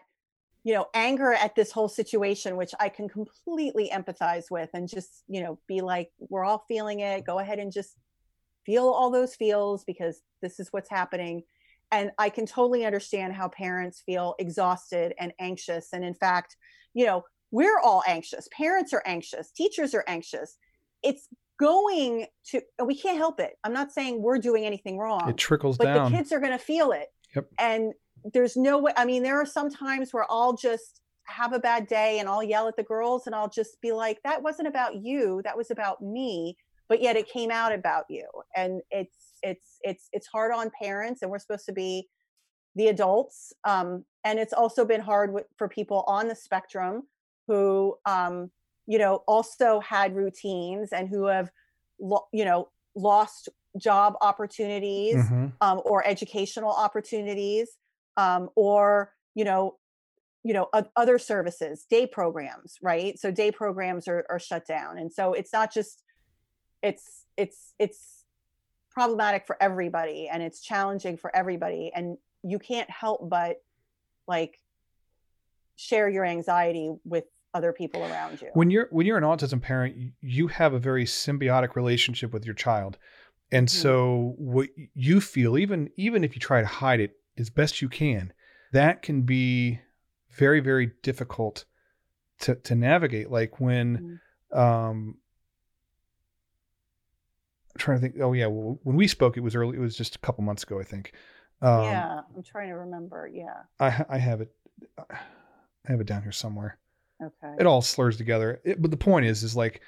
you 0.63 0.75
know 0.75 0.87
anger 0.95 1.33
at 1.33 1.55
this 1.55 1.71
whole 1.71 1.89
situation 1.89 2.57
which 2.57 2.73
i 2.81 2.89
can 2.89 3.09
completely 3.09 3.91
empathize 3.93 4.45
with 4.51 4.71
and 4.75 4.89
just 4.89 5.23
you 5.29 5.43
know 5.43 5.59
be 5.67 5.81
like 5.81 6.11
we're 6.19 6.45
all 6.45 6.65
feeling 6.69 7.01
it. 7.01 7.25
Go 7.25 7.39
ahead 7.39 7.59
and 7.59 7.73
just 7.73 7.97
feel 8.67 8.89
all 8.89 9.11
those 9.11 9.35
feels 9.35 9.85
because 9.85 10.23
this 10.41 10.59
is 10.59 10.69
what's 10.73 10.91
happening. 10.91 11.43
And 11.93 12.11
i 12.19 12.29
can 12.29 12.47
totally 12.47 12.85
understand 12.85 13.35
how 13.35 13.49
parents 13.49 14.03
feel 14.05 14.35
exhausted 14.39 15.15
and 15.19 15.33
anxious. 15.39 15.89
And 15.93 16.05
in 16.05 16.15
fact 16.15 16.57
you 16.93 17.07
know 17.07 17.25
we're 17.51 17.79
all 17.79 18.03
anxious. 18.09 18.49
Parents 18.53 18.93
are 18.93 19.03
anxious. 19.07 19.53
Teachers 19.53 19.95
are 19.95 20.05
anxious 20.09 20.59
it's 21.05 21.29
going 21.61 22.27
to 22.51 22.61
we 22.85 22.97
can't 22.97 23.19
help 23.19 23.39
it. 23.39 23.53
I'm 23.63 23.73
not 23.73 23.93
saying 23.93 24.21
we're 24.21 24.39
doing 24.39 24.65
anything 24.65 24.99
wrong 24.99 25.29
it 25.29 25.37
trickles 25.37 25.79
but 25.79 25.85
down. 25.85 26.11
the 26.11 26.19
kids 26.19 26.33
are 26.33 26.41
going 26.41 26.53
to 26.53 26.59
feel 26.59 26.93
it. 26.93 27.09
Yep. 27.37 27.47
and 27.59 27.93
there's 28.33 28.57
no 28.57 28.79
way 28.79 28.93
i 28.97 29.05
mean 29.05 29.23
there 29.25 29.41
are 29.41 29.45
some 29.45 29.69
times 29.69 30.13
where 30.13 30.25
i'll 30.31 30.55
just 30.55 31.01
have 31.27 31.53
a 31.53 31.59
bad 31.59 31.89
day 31.89 32.21
and 32.21 32.29
i'll 32.29 32.45
yell 32.45 32.69
at 32.69 32.77
the 32.77 32.83
girls 32.85 33.27
and 33.27 33.35
i'll 33.35 33.49
just 33.51 33.81
be 33.81 33.91
like 33.93 34.19
that 34.25 34.43
wasn't 34.43 34.69
about 34.69 34.97
you. 34.97 35.41
That 35.45 35.57
was 35.57 35.71
about 35.71 36.01
me. 36.03 36.57
But 36.89 37.01
yet 37.01 37.17
it 37.17 37.29
came 37.29 37.51
out 37.51 37.73
about 37.73 38.05
you. 38.11 38.27
And 38.55 38.83
it's 38.91 39.17
it's 39.43 39.79
it's 39.83 40.09
it's 40.13 40.27
hard 40.27 40.53
on 40.53 40.71
parents 40.81 41.23
and 41.23 41.31
we're 41.31 41.39
supposed 41.39 41.67
to 41.67 41.73
be 41.73 42.09
the 42.75 42.89
adults. 42.89 43.53
Um, 43.65 44.05
and 44.25 44.39
it's 44.39 44.53
also 44.53 44.85
been 44.85 45.01
hard 45.01 45.33
with, 45.33 45.47
for 45.57 45.69
people 45.69 46.05
on 46.07 46.29
the 46.29 46.35
spectrum 46.35 47.05
who 47.47 47.97
um, 48.05 48.51
you 48.87 48.99
know 48.99 49.23
also 49.27 49.81
had 49.81 50.15
routines 50.15 50.93
and 50.93 51.09
who 51.09 51.27
have 51.27 51.51
lo- 52.01 52.27
you 52.33 52.45
know 52.45 52.69
lost 52.95 53.49
job 53.77 54.15
opportunities 54.21 55.17
Mhm. 55.17 55.53
um, 55.61 55.81
or 55.85 56.07
educational 56.07 56.71
opportunities 56.71 57.71
um, 58.17 58.51
or 58.55 59.13
you 59.35 59.45
know 59.45 59.79
you 60.45 60.53
know 60.53 60.69
o- 60.73 60.91
other 60.97 61.19
services 61.19 61.87
day 61.91 62.07
programs 62.07 62.77
right 62.83 63.19
so 63.19 63.31
day 63.31 63.51
programs 63.51 64.07
are, 64.07 64.25
are 64.31 64.39
shut 64.39 64.67
down 64.67 64.99
and 64.99 65.13
so 65.13 65.33
it's 65.33 65.53
not 65.53 65.73
just 65.73 66.03
it's 66.83 67.25
it's 67.37 67.75
it's 67.79 68.25
problematic 68.91 69.45
for 69.47 69.57
everybody 69.61 70.29
and 70.29 70.41
it's 70.43 70.61
challenging 70.63 71.17
for 71.17 71.35
everybody 71.35 71.91
and 71.95 72.17
you 72.45 72.59
can't 72.61 72.89
help 72.91 73.29
but 73.29 73.57
like 74.29 74.61
share 75.77 76.09
your 76.09 76.25
anxiety 76.25 76.93
with 77.05 77.25
other 77.55 77.73
people 77.73 78.03
around 78.03 78.43
you. 78.43 78.51
When 78.53 78.71
you're 78.71 78.89
when 78.91 79.07
you're 79.07 79.17
an 79.17 79.25
autism 79.25 79.63
parent 79.63 79.97
you 80.21 80.49
have 80.49 80.75
a 80.75 80.79
very 80.79 81.05
symbiotic 81.05 81.77
relationship 81.77 82.33
with 82.33 82.45
your 82.45 82.55
child. 82.55 82.99
And 83.53 83.69
Mhm. 83.69 83.71
so 83.71 84.35
what 84.37 84.69
you 84.95 85.21
feel 85.21 85.57
even 85.57 85.89
even 85.97 86.25
if 86.25 86.35
you 86.35 86.41
try 86.41 86.61
to 86.61 86.67
hide 86.67 87.01
it 87.01 87.17
as 87.39 87.51
best 87.51 87.81
you 87.81 87.89
can 87.89 88.33
that 88.73 89.03
can 89.03 89.23
be 89.23 89.81
very 90.31 90.61
very 90.61 90.93
difficult 91.03 91.65
to 92.41 92.57
to 92.57 92.75
navigate. 92.75 93.31
Like 93.31 93.61
when 93.61 94.21
um 94.53 95.19
I'm 97.75 97.79
trying 97.79 97.99
to 97.99 98.01
think 98.03 98.21
oh 98.21 98.33
yeah 98.33 98.47
well, 98.47 98.79
when 98.83 98.97
we 98.97 99.07
spoke 99.09 99.37
it 99.37 99.41
was 99.41 99.55
early 99.55 99.77
it 99.77 99.81
was 99.81 99.97
just 99.97 100.17
a 100.17 100.19
couple 100.19 100.43
months 100.45 100.63
ago 100.65 100.81
i 100.81 100.85
think. 100.85 101.13
Um 101.63 101.85
yeah 101.85 102.21
i'm 102.37 102.43
trying 102.43 102.69
to 102.69 102.75
remember 102.75 103.31
yeah. 103.33 103.63
I 103.79 104.05
i 104.09 104.19
have 104.19 104.41
it 104.41 104.53
i 104.99 105.17
have 105.85 106.01
it 106.01 106.07
down 106.07 106.23
here 106.23 106.33
somewhere 106.33 106.79
okay 107.25 107.55
it 107.59 107.67
all 107.67 107.83
slurs 107.83 108.17
together. 108.17 108.61
It, 108.65 108.81
but 108.81 108.91
the 108.91 108.97
point 108.97 109.27
is, 109.27 109.43
is 109.43 109.57
like 109.57 109.81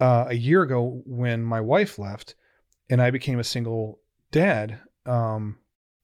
uh, 0.00 0.26
a 0.28 0.34
year 0.34 0.62
ago 0.62 1.02
when 1.06 1.42
my 1.42 1.60
wife 1.60 1.98
left 1.98 2.34
and 2.90 3.00
I 3.00 3.10
became 3.10 3.38
a 3.38 3.44
single 3.44 4.00
dad, 4.30 4.80
um, 5.06 5.58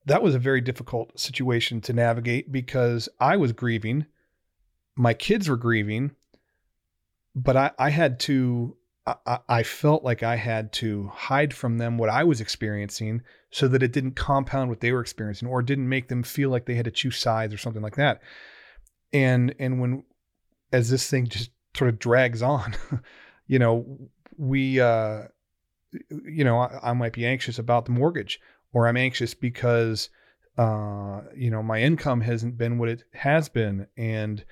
that 0.06 0.22
was 0.22 0.34
a 0.34 0.38
very 0.38 0.60
difficult 0.60 1.18
situation 1.18 1.80
to 1.82 1.92
navigate 1.92 2.50
because 2.52 3.08
I 3.20 3.36
was 3.36 3.52
grieving, 3.52 4.06
my 4.96 5.14
kids 5.14 5.48
were 5.48 5.56
grieving, 5.56 6.12
but 7.34 7.56
I, 7.56 7.70
I 7.78 7.90
had 7.90 8.20
to. 8.20 8.74
I- 9.06 9.16
I, 9.26 9.38
I 9.48 9.62
felt 9.62 10.04
like 10.04 10.22
I 10.22 10.36
had 10.36 10.70
to 10.74 11.10
hide 11.14 11.54
from 11.54 11.78
them 11.78 11.96
what 11.96 12.10
I 12.10 12.24
was 12.24 12.42
experiencing 12.42 13.22
so 13.50 13.66
that 13.68 13.82
it 13.82 13.90
didn't 13.92 14.16
compound 14.16 14.68
what 14.68 14.80
they 14.80 14.92
were 14.92 15.00
experiencing 15.00 15.48
or 15.48 15.62
didn't 15.62 15.88
make 15.88 16.08
them 16.08 16.22
feel 16.22 16.50
like 16.50 16.66
they 16.66 16.74
had 16.74 16.84
to 16.84 16.90
choose 16.90 17.16
sides 17.16 17.54
or 17.54 17.56
something 17.56 17.80
like 17.80 17.96
that. 17.96 18.20
And 19.10 19.54
and 19.58 19.80
when 19.80 20.04
as 20.72 20.90
this 20.90 21.08
thing 21.08 21.26
just 21.26 21.50
sort 21.76 21.88
of 21.88 21.98
drags 21.98 22.42
on, 22.42 22.74
you 23.46 23.58
know, 23.58 23.98
we, 24.36 24.80
uh, 24.80 25.22
you 26.10 26.44
know, 26.44 26.58
I, 26.58 26.90
I 26.90 26.92
might 26.92 27.12
be 27.12 27.26
anxious 27.26 27.58
about 27.58 27.84
the 27.86 27.92
mortgage, 27.92 28.40
or 28.72 28.86
I'm 28.86 28.96
anxious 28.96 29.34
because, 29.34 30.10
uh, 30.56 31.22
you 31.36 31.50
know, 31.50 31.62
my 31.62 31.80
income 31.80 32.20
hasn't 32.20 32.58
been 32.58 32.78
what 32.78 32.88
it 32.88 33.04
has 33.14 33.48
been, 33.48 33.86
and 33.96 34.44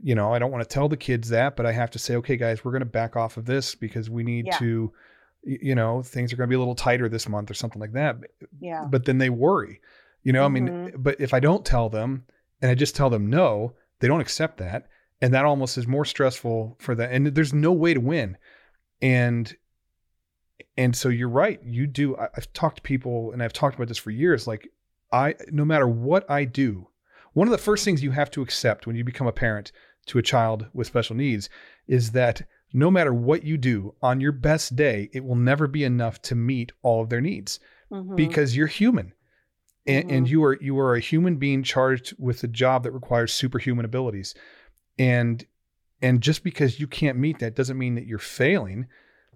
you 0.00 0.14
know, 0.14 0.32
I 0.32 0.38
don't 0.38 0.52
want 0.52 0.62
to 0.62 0.72
tell 0.72 0.88
the 0.88 0.96
kids 0.96 1.28
that, 1.30 1.56
but 1.56 1.66
I 1.66 1.72
have 1.72 1.90
to 1.90 1.98
say, 1.98 2.14
okay, 2.16 2.36
guys, 2.36 2.64
we're 2.64 2.70
going 2.70 2.80
to 2.82 2.86
back 2.86 3.16
off 3.16 3.36
of 3.36 3.46
this 3.46 3.74
because 3.74 4.08
we 4.08 4.22
need 4.22 4.46
Yeah. 4.46 4.58
to, 4.58 4.92
you 5.42 5.74
know, 5.74 6.02
things 6.02 6.32
are 6.32 6.36
going 6.36 6.46
to 6.46 6.50
be 6.50 6.54
a 6.54 6.58
little 6.60 6.76
tighter 6.76 7.08
this 7.08 7.28
month 7.28 7.50
or 7.50 7.54
something 7.54 7.80
like 7.80 7.94
that. 7.94 8.16
yeah 8.60 8.84
But 8.88 9.06
then 9.06 9.18
they 9.18 9.28
worry, 9.28 9.80
you 10.22 10.32
know. 10.32 10.44
I 10.44 10.48
mean, 10.48 10.68
Mhm. 10.68 11.02
but 11.02 11.20
if 11.20 11.34
I 11.34 11.40
don't 11.40 11.66
tell 11.66 11.88
them 11.88 12.26
and 12.62 12.70
I 12.70 12.76
just 12.76 12.94
tell 12.94 13.10
them 13.10 13.28
no, 13.28 13.74
they 13.98 14.06
don't 14.06 14.20
accept 14.20 14.58
that, 14.58 14.86
and 15.20 15.34
that 15.34 15.44
almost 15.44 15.76
is 15.78 15.86
more 15.86 16.04
stressful 16.04 16.76
for 16.80 16.94
them. 16.94 17.08
And 17.12 17.26
there's 17.34 17.52
no 17.54 17.72
way 17.72 17.94
to 17.94 18.00
win. 18.00 18.36
And 19.02 19.54
and 20.76 20.94
so 20.96 21.08
you're 21.08 21.28
right. 21.28 21.60
You 21.64 21.86
do. 21.86 22.16
I, 22.16 22.28
I've 22.36 22.52
talked 22.52 22.76
to 22.76 22.82
people, 22.82 23.32
and 23.32 23.42
I've 23.42 23.52
talked 23.52 23.76
about 23.76 23.88
this 23.88 23.98
for 23.98 24.10
years. 24.10 24.46
Like 24.46 24.68
I, 25.12 25.34
no 25.50 25.64
matter 25.64 25.88
what 25.88 26.28
I 26.30 26.44
do, 26.44 26.88
one 27.32 27.48
of 27.48 27.52
the 27.52 27.58
first 27.58 27.84
things 27.84 28.02
you 28.02 28.10
have 28.12 28.30
to 28.32 28.42
accept 28.42 28.86
when 28.86 28.96
you 28.96 29.04
become 29.04 29.26
a 29.26 29.32
parent 29.32 29.72
to 30.06 30.18
a 30.18 30.22
child 30.22 30.66
with 30.72 30.86
special 30.86 31.16
needs 31.16 31.48
is 31.86 32.12
that 32.12 32.42
no 32.72 32.90
matter 32.90 33.12
what 33.14 33.44
you 33.44 33.56
do 33.56 33.94
on 34.02 34.20
your 34.20 34.32
best 34.32 34.76
day, 34.76 35.08
it 35.12 35.24
will 35.24 35.36
never 35.36 35.66
be 35.66 35.84
enough 35.84 36.20
to 36.22 36.34
meet 36.34 36.72
all 36.82 37.02
of 37.02 37.08
their 37.08 37.20
needs 37.20 37.60
Mhm. 37.90 38.16
because 38.16 38.54
you're 38.56 38.66
human 38.66 39.12
and, 39.86 40.10
and 40.10 40.26
Mhm. 40.26 40.30
you 40.30 40.44
are 40.44 40.58
you 40.60 40.78
are 40.78 40.94
a 40.94 41.00
human 41.00 41.36
being 41.36 41.62
charged 41.62 42.14
with 42.18 42.44
a 42.44 42.48
job 42.48 42.82
that 42.82 42.92
requires 42.92 43.32
superhuman 43.32 43.84
abilities 43.86 44.34
and 44.98 45.46
and 46.00 46.20
just 46.20 46.44
because 46.44 46.78
you 46.80 46.86
can't 46.86 47.18
meet 47.18 47.38
that 47.40 47.54
doesn't 47.56 47.78
mean 47.78 47.94
that 47.96 48.06
you're 48.06 48.18
failing 48.18 48.86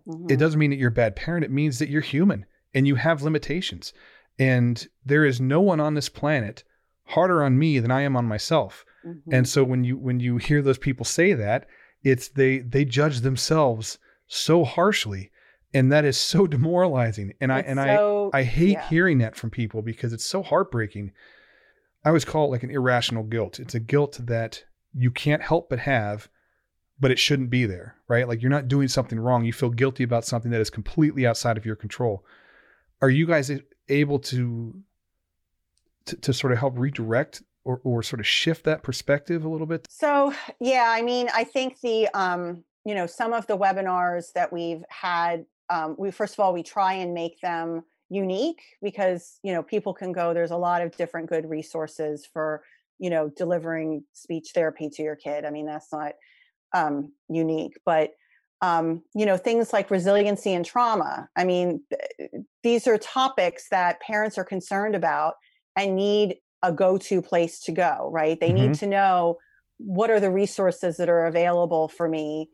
Mhm. 0.06 0.30
it 0.30 0.36
doesn't 0.38 0.58
mean 0.58 0.70
that 0.70 0.76
you're 0.76 0.88
a 0.88 0.92
bad 0.92 1.14
parent 1.16 1.44
it 1.44 1.50
means 1.50 1.78
that 1.78 1.88
you're 1.88 2.00
human 2.00 2.44
and 2.74 2.86
you 2.86 2.96
have 2.96 3.22
limitations 3.22 3.92
and 4.38 4.88
there 5.04 5.24
is 5.24 5.40
no 5.40 5.60
one 5.60 5.78
on 5.80 5.94
this 5.94 6.08
planet 6.08 6.64
harder 7.04 7.42
on 7.42 7.58
me 7.58 7.78
than 7.78 7.90
i 7.90 8.00
am 8.02 8.16
on 8.16 8.24
myself 8.26 8.84
Mhm. 9.06 9.20
and 9.32 9.48
so 9.48 9.62
when 9.64 9.84
you 9.84 9.96
when 9.96 10.18
you 10.20 10.38
hear 10.38 10.60
those 10.62 10.78
people 10.78 11.04
say 11.04 11.32
that 11.34 11.66
it's 12.02 12.28
they 12.28 12.58
they 12.58 12.84
judge 12.84 13.20
themselves 13.20 13.98
so 14.26 14.64
harshly 14.64 15.30
and 15.74 15.90
that 15.92 16.04
is 16.04 16.16
so 16.16 16.46
demoralizing 16.56 17.32
and 17.40 17.52
i 17.52 17.58
It's 17.60 17.68
and 17.68 17.80
i 17.80 17.96
I 18.34 18.42
hate 18.44 18.72
yeah. 18.72 18.88
hearing 18.88 19.18
that 19.18 19.36
from 19.36 19.50
people 19.50 19.82
because 19.82 20.12
it's 20.14 20.24
so 20.24 20.42
heartbreaking. 20.42 21.12
I 22.02 22.08
always 22.08 22.24
call 22.24 22.46
it 22.46 22.50
like 22.50 22.62
an 22.62 22.70
irrational 22.70 23.24
guilt. 23.24 23.60
It's 23.60 23.74
a 23.74 23.80
guilt 23.80 24.18
that 24.22 24.64
you 24.95 25.11
can't 25.11 25.43
help 25.43 25.68
but 25.68 25.80
have, 25.80 26.28
but 27.01 27.11
it 27.11 27.18
shouldn't 27.18 27.51
be 27.51 27.66
there, 27.66 27.97
right? 28.09 28.28
Like 28.28 28.43
you're 28.43 28.51
not 28.51 28.68
doing 28.68 28.88
something 28.88 29.18
wrong. 29.18 29.45
You 29.45 29.53
feel 29.53 29.70
guilty 29.70 30.05
about 30.05 30.24
something 30.24 30.51
that 30.51 30.61
is 30.61 30.70
completely 30.70 31.26
outside 31.26 31.57
of 31.57 31.66
your 31.66 31.76
control. 31.76 32.24
Are 33.01 33.11
you 33.11 33.26
guys 33.26 33.51
able 33.88 34.18
to 34.20 34.82
to, 36.07 36.16
to 36.16 36.32
sort 36.32 36.53
of 36.53 36.59
help 36.59 36.78
redirect 36.78 37.43
or, 37.64 37.80
or 37.84 38.03
sort 38.03 38.18
of 38.20 38.26
shift 38.26 38.64
that 38.64 38.82
perspective 38.82 39.45
a 39.45 39.49
little 39.49 39.66
bit? 39.66 39.86
So 39.90 40.32
yeah, 40.61 40.86
I 40.88 41.03
mean, 41.03 41.28
I 41.34 41.45
think 41.45 41.80
the 41.80 42.09
um, 42.14 42.64
you 42.84 42.95
know 42.95 43.07
some 43.07 43.32
of 43.32 43.47
the 43.47 43.57
webinars 43.57 44.32
that 44.34 44.53
we've 44.53 44.84
had, 44.88 45.47
um, 45.70 45.97
we 45.99 46.11
first 46.11 46.34
of 46.34 46.40
all 46.40 46.53
we 46.53 46.62
try 46.62 46.95
and 46.95 47.14
make 47.14 47.40
them 47.40 47.84
unique 48.11 48.62
because 48.82 49.38
you 49.43 49.53
know 49.53 49.62
people 49.62 49.95
can 49.95 50.12
go. 50.12 50.34
There's 50.34 50.51
a 50.51 50.57
lot 50.57 50.82
of 50.82 50.97
different 50.97 51.28
good 51.28 51.49
resources 51.49 52.26
for 52.26 52.62
you 53.03 53.11
know 53.11 53.28
delivering 53.28 54.05
speech 54.12 54.53
therapy 54.55 54.88
to 54.88 55.03
your 55.03 55.16
kid. 55.16 55.44
I 55.44 55.50
mean, 55.50 55.66
that's 55.66 55.92
not 55.92 56.12
um, 56.72 57.12
unique, 57.28 57.78
but 57.84 58.12
um, 58.62 59.03
you 59.14 59.26
know 59.26 59.36
things 59.36 59.72
like 59.72 59.90
resiliency 59.90 60.55
and 60.55 60.64
trauma. 60.64 61.28
I 61.36 61.44
mean, 61.44 61.82
th- 61.90 62.30
these 62.62 62.86
are 62.86 62.96
topics 62.96 63.68
that 63.70 64.00
parents 64.00 64.38
are 64.38 64.44
concerned 64.44 64.94
about 64.94 65.34
and 65.76 65.96
need 65.96 66.36
a 66.62 66.72
go-to 66.72 67.20
place 67.20 67.61
to 67.64 67.72
go. 67.72 68.09
Right? 68.12 68.38
They 68.40 68.53
need 68.53 68.74
to 68.74 68.86
know 68.86 69.38
what 69.84 70.11
are 70.11 70.20
the 70.20 70.30
resources 70.30 70.96
that 70.96 71.09
are 71.09 71.26
available 71.26 71.88
for 71.88 72.09
me 72.09 72.48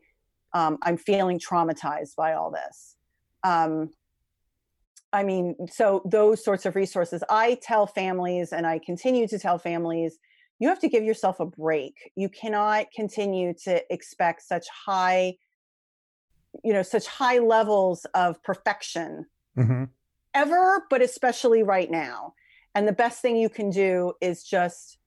um, 0.53 0.77
i'm 0.81 0.97
feeling 0.97 1.39
traumatized 1.39 2.15
by 2.15 2.33
all 2.33 2.51
this 2.51 2.95
um, 3.43 3.89
i 5.13 5.23
mean 5.23 5.55
so 5.71 6.01
those 6.05 6.43
sorts 6.43 6.65
of 6.65 6.75
resources 6.75 7.23
i 7.29 7.57
tell 7.61 7.85
families 7.85 8.51
and 8.51 8.65
i 8.65 8.79
continue 8.79 9.27
to 9.27 9.37
tell 9.37 9.57
families 9.57 10.17
you 10.59 10.67
have 10.67 10.79
to 10.79 10.89
give 10.89 11.03
yourself 11.03 11.39
a 11.39 11.45
break 11.45 12.11
you 12.15 12.29
cannot 12.29 12.85
continue 12.93 13.53
to 13.53 13.81
expect 13.93 14.41
such 14.41 14.67
high 14.69 15.35
you 16.63 16.73
know 16.73 16.81
such 16.83 17.07
high 17.07 17.37
levels 17.39 18.05
of 18.13 18.41
perfection 18.43 19.25
Mm-hmm. 19.57 19.85
ever, 20.33 20.85
but 20.89 21.01
especially 21.01 21.63
right 21.63 21.89
now. 21.91 22.33
And 22.75 22.87
the 22.87 22.93
best 22.93 23.21
thing 23.21 23.35
you 23.35 23.49
can 23.49 23.71
do 23.71 24.13
is 24.21 24.43
just 24.43 24.97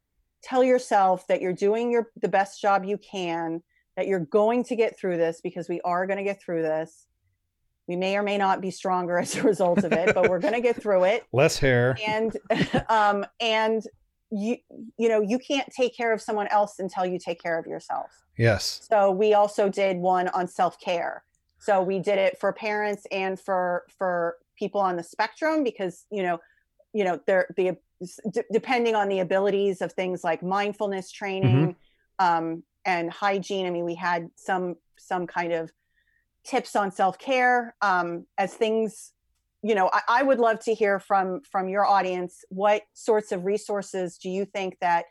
tell 0.42 0.62
yourself 0.62 1.26
that 1.28 1.40
you're 1.40 1.54
doing 1.54 1.90
your 1.90 2.10
the 2.20 2.28
best 2.28 2.60
job 2.60 2.84
you 2.84 2.98
can, 2.98 3.62
that 3.96 4.08
you're 4.08 4.20
going 4.20 4.64
to 4.64 4.76
get 4.76 4.98
through 4.98 5.16
this 5.16 5.40
because 5.40 5.68
we 5.68 5.80
are 5.82 6.06
going 6.06 6.18
to 6.18 6.24
get 6.24 6.42
through 6.42 6.62
this. 6.62 7.06
We 7.88 7.96
may 7.96 8.16
or 8.16 8.22
may 8.22 8.36
not 8.36 8.60
be 8.60 8.70
stronger 8.70 9.18
as 9.20 9.36
a 9.36 9.42
result 9.42 9.84
of 9.84 9.92
it, 9.92 10.14
but 10.14 10.28
we're 10.28 10.40
going 10.40 10.54
to 10.54 10.60
get 10.60 10.82
through 10.82 11.04
it. 11.04 11.24
Less 11.32 11.56
hair. 11.58 11.96
And 12.06 12.36
um 12.90 13.24
and 13.40 13.82
you 14.32 14.56
you 14.98 15.08
know, 15.08 15.20
you 15.20 15.38
can't 15.38 15.68
take 15.70 15.96
care 15.96 16.12
of 16.12 16.20
someone 16.20 16.48
else 16.48 16.78
until 16.78 17.04
you 17.04 17.18
take 17.18 17.40
care 17.40 17.58
of 17.58 17.66
yourself. 17.66 18.24
Yes. 18.38 18.80
So 18.90 19.10
we 19.10 19.34
also 19.34 19.68
did 19.68 19.98
one 19.98 20.28
on 20.28 20.48
self-care. 20.48 21.22
So 21.58 21.82
we 21.82 21.98
did 22.00 22.18
it 22.18 22.38
for 22.40 22.52
parents 22.52 23.06
and 23.12 23.38
for 23.38 23.84
for 23.98 24.36
people 24.58 24.80
on 24.80 24.96
the 24.96 25.02
spectrum 25.02 25.62
because 25.62 26.06
you 26.10 26.22
know, 26.22 26.40
you 26.94 27.04
know, 27.04 27.20
they're 27.26 27.46
the 27.56 27.76
d- 28.30 28.42
depending 28.50 28.94
on 28.94 29.08
the 29.08 29.20
abilities 29.20 29.82
of 29.82 29.92
things 29.92 30.24
like 30.24 30.42
mindfulness 30.42 31.12
training 31.12 31.76
um, 32.18 32.62
and 32.84 33.10
hygiene. 33.10 33.66
I 33.66 33.70
mean, 33.70 33.84
we 33.84 33.94
had 33.94 34.30
some 34.34 34.76
some 34.98 35.26
kind 35.26 35.52
of 35.52 35.70
tips 36.44 36.74
on 36.74 36.90
self-care 36.90 37.76
um, 37.82 38.26
as 38.38 38.54
things 38.54 39.12
you 39.62 39.74
know 39.74 39.88
I, 39.92 40.00
I 40.08 40.22
would 40.22 40.38
love 40.38 40.58
to 40.60 40.74
hear 40.74 40.98
from 40.98 41.40
from 41.50 41.68
your 41.68 41.86
audience 41.86 42.44
what 42.48 42.82
sorts 42.92 43.32
of 43.32 43.44
resources 43.44 44.18
do 44.18 44.28
you 44.28 44.44
think 44.44 44.76
that 44.80 45.06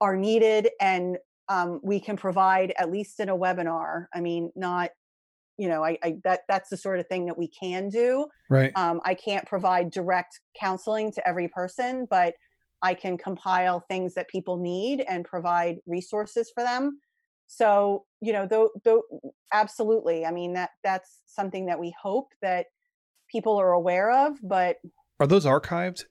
are 0.00 0.16
needed 0.16 0.70
and 0.80 1.18
um, 1.48 1.80
we 1.82 1.98
can 2.00 2.16
provide 2.16 2.72
at 2.78 2.90
least 2.90 3.18
in 3.18 3.28
a 3.28 3.36
webinar? 3.36 4.06
I 4.14 4.20
mean 4.20 4.50
not 4.56 4.90
you 5.58 5.68
know 5.68 5.84
I, 5.84 5.98
I 6.02 6.16
that 6.24 6.40
that's 6.48 6.70
the 6.70 6.76
sort 6.76 7.00
of 7.00 7.06
thing 7.08 7.26
that 7.26 7.38
we 7.38 7.48
can 7.48 7.88
do. 7.88 8.26
Right. 8.48 8.72
Um, 8.76 9.00
i 9.04 9.14
can't 9.14 9.46
provide 9.46 9.90
direct 9.90 10.40
counseling 10.58 11.12
to 11.12 11.28
every 11.28 11.48
person 11.48 12.06
but 12.08 12.34
i 12.82 12.94
can 12.94 13.18
compile 13.18 13.84
things 13.88 14.14
that 14.14 14.28
people 14.28 14.56
need 14.56 15.04
and 15.06 15.24
provide 15.24 15.76
resources 15.86 16.50
for 16.54 16.64
them. 16.64 16.98
So 17.46 18.04
you 18.20 18.32
know 18.32 18.46
though 18.46 18.70
though 18.84 19.02
absolutely. 19.52 20.24
I 20.24 20.30
mean 20.30 20.54
that 20.54 20.70
that's 20.82 21.22
something 21.26 21.66
that 21.66 21.78
we 21.78 21.92
hope 22.00 22.28
that 22.40 22.66
people 23.30 23.60
are 23.60 23.72
aware 23.72 24.10
of 24.10 24.36
but 24.42 24.76
are 25.18 25.26
those 25.26 25.44
archived? 25.44 26.04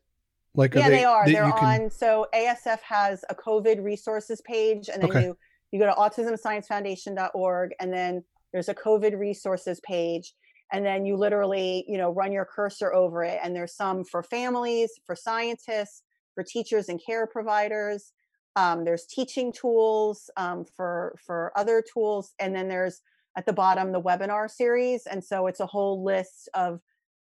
Like 0.55 0.73
yeah 0.73 0.89
they, 0.89 0.97
they 0.97 1.03
are. 1.03 1.25
they're 1.25 1.51
can... 1.51 1.81
on 1.83 1.91
so 1.91 2.27
asf 2.33 2.79
has 2.81 3.23
a 3.29 3.35
covid 3.35 3.83
resources 3.83 4.41
page 4.41 4.89
and 4.89 5.01
then 5.03 5.11
okay. 5.11 5.23
you 5.23 5.37
you 5.71 5.79
go 5.79 5.85
to 5.85 5.93
autismsciencefoundation.org 5.93 7.71
and 7.79 7.93
then 7.93 8.23
there's 8.51 8.69
a 8.69 8.73
covid 8.73 9.17
resources 9.17 9.79
page 9.81 10.33
and 10.71 10.85
then 10.85 11.05
you 11.05 11.15
literally 11.15 11.85
you 11.87 11.97
know 11.97 12.11
run 12.11 12.31
your 12.31 12.45
cursor 12.45 12.93
over 12.93 13.23
it 13.23 13.39
and 13.43 13.55
there's 13.55 13.75
some 13.75 14.03
for 14.03 14.23
families 14.23 14.91
for 15.05 15.15
scientists 15.15 16.03
for 16.39 16.43
teachers 16.43 16.87
and 16.87 17.01
care 17.05 17.27
providers. 17.27 18.13
Um, 18.55 18.85
there's 18.85 19.05
teaching 19.05 19.51
tools 19.51 20.29
um, 20.37 20.65
for 20.75 21.15
for 21.25 21.51
other 21.55 21.83
tools 21.93 22.33
and 22.39 22.55
then 22.55 22.67
there's 22.69 23.01
at 23.37 23.45
the 23.45 23.53
bottom 23.53 23.91
the 23.91 24.01
webinar 24.01 24.49
series 24.49 25.05
and 25.05 25.23
so 25.23 25.47
it's 25.47 25.59
a 25.59 25.65
whole 25.65 26.03
list 26.03 26.49
of 26.53 26.79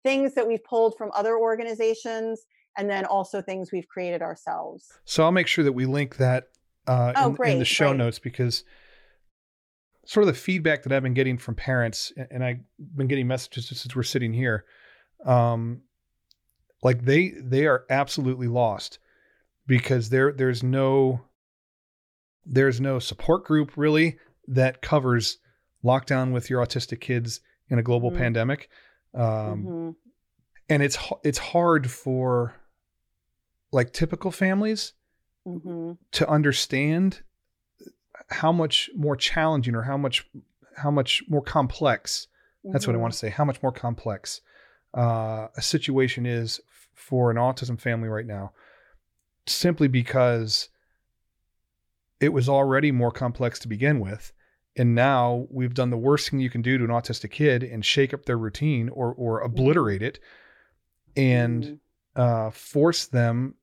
things 0.08 0.34
that 0.34 0.48
we've 0.48 0.64
pulled 0.64 0.96
from 0.98 1.12
other 1.16 1.38
organizations 1.38 2.46
and 2.78 2.90
then 2.90 3.06
also 3.06 3.42
things 3.42 3.72
we've 3.72 3.88
created 3.88 4.22
ourselves 4.22 5.00
so 5.06 5.24
i'll 5.24 5.32
make 5.32 5.48
sure 5.48 5.64
that 5.64 5.74
we 5.74 5.86
link 5.86 6.18
that 6.18 6.46
uh, 6.88 7.12
oh, 7.18 7.30
in, 7.30 7.36
great, 7.36 7.54
in 7.54 7.60
the 7.60 7.66
show 7.66 7.90
great. 7.90 7.98
notes 7.98 8.20
because 8.20 8.64
sort 10.08 10.24
of 10.24 10.34
the 10.34 10.40
feedback 10.40 10.84
that 10.84 10.94
I've 10.94 11.04
been 11.04 11.14
getting 11.14 11.38
from 11.38 11.56
parents, 11.56 12.14
and 12.32 12.44
I've 12.44 12.60
been 12.96 13.08
getting 13.08 13.28
messages 13.28 13.86
as 13.86 13.96
we're 13.96 14.04
sitting 14.04 14.34
here, 14.34 14.64
um, 15.26 15.82
like 16.82 17.04
they 17.04 17.34
they 17.42 17.66
are 17.66 17.84
absolutely 17.90 18.48
lost 18.48 19.00
because 19.68 20.10
there 20.10 20.32
there's 20.32 20.64
no 20.64 21.22
there's 22.46 22.80
no 22.80 23.00
support 23.00 23.44
group 23.44 23.76
really 23.76 24.18
that 24.48 24.82
covers 24.82 25.40
lockdown 25.84 26.32
with 26.32 26.50
your 26.50 26.66
autistic 26.66 27.02
kids 27.02 27.42
in 27.70 27.78
a 27.78 27.84
global 27.84 28.10
mm-hmm. 28.10 28.20
pandemic, 28.20 28.70
um, 29.14 29.24
mm-hmm. 29.24 29.90
and 30.70 30.84
it's 30.84 30.98
it's 31.24 31.38
hard 31.38 31.90
for 31.90 32.56
like 33.72 33.94
typical 33.94 34.32
families 34.32 34.94
mm-hmm. 35.46 35.94
to 36.12 36.30
understand 36.30 37.22
how 38.30 38.52
much 38.52 38.90
more 38.96 39.16
challenging 39.16 39.76
or 39.76 39.84
how 39.84 39.98
much 39.98 40.28
how 40.78 40.92
much 40.92 41.24
more 41.28 41.42
complex 41.42 42.28
that's 42.64 42.84
mm-hmm. 42.84 42.92
what 42.92 42.98
i 42.98 43.02
want 43.02 43.14
to 43.14 43.20
say 43.20 43.30
how 43.30 43.46
much 43.46 43.62
more 43.64 43.72
complex 43.72 44.42
uh, 44.98 45.48
a 45.56 45.62
situation 45.62 46.26
is 46.26 46.60
for 46.94 47.30
an 47.30 47.38
autism 47.38 47.80
family 47.80 48.10
right 48.10 48.26
now 48.26 48.52
simply 49.46 49.88
because 49.88 50.70
it 52.20 52.30
was 52.30 52.50
already 52.50 52.92
more 52.92 53.12
complex 53.12 53.60
to 53.60 53.68
begin 53.68 54.00
with 54.00 54.34
and 54.78 54.96
now 54.96 55.48
we've 55.50 55.74
done 55.74 55.90
the 55.90 55.98
worst 55.98 56.30
thing 56.30 56.40
you 56.40 56.50
can 56.50 56.62
do 56.62 56.78
to 56.78 56.84
an 56.84 56.90
autistic 56.90 57.32
kid 57.32 57.64
and 57.64 57.86
shake 57.86 58.14
up 58.14 58.26
their 58.26 58.38
routine 58.38 58.90
or 58.90 59.14
or 59.14 59.42
obliterate 59.42 60.02
it 60.02 60.20
and 61.16 61.64
mm-hmm. 61.64 62.22
uh, 62.22 62.52
force 62.52 63.08
them 63.08 63.56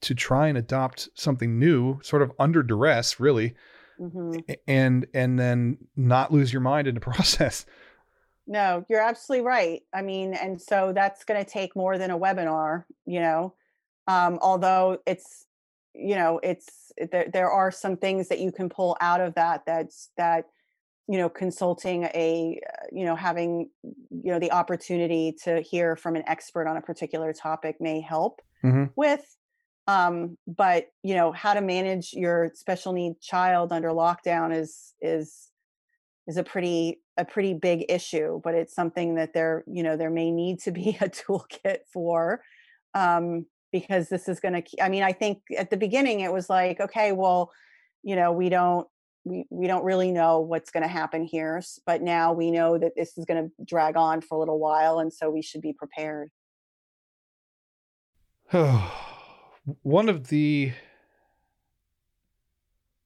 to 0.00 0.14
try 0.14 0.48
and 0.48 0.58
adopt 0.58 1.08
something 1.14 1.58
new, 1.58 2.00
sort 2.02 2.22
of 2.22 2.32
under 2.38 2.62
duress, 2.62 3.20
really, 3.20 3.54
mm-hmm. 3.98 4.38
and 4.66 5.06
and 5.14 5.38
then 5.38 5.78
not 5.96 6.32
lose 6.32 6.52
your 6.52 6.62
mind 6.62 6.88
in 6.88 6.94
the 6.94 7.00
process. 7.12 7.64
No, 8.46 8.84
you're 8.88 9.00
absolutely 9.00 9.46
right. 9.46 9.82
I 9.92 10.02
mean, 10.02 10.34
and 10.34 10.60
so 10.60 10.92
that's 10.94 11.24
going 11.24 11.42
to 11.42 11.48
take 11.48 11.76
more 11.76 11.98
than 11.98 12.10
a 12.10 12.18
webinar, 12.18 12.84
you 13.04 13.20
know. 13.20 13.54
Um, 14.06 14.38
although 14.40 14.98
it's, 15.06 15.44
you 15.94 16.14
know, 16.14 16.40
it's 16.42 16.92
there. 17.10 17.28
There 17.32 17.50
are 17.50 17.70
some 17.70 17.96
things 17.96 18.28
that 18.28 18.40
you 18.40 18.52
can 18.52 18.68
pull 18.68 18.96
out 19.00 19.20
of 19.20 19.34
that. 19.34 19.62
That's 19.66 20.10
that, 20.16 20.46
you 21.06 21.18
know, 21.18 21.28
consulting 21.28 22.04
a, 22.04 22.60
uh, 22.66 22.86
you 22.92 23.04
know, 23.04 23.16
having, 23.16 23.70
you 23.82 24.32
know, 24.32 24.38
the 24.38 24.52
opportunity 24.52 25.36
to 25.44 25.60
hear 25.60 25.96
from 25.96 26.16
an 26.16 26.24
expert 26.26 26.66
on 26.66 26.76
a 26.76 26.82
particular 26.82 27.32
topic 27.32 27.76
may 27.80 28.00
help 28.00 28.40
mm-hmm. 28.64 28.84
with 28.96 29.24
um, 29.88 30.36
but 30.46 30.88
you 31.02 31.14
know 31.14 31.32
how 31.32 31.54
to 31.54 31.62
manage 31.62 32.12
your 32.12 32.52
special 32.54 32.92
need 32.92 33.20
child 33.20 33.72
under 33.72 33.88
lockdown 33.88 34.54
is 34.54 34.94
is 35.00 35.48
is 36.28 36.36
a 36.36 36.44
pretty 36.44 37.00
a 37.16 37.24
pretty 37.24 37.54
big 37.54 37.86
issue 37.88 38.40
but 38.44 38.54
it's 38.54 38.74
something 38.74 39.14
that 39.14 39.32
there 39.32 39.64
you 39.66 39.82
know 39.82 39.96
there 39.96 40.10
may 40.10 40.30
need 40.30 40.60
to 40.60 40.70
be 40.70 40.90
a 41.00 41.08
toolkit 41.08 41.78
for 41.92 42.42
um, 42.94 43.46
because 43.72 44.08
this 44.08 44.28
is 44.28 44.40
going 44.40 44.62
to 44.62 44.82
i 44.82 44.88
mean 44.88 45.02
i 45.02 45.12
think 45.12 45.42
at 45.56 45.70
the 45.70 45.76
beginning 45.76 46.20
it 46.20 46.32
was 46.32 46.48
like 46.48 46.80
okay 46.80 47.12
well 47.12 47.50
you 48.02 48.16
know 48.16 48.32
we 48.32 48.48
don't 48.48 48.86
we, 49.24 49.44
we 49.50 49.66
don't 49.66 49.84
really 49.84 50.10
know 50.10 50.40
what's 50.40 50.70
going 50.70 50.82
to 50.82 50.88
happen 50.88 51.24
here 51.24 51.62
but 51.86 52.02
now 52.02 52.32
we 52.32 52.50
know 52.50 52.78
that 52.78 52.92
this 52.96 53.16
is 53.18 53.24
going 53.24 53.44
to 53.44 53.64
drag 53.64 53.96
on 53.96 54.20
for 54.20 54.36
a 54.36 54.38
little 54.38 54.58
while 54.58 54.98
and 54.98 55.12
so 55.12 55.30
we 55.30 55.42
should 55.42 55.60
be 55.60 55.72
prepared. 55.72 56.30
One 59.82 60.08
of 60.08 60.28
the 60.28 60.72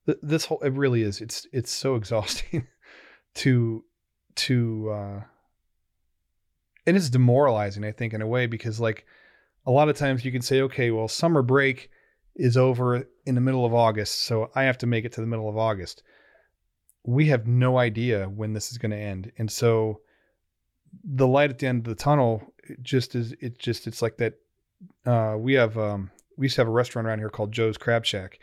this 0.06 0.44
whole 0.46 0.60
it 0.60 0.72
really 0.72 1.02
is 1.02 1.20
it's 1.20 1.46
it's 1.52 1.70
so 1.70 1.94
exhausting 1.96 2.66
to 3.34 3.84
to 4.34 4.90
uh 4.90 5.20
and 6.86 6.96
it's 6.96 7.08
demoralizing 7.08 7.84
i 7.84 7.92
think 7.92 8.12
in 8.12 8.20
a 8.20 8.26
way 8.26 8.46
because 8.46 8.80
like 8.80 9.06
a 9.66 9.70
lot 9.70 9.88
of 9.88 9.96
times 9.96 10.24
you 10.24 10.32
can 10.32 10.42
say 10.42 10.60
okay 10.62 10.90
well 10.90 11.08
summer 11.08 11.42
break 11.42 11.90
is 12.34 12.56
over 12.56 13.06
in 13.26 13.34
the 13.34 13.40
middle 13.40 13.64
of 13.64 13.74
august 13.74 14.22
so 14.22 14.50
i 14.54 14.62
have 14.62 14.78
to 14.78 14.86
make 14.86 15.04
it 15.04 15.12
to 15.12 15.20
the 15.20 15.26
middle 15.26 15.48
of 15.48 15.56
august 15.56 16.02
we 17.04 17.26
have 17.26 17.46
no 17.46 17.78
idea 17.78 18.26
when 18.26 18.52
this 18.52 18.70
is 18.70 18.78
going 18.78 18.90
to 18.90 18.96
end 18.96 19.32
and 19.38 19.50
so 19.50 20.00
the 21.04 21.26
light 21.26 21.50
at 21.50 21.58
the 21.58 21.66
end 21.66 21.86
of 21.86 21.96
the 21.96 22.02
tunnel 22.02 22.42
just 22.80 23.14
is 23.14 23.32
it 23.40 23.58
just 23.58 23.86
it's 23.86 24.02
like 24.02 24.16
that 24.18 24.34
uh 25.06 25.34
we 25.38 25.54
have 25.54 25.76
um 25.76 26.10
we 26.36 26.46
used 26.46 26.56
to 26.56 26.60
have 26.60 26.68
a 26.68 26.72
restaurant 26.72 27.06
around 27.06 27.18
here 27.18 27.30
called 27.30 27.52
Joe's 27.52 27.78
Crab 27.78 28.04
Shack. 28.04 28.38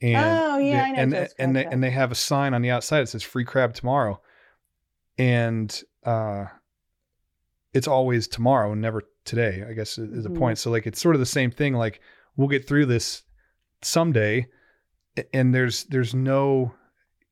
And 0.00 0.16
oh 0.16 0.58
yeah, 0.58 0.72
they, 0.72 0.82
I 0.82 0.90
know 0.90 1.02
and 1.02 1.12
Joe's 1.12 1.34
and 1.38 1.56
they 1.56 1.64
and 1.64 1.82
they 1.82 1.90
have 1.90 2.12
a 2.12 2.16
sign 2.16 2.54
on 2.54 2.62
the 2.62 2.70
outside 2.70 3.00
that 3.00 3.08
says 3.08 3.22
free 3.22 3.44
crab 3.44 3.74
tomorrow. 3.74 4.20
And 5.18 5.82
uh 6.04 6.46
it's 7.72 7.88
always 7.88 8.26
tomorrow 8.26 8.72
and 8.72 8.80
never 8.80 9.02
today, 9.26 9.64
I 9.68 9.72
guess 9.72 9.98
is 9.98 10.24
a 10.24 10.28
mm-hmm. 10.28 10.38
point. 10.38 10.58
So 10.58 10.70
like 10.70 10.86
it's 10.86 11.00
sort 11.00 11.14
of 11.14 11.20
the 11.20 11.26
same 11.26 11.50
thing 11.50 11.74
like 11.74 12.00
we'll 12.36 12.48
get 12.48 12.66
through 12.66 12.86
this 12.86 13.22
someday 13.82 14.46
and 15.32 15.54
there's 15.54 15.84
there's 15.84 16.14
no 16.14 16.72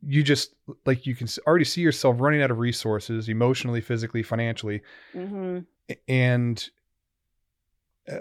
you 0.07 0.23
just 0.23 0.55
like 0.85 1.07
you 1.07 1.15
can 1.15 1.27
already 1.47 1.65
see 1.65 1.81
yourself 1.81 2.17
running 2.19 2.43
out 2.43 2.51
of 2.51 2.59
resources 2.59 3.29
emotionally 3.29 3.81
physically 3.81 4.23
financially 4.23 4.83
mm-hmm. 5.15 5.61
and 6.09 6.71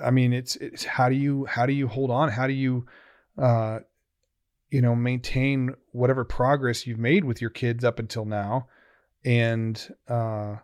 I 0.01 0.11
mean, 0.11 0.33
it's 0.33 0.55
it's 0.57 0.85
how 0.85 1.09
do 1.09 1.15
you 1.15 1.45
how 1.45 1.65
do 1.65 1.73
you 1.73 1.87
hold 1.87 2.11
on? 2.11 2.29
How 2.29 2.47
do 2.47 2.53
you 2.53 2.85
uh 3.37 3.79
you 4.71 4.81
know 4.81 4.95
maintain 4.95 5.75
whatever 5.91 6.23
progress 6.23 6.87
you've 6.87 6.99
made 6.99 7.25
with 7.25 7.41
your 7.41 7.49
kids 7.49 7.83
up 7.83 7.99
until 7.99 8.25
now? 8.25 8.67
And 9.25 9.81
uh 10.07 10.57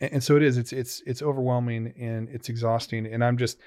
and 0.00 0.22
so 0.22 0.36
it 0.36 0.42
is 0.42 0.58
it's 0.58 0.72
it's 0.72 1.02
it's 1.06 1.22
overwhelming 1.22 1.92
and 1.98 2.28
it's 2.28 2.48
exhausting 2.48 3.06
and 3.06 3.24
i'm 3.24 3.36
just 3.36 3.58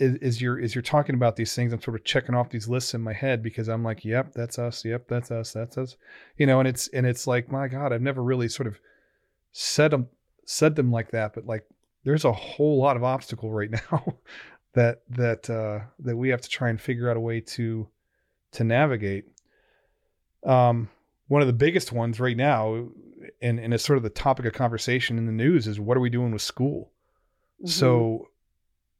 as 0.00 0.40
you're 0.40 0.58
as 0.60 0.74
you're 0.74 0.82
talking 0.82 1.14
about 1.14 1.36
these 1.36 1.54
things 1.54 1.72
i'm 1.72 1.80
sort 1.80 1.96
of 1.96 2.04
checking 2.04 2.34
off 2.34 2.50
these 2.50 2.68
lists 2.68 2.94
in 2.94 3.00
my 3.00 3.12
head 3.12 3.42
because 3.42 3.68
i'm 3.68 3.84
like 3.84 4.04
yep 4.04 4.32
that's 4.32 4.58
us 4.58 4.84
yep 4.84 5.06
that's 5.08 5.30
us 5.30 5.52
that's 5.52 5.76
us 5.76 5.96
you 6.38 6.46
know 6.46 6.58
and 6.58 6.68
it's 6.68 6.88
and 6.88 7.06
it's 7.06 7.26
like 7.26 7.50
my 7.50 7.68
god 7.68 7.92
i've 7.92 8.02
never 8.02 8.22
really 8.22 8.48
sort 8.48 8.66
of 8.66 8.80
said 9.52 9.90
them 9.90 10.08
said 10.44 10.76
them 10.76 10.90
like 10.90 11.10
that 11.10 11.34
but 11.34 11.46
like 11.46 11.66
there's 12.04 12.24
a 12.24 12.32
whole 12.32 12.78
lot 12.78 12.96
of 12.96 13.04
obstacle 13.04 13.50
right 13.50 13.70
now 13.92 14.14
that 14.76 15.00
that 15.08 15.50
uh, 15.50 15.80
that 15.98 16.16
we 16.16 16.28
have 16.28 16.42
to 16.42 16.48
try 16.48 16.68
and 16.68 16.80
figure 16.80 17.10
out 17.10 17.16
a 17.16 17.20
way 17.20 17.40
to 17.40 17.88
to 18.52 18.62
navigate. 18.62 19.24
Um, 20.44 20.88
one 21.26 21.40
of 21.40 21.48
the 21.48 21.52
biggest 21.52 21.90
ones 21.90 22.20
right 22.20 22.36
now, 22.36 22.86
and, 23.40 23.58
and 23.58 23.74
it's 23.74 23.84
sort 23.84 23.96
of 23.96 24.02
the 24.02 24.10
topic 24.10 24.46
of 24.46 24.52
conversation 24.52 25.18
in 25.18 25.26
the 25.26 25.32
news, 25.32 25.66
is 25.66 25.78
what 25.78 25.96
are 25.96 26.00
we 26.00 26.10
doing 26.10 26.32
with 26.32 26.42
school? 26.42 26.92
Mm-hmm. 27.60 27.68
So, 27.68 28.28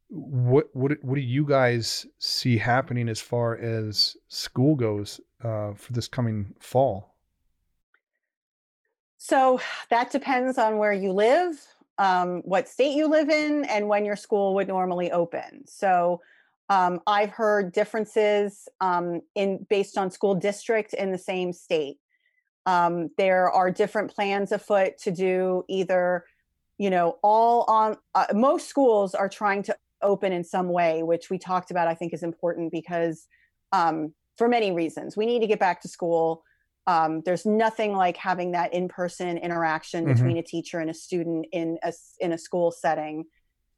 what 0.09 0.67
what 0.73 1.03
what 1.03 1.15
do 1.15 1.21
you 1.21 1.45
guys 1.45 2.05
see 2.17 2.57
happening 2.57 3.09
as 3.09 3.19
far 3.19 3.57
as 3.57 4.15
school 4.29 4.75
goes 4.75 5.19
uh, 5.43 5.73
for 5.73 5.91
this 5.91 6.07
coming 6.07 6.53
fall? 6.59 7.13
So 9.17 9.59
that 9.89 10.11
depends 10.11 10.57
on 10.57 10.77
where 10.77 10.93
you 10.93 11.11
live 11.11 11.57
um, 11.97 12.41
what 12.43 12.67
state 12.67 12.95
you 12.95 13.07
live 13.07 13.29
in 13.29 13.65
and 13.65 13.87
when 13.87 14.05
your 14.05 14.15
school 14.15 14.53
would 14.55 14.67
normally 14.67 15.11
open. 15.11 15.63
So 15.65 16.21
um, 16.69 16.99
I've 17.07 17.31
heard 17.31 17.71
differences 17.71 18.67
um, 18.81 19.21
in 19.35 19.65
based 19.69 19.97
on 19.97 20.11
school 20.11 20.35
district 20.35 20.93
in 20.93 21.11
the 21.11 21.17
same 21.17 21.53
state. 21.53 21.97
Um, 22.67 23.09
there 23.17 23.49
are 23.49 23.71
different 23.71 24.13
plans 24.13 24.51
afoot 24.51 24.97
to 25.03 25.11
do 25.11 25.63
either, 25.69 26.25
you 26.77 26.89
know, 26.89 27.17
all 27.23 27.63
on. 27.69 27.97
Uh, 28.13 28.25
most 28.33 28.67
schools 28.67 29.15
are 29.15 29.29
trying 29.29 29.63
to 29.63 29.75
open 30.01 30.31
in 30.33 30.43
some 30.43 30.69
way, 30.69 31.01
which 31.01 31.29
we 31.31 31.37
talked 31.39 31.71
about. 31.71 31.87
I 31.87 31.95
think 31.95 32.13
is 32.13 32.23
important 32.23 32.71
because 32.71 33.25
um, 33.71 34.13
for 34.37 34.47
many 34.47 34.71
reasons 34.71 35.15
we 35.17 35.25
need 35.25 35.39
to 35.39 35.47
get 35.47 35.59
back 35.59 35.81
to 35.81 35.87
school. 35.87 36.43
Um, 36.85 37.21
there's 37.25 37.45
nothing 37.45 37.93
like 37.93 38.15
having 38.15 38.51
that 38.51 38.73
in-person 38.73 39.37
interaction 39.39 40.05
Mhm. 40.05 40.13
between 40.13 40.37
a 40.37 40.43
teacher 40.43 40.79
and 40.79 40.89
a 40.89 40.93
student 40.93 41.45
in 41.51 41.77
a 41.83 41.93
in 42.19 42.31
a 42.33 42.37
school 42.37 42.71
setting. 42.71 43.25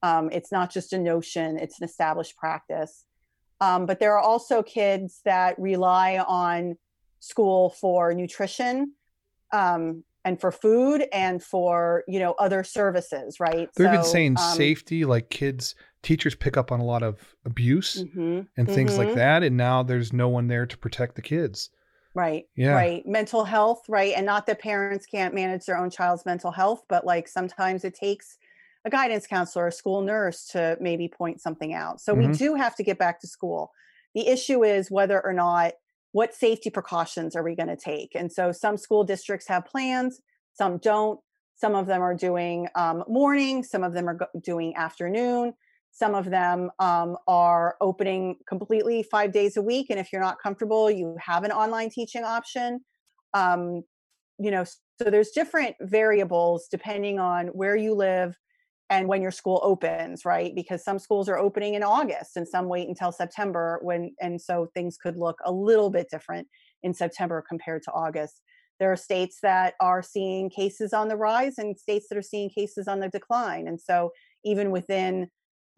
Um, 0.03 0.29
it's 0.31 0.51
not 0.51 0.71
just 0.71 0.93
a 0.93 0.99
notion; 0.99 1.57
it's 1.57 1.79
an 1.79 1.85
established 1.85 2.35
practice. 2.37 3.05
Um, 3.61 3.85
but 3.85 3.99
there 3.99 4.13
are 4.13 4.25
also 4.31 4.63
kids 4.63 5.21
that 5.25 5.57
rely 5.59 6.17
on 6.19 6.77
school 7.19 7.69
for 7.69 8.13
nutrition 8.13 8.93
um, 9.53 10.03
and 10.25 10.39
for 10.39 10.51
food 10.51 11.05
and 11.13 11.41
for 11.43 12.03
you 12.07 12.19
know 12.19 12.33
other 12.33 12.63
services, 12.63 13.39
right? 13.39 13.69
They've 13.75 13.89
been 13.91 14.03
saying 14.03 14.37
um, 14.37 14.37
safety, 14.37 15.05
like 15.05 15.29
kids, 15.29 15.75
teachers 16.03 16.35
pick 16.35 16.57
up 16.57 16.71
on 16.71 16.79
a 16.79 16.85
lot 16.85 17.03
of 17.03 17.35
abuse 17.45 18.05
mhm, 18.05 18.47
and 18.57 18.67
things 18.69 18.97
like 18.97 19.09
mhm. 19.09 19.15
that, 19.15 19.43
and 19.43 19.57
now 19.57 19.83
there's 19.83 20.13
no 20.13 20.27
one 20.29 20.47
there 20.47 20.65
to 20.65 20.77
protect 20.77 21.15
the 21.15 21.21
kids. 21.21 21.69
Right. 22.15 22.45
Yeah. 22.55 22.73
Right. 22.73 23.05
Mental 23.05 23.43
health, 23.45 23.83
right? 23.87 24.13
And 24.15 24.25
not 24.25 24.45
that 24.47 24.59
parents 24.59 25.05
can't 25.05 25.33
manage 25.33 25.65
their 25.65 25.77
own 25.77 25.89
child's 25.89 26.25
mental 26.25 26.51
health, 26.51 26.83
but 26.89 27.05
like 27.05 27.27
sometimes 27.27 27.83
it 27.85 27.93
takes 27.93 28.37
a 28.83 28.89
guidance 28.89 29.27
counselor, 29.27 29.67
a 29.67 29.71
school 29.71 30.01
nurse 30.01 30.45
to 30.47 30.77
maybe 30.81 31.07
point 31.07 31.39
something 31.39 31.73
out. 31.73 32.01
So 32.01 32.15
we 32.15 32.27
Mhm. 32.27 32.37
do 32.37 32.55
have 32.55 32.75
to 32.77 32.83
get 32.83 32.97
back 32.97 33.19
to 33.21 33.27
school. 33.27 33.71
The 34.15 34.27
issue 34.27 34.63
is 34.63 34.89
whether 34.89 35.23
or 35.23 35.33
not 35.33 35.73
what 36.11 36.33
safety 36.33 36.69
precautions 36.69 37.35
are 37.35 37.43
we 37.43 37.55
going 37.55 37.69
to 37.69 37.77
take? 37.77 38.15
And 38.15 38.31
so 38.31 38.51
some 38.51 38.77
school 38.77 39.03
districts 39.03 39.47
have 39.47 39.65
plans, 39.65 40.21
some 40.53 40.77
don't. 40.77 41.19
Some 41.55 41.75
of 41.75 41.87
them 41.87 42.01
are 42.01 42.15
doing 42.15 42.67
um, 42.75 43.03
morning, 43.07 43.63
some 43.63 43.83
of 43.83 43.93
them 43.93 44.07
are 44.07 44.13
go- 44.13 44.39
doing 44.41 44.75
afternoon. 44.77 45.53
Some 45.91 46.15
of 46.15 46.29
them 46.29 46.71
um, 46.79 47.17
are 47.27 47.75
opening 47.81 48.37
completely 48.47 49.03
five 49.03 49.31
days 49.33 49.57
a 49.57 49.61
week. 49.61 49.87
And 49.89 49.99
if 49.99 50.13
you're 50.13 50.21
not 50.21 50.37
comfortable, 50.41 50.89
you 50.89 51.17
have 51.19 51.43
an 51.43 51.51
online 51.51 51.89
teaching 51.89 52.23
option. 52.23 52.81
Um, 53.33 53.83
you 54.37 54.51
know, 54.51 54.63
so 54.63 55.09
there's 55.09 55.31
different 55.31 55.75
variables 55.81 56.67
depending 56.69 57.19
on 57.19 57.47
where 57.47 57.75
you 57.75 57.93
live 57.93 58.37
and 58.89 59.07
when 59.07 59.21
your 59.21 59.31
school 59.31 59.59
opens, 59.63 60.25
right? 60.25 60.53
Because 60.55 60.83
some 60.83 60.99
schools 60.99 61.29
are 61.29 61.37
opening 61.37 61.75
in 61.75 61.83
August 61.83 62.35
and 62.35 62.47
some 62.47 62.67
wait 62.67 62.87
until 62.87 63.11
September 63.11 63.79
when, 63.83 64.15
and 64.19 64.41
so 64.41 64.69
things 64.73 64.97
could 64.97 65.15
look 65.15 65.37
a 65.45 65.51
little 65.51 65.89
bit 65.89 66.07
different 66.09 66.47
in 66.81 66.93
September 66.93 67.43
compared 67.47 67.83
to 67.83 67.91
August. 67.91 68.41
There 68.79 68.91
are 68.91 68.97
states 68.97 69.39
that 69.43 69.75
are 69.79 70.01
seeing 70.01 70.49
cases 70.49 70.93
on 70.93 71.07
the 71.07 71.17
rise 71.17 71.57
and 71.57 71.77
states 71.77 72.07
that 72.09 72.17
are 72.17 72.23
seeing 72.23 72.49
cases 72.49 72.87
on 72.87 72.99
the 72.99 73.09
decline. 73.09 73.67
And 73.67 73.79
so 73.79 74.11
even 74.43 74.71
within 74.71 75.29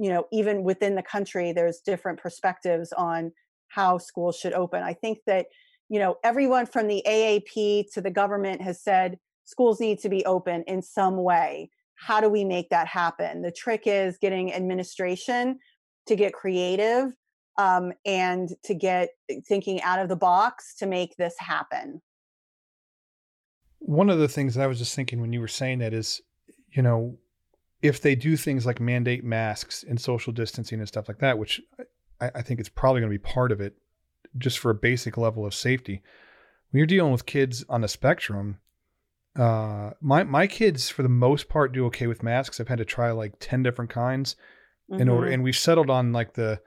you 0.02 0.10
know 0.10 0.26
even 0.32 0.64
within 0.64 0.96
the 0.96 1.04
country 1.04 1.52
there's 1.52 1.80
different 1.86 2.20
perspectives 2.20 2.92
on 2.94 3.32
how 3.68 3.98
schools 3.98 4.36
should 4.38 4.54
open 4.54 4.82
i 4.82 4.94
think 4.94 5.20
that 5.28 5.46
you 5.90 6.00
know 6.00 6.16
everyone 6.24 6.66
from 6.66 6.88
the 6.88 7.04
aap 7.08 7.86
to 7.92 8.02
the 8.02 8.10
government 8.10 8.62
has 8.62 8.82
said 8.82 9.18
schools 9.44 9.80
need 9.80 10.00
to 10.00 10.10
be 10.10 10.26
open 10.26 10.64
in 10.68 10.82
some 10.82 11.18
way 11.18 11.70
how 12.08 12.20
do 12.20 12.30
we 12.30 12.44
make 12.44 12.70
that 12.70 12.88
happen 12.88 13.42
the 13.42 13.52
trick 13.52 13.84
is 13.86 14.18
getting 14.18 14.54
administration 14.54 15.60
to 16.08 16.16
get 16.16 16.34
creative 16.34 17.14
um, 17.58 17.92
and 18.06 18.50
to 18.64 18.74
get 18.74 19.10
thinking 19.48 19.82
out 19.84 20.00
of 20.00 20.10
the 20.10 20.16
box 20.16 20.76
to 20.76 20.86
make 20.86 21.16
this 21.18 21.36
happen 21.40 22.02
One 23.80 24.10
of 24.10 24.20
the 24.20 24.28
things 24.28 24.58
I 24.58 24.68
was 24.68 24.80
just 24.80 24.96
thinking 24.96 25.22
when 25.22 25.34
you 25.34 25.42
were 25.42 25.48
saying 25.48 25.80
that 25.80 25.94
is, 25.94 26.22
you 26.72 26.82
know, 26.82 27.18
if 27.82 28.02
they 28.02 28.16
do 28.16 28.38
things 28.38 28.66
like 28.66 28.80
mandate 28.80 29.24
masks 29.24 29.84
and 29.84 30.00
social 30.00 30.32
distancing 30.32 30.80
and 30.80 30.88
stuff 30.88 31.08
like 31.08 31.20
that, 31.20 31.38
which 31.38 31.60
I, 32.22 32.32
I 32.36 32.42
think 32.42 32.60
it's 32.60 32.70
probably 32.70 33.02
going 33.02 33.12
to 33.12 33.20
be 33.20 33.34
part 33.34 33.52
of 33.52 33.60
it, 33.60 33.76
just 34.38 34.60
for 34.60 34.72
a 34.72 34.76
basic 34.76 35.18
level 35.18 35.46
of 35.46 35.54
safety. 35.54 36.02
When 36.70 36.78
you're 36.80 36.88
dealing 36.88 37.12
with 37.12 37.26
kids 37.26 37.66
on 37.68 37.82
the 37.82 37.88
spectrum, 37.88 38.60
uh, 39.38 39.92
my 40.02 40.24
my 40.24 40.48
kids 40.48 40.90
for 40.90 41.04
the 41.04 41.10
most 41.10 41.48
part 41.50 41.72
do 41.72 41.86
okay 41.88 42.08
with 42.08 42.22
masks. 42.24 42.60
I've 42.60 42.68
had 42.68 42.80
to 42.80 42.86
try 42.86 43.12
like 43.12 43.34
ten 43.40 43.64
different 43.64 43.90
kinds 43.92 44.36
in 44.90 45.08
order, 45.08 45.28
Mhm. 45.28 45.34
and 45.36 45.44
we've 45.44 45.56
settled 45.58 45.90
on 45.90 46.12
like 46.12 46.34
the, 46.34 46.60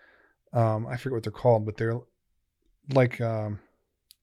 um, 0.54 0.86
I 0.86 0.96
forget 0.96 1.12
what 1.12 1.22
they're 1.24 1.30
called, 1.32 1.66
but 1.66 1.76
they're 1.76 2.00
like 2.94 3.20
um, 3.20 3.58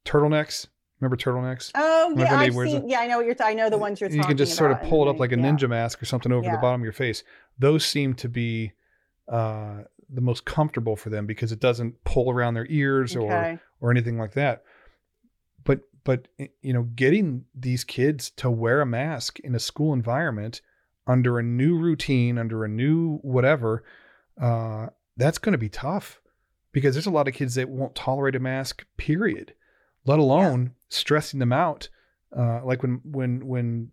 turtlenecks. 0.05 0.67
Remember 0.99 1.17
turtlenecks? 1.17 1.71
oh 1.75 2.09
Remember 2.11 2.23
yeah 2.31 2.39
i've 2.39 2.53
seen 2.53 2.87
yeah 2.87 2.99
i 2.99 3.07
know 3.07 3.17
what 3.17 3.25
you're 3.25 3.35
i 3.43 3.55
know 3.55 3.71
the 3.71 3.77
ones 3.77 3.99
you're 3.99 4.09
you 4.11 4.21
can 4.23 4.37
just 4.37 4.55
sort 4.55 4.71
of 4.71 4.79
pull 4.83 5.01
it 5.01 5.09
up 5.09 5.19
like 5.19 5.31
a 5.31 5.35
yeah. 5.35 5.41
ninja 5.43 5.67
mask 5.67 5.99
or 5.99 6.05
something 6.05 6.31
over 6.31 6.47
the 6.47 6.57
bottom 6.59 6.79
of 6.81 6.83
your 6.83 6.93
face. 6.93 7.23
Those 7.57 7.83
seem 7.83 8.13
to 8.15 8.29
be 8.29 8.73
uh, 9.27 9.77
the 10.13 10.21
most 10.21 10.45
comfortable 10.45 10.95
for 10.95 11.09
them 11.09 11.25
because 11.25 11.51
it 11.51 11.59
doesn't 11.59 12.03
pull 12.03 12.29
around 12.29 12.53
their 12.53 12.67
ears 12.69 13.15
or 13.15 13.59
or 13.79 13.89
anything 13.91 14.17
like 14.19 14.33
that. 14.33 14.63
But 16.03 16.27
eh, 16.39 16.47
you 16.61 16.73
know, 16.73 16.83
getting 16.83 17.45
these 17.53 17.83
kids 17.83 18.29
to 18.37 18.49
wear 18.49 18.81
a 18.81 18.85
mask 18.85 19.39
in 19.39 19.55
a 19.55 19.59
school 19.59 19.93
environment 19.93 20.61
under 21.07 21.39
a 21.39 21.43
new 21.43 21.77
routine, 21.77 22.37
under 22.37 22.63
a 22.63 22.69
new 22.69 23.17
whatever, 23.17 23.83
uh, 24.39 24.87
that's 25.17 25.37
going 25.37 25.53
to 25.53 25.57
be 25.57 25.69
tough 25.69 26.21
because 26.71 26.95
there's 26.95 27.05
a 27.05 27.11
lot 27.11 27.27
of 27.27 27.33
kids 27.33 27.55
that 27.55 27.69
won't 27.69 27.95
tolerate 27.95 28.35
a 28.35 28.39
mask. 28.39 28.85
Period. 28.97 29.53
Let 30.05 30.19
alone 30.19 30.73
stressing 30.89 31.39
them 31.39 31.53
out. 31.53 31.89
Uh, 32.35 32.61
like 32.63 32.81
when 32.81 33.01
when 33.03 33.45
when 33.45 33.91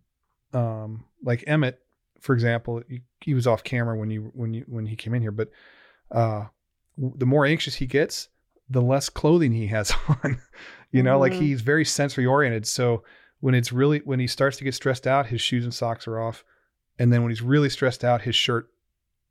um, 0.55 1.05
like 1.23 1.45
Emmett, 1.47 1.81
for 2.21 2.35
example, 2.35 2.83
he, 2.89 3.03
he 3.21 3.35
was 3.35 3.47
off 3.47 3.65
camera 3.65 3.97
when 3.99 4.11
you 4.11 4.31
when 4.35 4.55
you 4.55 4.65
when 4.67 4.87
he 4.87 4.97
came 4.97 5.15
in 5.15 5.23
here, 5.23 5.33
but 5.33 5.51
uh, 6.11 6.47
the 6.97 7.27
more 7.27 7.45
anxious 7.45 7.75
he 7.75 7.87
gets, 7.87 8.29
the 8.71 8.83
less 8.83 9.09
clothing 9.09 9.53
he 9.53 9.67
has 9.69 9.93
on. 10.09 10.41
you 10.91 11.03
know, 11.03 11.19
like 11.19 11.33
Mhm. 11.33 11.41
he's 11.41 11.61
very 11.63 11.85
sensory 11.85 12.27
oriented. 12.27 12.67
So 12.67 13.03
when 13.41 13.55
it's 13.55 13.73
really 13.73 13.99
when 14.01 14.21
he 14.21 14.27
starts 14.27 14.57
to 14.59 14.65
get 14.65 14.75
stressed 14.75 15.07
out, 15.07 15.27
his 15.27 15.41
shoes 15.41 15.65
and 15.65 15.73
socks 15.75 16.07
are 16.09 16.19
off, 16.21 16.45
and 16.99 17.13
then 17.13 17.23
when 17.23 17.31
he's 17.31 17.43
really 17.43 17.69
stressed 17.71 18.05
out, 18.05 18.23
his 18.23 18.35
shirt 18.35 18.71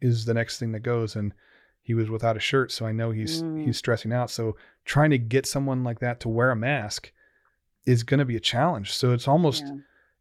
is 0.01 0.25
the 0.25 0.33
next 0.33 0.59
thing 0.59 0.71
that 0.73 0.79
goes. 0.81 1.15
And 1.15 1.33
he 1.81 1.93
was 1.93 2.09
without 2.09 2.37
a 2.37 2.39
shirt, 2.39 2.71
so 2.71 2.85
I 2.85 2.91
know 2.91 3.11
he's 3.11 3.41
Mm. 3.43 3.63
he's 3.65 3.77
stressing 3.77 4.11
out. 4.13 4.29
So 4.29 4.55
trying 4.85 5.09
to 5.11 5.17
get 5.17 5.45
someone 5.45 5.83
like 5.83 5.99
that 5.99 6.19
to 6.21 6.29
wear 6.29 6.51
a 6.51 6.55
mask 6.55 7.11
is 7.85 8.03
going 8.03 8.19
to 8.19 8.25
be 8.25 8.35
a 8.35 8.39
challenge. 8.41 8.91
So 8.93 9.11
it's 9.13 9.27
almost 9.27 9.63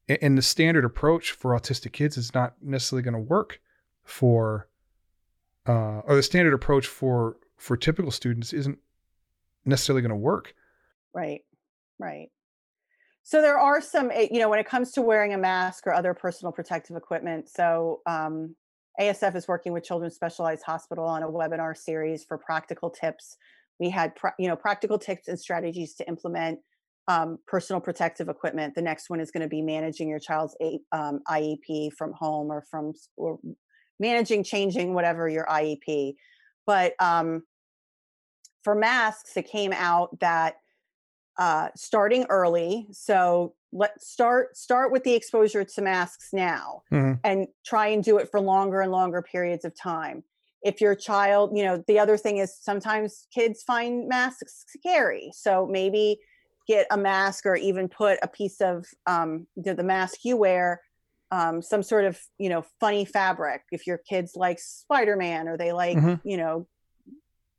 Yeah. 0.09 0.17
and 0.23 0.39
the 0.39 0.43
standard 0.43 0.85
approach 0.85 1.33
for 1.33 1.51
autistic 1.53 1.93
kids 1.93 2.17
is 2.17 2.33
not 2.35 2.55
necessarily 2.63 3.03
going 3.03 3.15
to 3.15 3.21
work 3.21 3.61
for 4.05 4.69
uh, 5.67 5.99
or 6.05 6.15
the 6.15 6.23
standard 6.23 6.55
approach 6.55 6.87
for 6.87 7.37
for 7.57 7.77
typical 7.77 8.11
students 8.13 8.53
isn't 8.53 8.79
necessarily 9.67 10.03
going 10.03 10.11
to 10.11 10.17
work 10.17 10.55
Right, 11.17 11.41
right. 11.99 12.29
So 13.23 13.41
there 13.41 13.59
are 13.59 13.81
some, 13.81 14.11
eh, 14.13 14.29
you 14.31 14.39
know, 14.39 14.51
when 14.51 14.59
it 14.59 14.69
comes 14.69 14.93
to 14.93 15.03
wearing 15.03 15.33
a 15.33 15.39
mask 15.39 15.87
or 15.87 15.95
other 15.95 16.13
personal 16.13 16.53
protective 16.53 16.95
equipment. 16.95 17.49
So 17.49 18.03
um, 18.07 18.55
ASF 19.01 19.35
is 19.35 19.49
working 19.49 19.73
with 19.73 19.83
Children's 19.83 20.15
Specialized 20.15 20.63
Hospital 20.65 21.07
on 21.07 21.23
a 21.23 21.27
webinar 21.27 21.75
series 21.75 22.23
for 22.23 22.37
practical 22.37 22.91
tips. 22.91 23.39
We 23.81 23.89
had, 23.89 24.13
you 24.39 24.47
know, 24.47 24.57
practical 24.57 24.99
tips 24.99 25.27
and 25.29 25.41
strategies 25.41 25.95
to 25.95 26.07
implement 26.07 26.59
um, 27.09 27.39
personal 27.47 27.81
protective 27.81 28.29
equipment. 28.29 28.75
The 28.75 28.83
next 28.83 29.09
one 29.09 29.21
is 29.21 29.31
going 29.31 29.43
to 29.43 29.49
be 29.49 29.63
managing 29.63 30.11
your 30.11 30.19
child's 30.19 30.55
um, 30.93 31.21
IEP 31.29 31.95
from 31.95 32.13
home 32.13 32.53
or 32.53 32.63
from 32.71 32.93
or 33.17 33.39
managing, 33.99 34.45
changing 34.45 34.93
whatever 34.93 35.31
your 35.31 35.47
IEP. 35.47 36.15
But 36.67 36.93
um, 37.01 37.43
for 38.67 38.75
masks, 38.75 39.37
it 39.37 39.47
came 39.49 39.73
out 39.73 40.19
that 40.19 40.57
uh, 41.39 41.69
starting 41.77 42.25
early. 42.31 42.89
So 42.91 43.55
let's 43.73 44.11
start 44.11 44.57
start 44.57 44.91
with 44.91 45.05
the 45.05 45.15
exposure 45.15 45.63
to 45.63 45.83
masks 45.83 46.31
now, 46.33 46.83
Mhm. 46.91 47.21
and 47.23 47.47
try 47.65 47.87
and 47.89 48.03
do 48.03 48.19
it 48.19 48.29
for 48.29 48.41
longer 48.41 48.81
and 48.81 48.91
longer 48.91 49.23
periods 49.23 49.65
of 49.65 49.73
time. 49.77 50.25
If 50.63 50.81
your 50.81 50.97
child, 50.97 51.57
you 51.57 51.63
know, 51.63 51.85
the 51.87 52.01
other 52.01 52.17
thing 52.17 52.39
is 52.39 52.59
sometimes 52.61 53.29
kids 53.33 53.63
find 53.63 54.09
masks 54.09 54.65
scary. 54.67 55.31
So 55.33 55.67
maybe 55.67 56.19
get 56.67 56.89
a 56.91 56.97
mask 56.97 57.47
or 57.47 57.55
even 57.55 57.89
put 57.89 58.19
a 58.23 58.29
piece 58.29 58.61
of 58.61 58.85
um, 59.07 59.47
the, 59.57 59.75
the 59.75 59.85
mask 59.85 60.25
you 60.25 60.37
wear, 60.37 60.81
um, 61.31 61.63
some 61.63 61.83
sort 61.85 62.05
of 62.07 62.21
you 62.39 62.49
know 62.49 62.63
funny 62.81 63.05
fabric. 63.05 63.63
If 63.71 63.87
your 63.87 63.99
kids 63.99 64.33
like 64.35 64.59
Spider 64.59 65.17
Man 65.17 65.47
or 65.47 65.57
they 65.57 65.73
like 65.73 65.99
Mhm. 65.99 66.21
you 66.25 66.39
know 66.39 66.67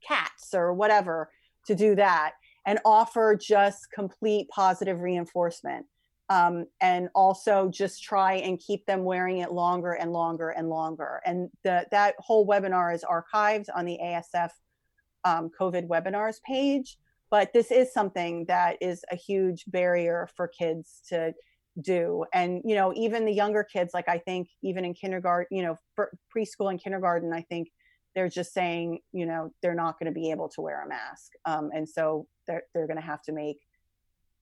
cats 0.06 0.54
or 0.54 0.74
whatever, 0.74 1.30
to 1.66 1.76
do 1.76 1.96
that 1.96 2.34
and 2.66 2.80
offer 2.86 3.38
just 3.40 3.92
complete 3.92 4.48
positive 4.50 5.02
reinforcement. 5.02 5.86
Um, 6.30 6.66
and 6.82 7.08
also 7.16 7.70
just 7.70 8.04
try 8.04 8.34
and 8.34 8.60
keep 8.60 8.86
them 8.86 9.06
wearing 9.06 9.38
it 9.38 9.54
longer 9.54 9.94
and 9.94 10.12
longer 10.12 10.50
and 10.50 10.68
longer. 10.70 11.22
And 11.26 11.50
the, 11.64 11.88
that 11.92 12.16
whole 12.20 12.46
webinar 12.46 12.94
is 12.94 13.06
archived 13.06 13.68
on 13.74 13.86
the 13.86 13.98
ASF 14.04 14.50
um, 15.24 15.50
COVID 15.58 15.88
webinars 15.88 16.42
page. 16.46 16.98
but 17.30 17.52
this 17.54 17.72
is 17.72 17.94
something 17.94 18.46
that 18.46 18.78
is 18.82 19.04
a 19.12 19.16
huge 19.16 19.66
barrier 19.68 20.30
for 20.36 20.48
kids 20.48 21.02
to 21.10 21.34
do 21.82 22.26
and 22.34 22.62
you 22.66 22.74
know 22.74 22.92
even 22.96 23.24
the 23.26 23.32
younger 23.32 23.64
kids 23.64 23.94
like 23.94 24.10
i 24.10 24.18
think 24.18 24.50
even 24.64 24.84
in 24.84 24.96
kindergarten 24.96 25.56
you 25.56 25.64
know 25.64 25.78
preschool 26.36 26.72
and 26.72 26.82
kindergarten 26.82 27.32
i 27.32 27.42
think 27.42 27.70
they're 28.18 28.28
just 28.28 28.52
saying 28.52 28.98
you 29.14 29.28
know 29.28 29.52
they're 29.62 29.76
not 29.76 30.00
going 30.00 30.12
to 30.12 30.20
be 30.20 30.32
able 30.32 30.50
to 30.50 30.60
wear 30.60 30.84
a 30.84 30.90
mask 30.90 31.32
um, 31.46 31.70
and 31.72 31.88
so 31.88 32.26
they're, 32.48 32.64
they're 32.74 32.88
going 32.88 32.98
to 33.00 33.06
have 33.06 33.22
to 33.22 33.32
make 33.32 33.60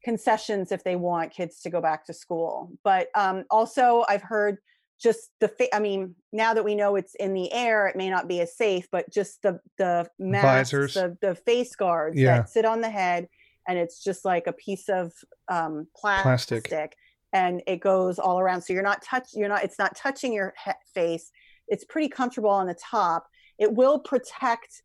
concessions 0.03 0.71
if 0.71 0.82
they 0.84 0.95
want 0.95 1.34
kids 1.34 1.59
to 1.61 1.69
go 1.69 1.82
back 1.82 2.05
to 2.05 2.13
school 2.13 2.71
but 2.86 3.07
um, 3.15 3.43
also 3.49 4.05
i've 4.07 4.21
heard 4.21 4.57
just 5.01 5.32
the 5.41 5.47
fa- 5.49 5.76
i 5.76 5.80
mean 5.80 6.15
now 6.32 6.53
that 6.53 6.63
we 6.63 6.73
know 6.73 6.95
it's 6.95 7.15
in 7.15 7.34
the 7.34 7.51
air 7.51 7.88
it 7.88 7.97
may 7.97 8.09
not 8.09 8.28
be 8.30 8.39
as 8.39 8.55
safe 8.55 8.88
but 8.93 9.11
just 9.11 9.41
the 9.41 9.59
the 9.78 10.07
masks 10.19 10.71
Visors. 10.71 10.93
the, 10.93 11.17
the 11.21 11.36
face 11.36 11.76
guards 11.76 12.17
Yeah. 12.17 12.38
that 12.38 12.49
sit 12.49 12.63
on 12.65 12.80
the 12.82 12.89
head 12.89 13.28
and 13.67 13.78
it's 13.78 14.01
just 14.01 14.23
like 14.23 14.47
a 14.47 14.53
piece 14.53 14.88
of 14.89 15.11
um, 15.49 15.88
Plastic. 15.97 16.69
plastic 16.69 16.95
and 17.34 17.61
it 17.67 17.82
goes 17.82 18.19
all 18.19 18.39
around 18.39 18.61
so 18.61 18.71
you're 18.73 18.84
not 18.84 19.01
touch 19.01 19.30
you're 19.34 19.49
not 19.49 19.63
it's 19.65 19.80
not 19.80 19.97
touching 19.97 20.32
your 20.32 20.53
he- 20.63 20.71
face 20.93 21.32
it's 21.67 21.84
pretty 21.84 22.07
comfortable 22.09 22.51
on 22.51 22.67
the 22.67 22.76
top 22.76 23.28
it 23.57 23.73
will 23.73 23.99
protect 23.99 24.83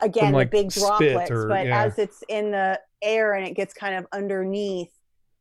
again 0.00 0.32
like, 0.32 0.50
the 0.50 0.62
big 0.62 0.70
droplets 0.70 1.30
or- 1.30 1.48
but 1.48 1.66
yeah. 1.66 1.84
as 1.84 1.98
it's 1.98 2.22
in 2.28 2.50
the 2.50 2.80
air 3.02 3.34
and 3.34 3.46
it 3.46 3.54
gets 3.54 3.72
kind 3.74 3.94
of 3.94 4.06
underneath 4.12 4.90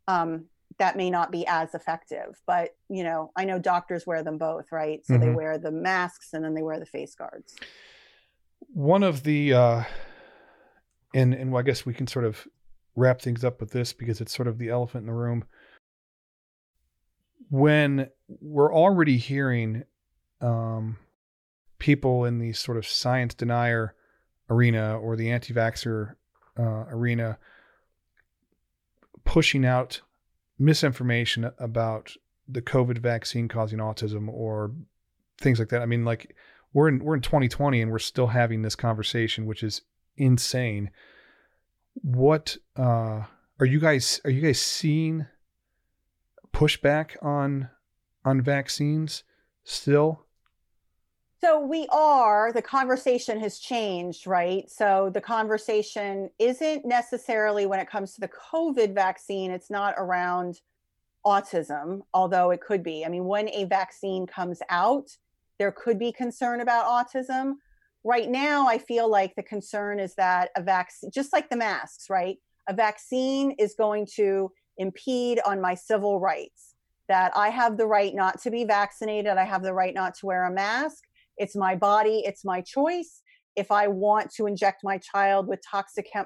um, 0.08 0.46
that 0.80 0.98
may 0.98 1.10
not 1.10 1.32
be 1.32 1.46
as 1.48 1.74
effective 1.76 2.40
but 2.48 2.76
you 2.90 3.04
know 3.04 3.32
i 3.36 3.46
know 3.46 3.60
doctors 3.60 4.06
wear 4.08 4.24
them 4.24 4.38
both 4.38 4.72
right 4.72 5.06
so 5.06 5.18
they 5.18 5.28
Mhm. 5.28 5.36
wear 5.36 5.58
the 5.58 5.72
masks 5.72 6.34
and 6.34 6.44
then 6.44 6.54
they 6.56 6.64
wear 6.64 6.80
the 6.80 6.86
face 6.86 7.14
guards 7.16 7.56
one 8.74 9.04
of 9.04 9.24
the 9.24 9.54
uh 9.54 9.84
and 11.14 11.34
and 11.36 11.56
I 11.56 11.62
guess 11.62 11.86
we 11.86 11.94
can 11.94 12.08
sort 12.08 12.26
of 12.26 12.48
wrap 12.96 13.22
things 13.22 13.44
up 13.44 13.60
with 13.60 13.72
this 13.72 13.94
because 13.94 14.20
it's 14.20 14.36
sort 14.36 14.48
of 14.48 14.58
the 14.58 14.70
elephant 14.70 15.04
in 15.04 15.08
the 15.08 15.14
room. 15.14 15.46
When 17.50 18.10
we're 18.28 18.74
already 18.74 19.18
hearing 19.18 19.84
um 20.42 20.98
people 21.84 22.24
in 22.24 22.40
the 22.40 22.54
sort 22.54 22.78
of 22.78 22.88
science 22.88 23.34
denier 23.34 23.94
arena 24.50 24.98
or 24.98 25.18
the 25.18 25.30
anti-vaxxer 25.30 26.16
uh, 26.58 26.86
arena 26.88 27.38
pushing 29.26 29.66
out 29.66 30.00
misinformation 30.58 31.52
about 31.60 32.16
the 32.48 32.62
COVID 32.62 33.00
vaccine 33.00 33.50
causing 33.50 33.80
autism 33.80 34.30
or 34.30 34.72
things 35.42 35.60
like 35.60 35.68
that. 35.70 35.82
I 35.82 35.86
mean, 35.86 36.06
like 36.06 36.34
we're 36.72 36.88
in 36.88 37.04
we're 37.04 37.16
in 37.16 37.22
2020 37.22 37.82
and 37.82 37.92
we're 37.92 38.00
still 38.00 38.28
having 38.28 38.62
this 38.62 38.78
conversation, 38.78 39.46
which 39.46 39.62
is 39.62 39.82
insane. 40.16 40.90
What 41.96 42.56
uh, 42.78 43.24
are 43.60 43.66
you 43.66 43.82
guys 43.82 44.22
are 44.24 44.32
you 44.32 44.40
guys 44.40 44.62
seeing 44.62 45.26
pushback 46.54 47.22
on 47.22 47.68
on 48.24 48.40
vaccines 48.40 49.26
still? 49.66 50.24
So 51.44 51.60
we 51.60 51.88
are, 51.90 52.54
the 52.54 52.62
conversation 52.62 53.38
has 53.42 53.60
changed, 53.60 54.28
right? 54.28 54.72
So 54.72 55.12
the 55.14 55.20
conversation 55.20 56.30
isn't 56.40 56.86
necessarily 56.86 57.66
when 57.66 57.82
it 57.82 57.90
comes 57.90 58.14
to 58.14 58.22
the 58.22 58.30
COVID 58.30 58.96
vaccine, 58.96 59.52
it's 59.52 59.70
not 59.70 59.94
around 59.98 60.62
autism, 61.26 62.04
although 62.14 62.52
it 62.52 62.62
could 62.62 62.82
be. 62.82 63.04
I 63.04 63.10
mean, 63.10 63.26
when 63.26 63.50
a 63.50 63.66
vaccine 63.66 64.26
comes 64.26 64.62
out, 64.70 65.10
there 65.60 65.74
could 65.74 66.00
be 66.00 66.14
concern 66.14 66.62
about 66.62 66.86
autism. 66.86 67.56
Right 68.06 68.30
now, 68.30 68.66
I 68.66 68.78
feel 68.78 69.12
like 69.12 69.36
the 69.36 69.44
concern 69.44 70.00
is 70.00 70.16
that 70.16 70.50
a 70.56 70.64
vaccine, 70.64 71.12
just 71.14 71.34
like 71.34 71.50
the 71.50 71.58
masks, 71.58 72.10
right? 72.10 72.38
A 72.70 72.74
vaccine 72.74 73.52
is 73.60 73.76
going 73.78 74.08
to 74.16 74.50
impede 74.78 75.42
on 75.46 75.60
my 75.60 75.76
civil 75.76 76.22
rights, 76.22 76.76
that 77.10 77.36
I 77.36 77.50
have 77.50 77.76
the 77.76 77.86
right 77.86 78.16
not 78.16 78.42
to 78.44 78.50
be 78.50 78.64
vaccinated, 78.64 79.34
I 79.34 79.44
have 79.44 79.62
the 79.62 79.74
right 79.74 79.94
not 79.94 80.16
to 80.20 80.26
wear 80.26 80.46
a 80.46 80.52
mask 80.52 81.04
it's 81.38 81.56
my 81.56 81.76
body 81.76 82.24
it's 82.26 82.44
my 82.46 82.62
choice. 82.62 83.22
If 83.56 83.72
i 83.72 83.88
want 83.88 84.32
to 84.36 84.48
inject 84.48 84.82
my 84.84 84.98
child 84.98 85.48
with 85.48 85.62
toxic 85.70 86.08
chem 86.12 86.26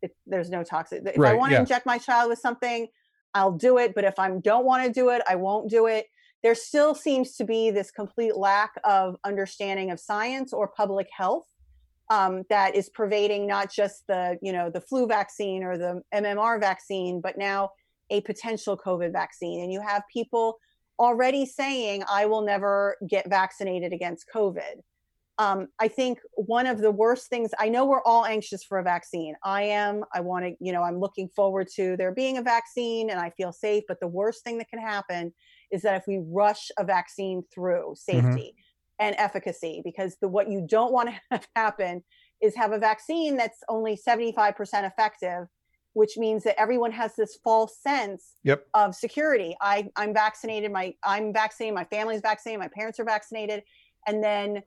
it, 0.00 0.16
there's 0.26 0.50
no 0.50 0.64
toxic 0.64 1.02
if 1.04 1.20
i 1.20 1.34
want 1.34 1.50
to 1.50 1.54
yeah. 1.54 1.60
inject 1.60 1.86
my 1.86 1.98
child 1.98 2.30
with 2.30 2.38
something 2.38 2.88
i'll 3.34 3.52
do 3.52 3.78
it 3.78 3.94
but 3.94 4.04
if 4.04 4.18
i 4.18 4.30
don't 4.30 4.64
want 4.64 4.84
to 4.84 4.90
do 4.90 5.10
it 5.10 5.22
i 5.28 5.36
won't 5.36 5.70
do 5.70 5.86
it. 5.86 6.06
There 6.42 6.56
still 6.56 6.92
seems 6.96 7.36
to 7.36 7.44
be 7.44 7.70
this 7.70 7.92
complete 7.92 8.36
lack 8.36 8.72
of 8.82 9.16
understanding 9.24 9.92
of 9.92 10.00
science 10.00 10.52
or 10.52 10.66
public 10.66 11.06
health 11.16 11.46
um, 12.10 12.42
that 12.50 12.74
is 12.74 12.90
pervading 12.90 13.46
not 13.46 13.72
just 13.72 14.04
the 14.08 14.38
you 14.42 14.52
know 14.52 14.68
the 14.68 14.80
flu 14.80 15.06
vaccine 15.06 15.62
or 15.62 15.78
the 15.78 16.02
mmr 16.12 16.60
vaccine 16.60 17.20
but 17.20 17.38
now 17.38 17.70
a 18.10 18.20
potential 18.20 18.76
covid 18.76 19.12
vaccine. 19.12 19.62
And 19.62 19.72
you 19.72 19.80
have 19.80 20.02
people 20.12 20.58
already 20.98 21.46
saying 21.46 22.04
I 22.08 22.26
will 22.26 22.42
never 22.42 22.96
get 23.08 23.28
vaccinated 23.28 23.92
against 23.92 24.26
COVID. 24.34 24.82
Um, 25.38 25.68
I 25.78 25.88
think 25.88 26.18
one 26.34 26.66
of 26.66 26.78
the 26.78 26.90
worst 26.90 27.28
things, 27.28 27.50
I 27.58 27.68
know 27.68 27.86
we're 27.86 28.02
all 28.02 28.26
anxious 28.26 28.62
for 28.62 28.78
a 28.78 28.82
vaccine. 28.82 29.34
I 29.42 29.62
am. 29.62 30.04
I 30.12 30.20
want 30.20 30.44
to, 30.44 30.54
you 30.60 30.72
know, 30.72 30.82
I'm 30.82 31.00
looking 31.00 31.28
forward 31.34 31.68
to 31.74 31.96
there 31.96 32.12
being 32.12 32.36
a 32.36 32.42
vaccine 32.42 33.10
and 33.10 33.18
I 33.18 33.30
feel 33.30 33.50
safe. 33.50 33.84
But 33.88 33.98
the 34.00 34.08
worst 34.08 34.44
thing 34.44 34.58
that 34.58 34.68
can 34.68 34.78
happen 34.78 35.32
is 35.70 35.82
that 35.82 35.96
if 35.96 36.04
we 36.06 36.20
rush 36.24 36.70
a 36.78 36.84
vaccine 36.84 37.42
through 37.52 37.94
safety 37.96 38.54
and 38.98 39.16
efficacy, 39.18 39.80
because 39.84 40.16
the 40.20 40.28
what 40.28 40.50
you 40.50 40.66
don't 40.68 40.92
want 40.92 41.08
to 41.08 41.20
have 41.30 41.48
happen 41.56 42.04
is 42.42 42.54
have 42.54 42.72
a 42.72 42.78
vaccine 42.78 43.36
that's 43.36 43.60
only 43.68 43.96
75% 43.96 44.54
effective, 44.86 45.46
which 45.94 46.16
means 46.16 46.44
that 46.44 46.58
everyone 46.58 46.90
has 46.92 47.14
this 47.16 47.38
false 47.44 47.76
sense 47.78 48.34
Yep. 48.44 48.66
of 48.74 48.94
security. 48.94 49.56
I, 49.60 49.90
I'm 49.96 50.14
vaccinated, 50.14 50.72
my 50.72 50.94
I'm 51.04 51.32
vaccinated, 51.32 51.74
my 51.74 51.84
family's 51.84 52.20
vaccinated, 52.20 52.60
my 52.60 52.68
parents 52.68 52.98
are 52.98 53.04
vaccinated, 53.04 53.62
and 54.06 54.22
then 54.22 54.62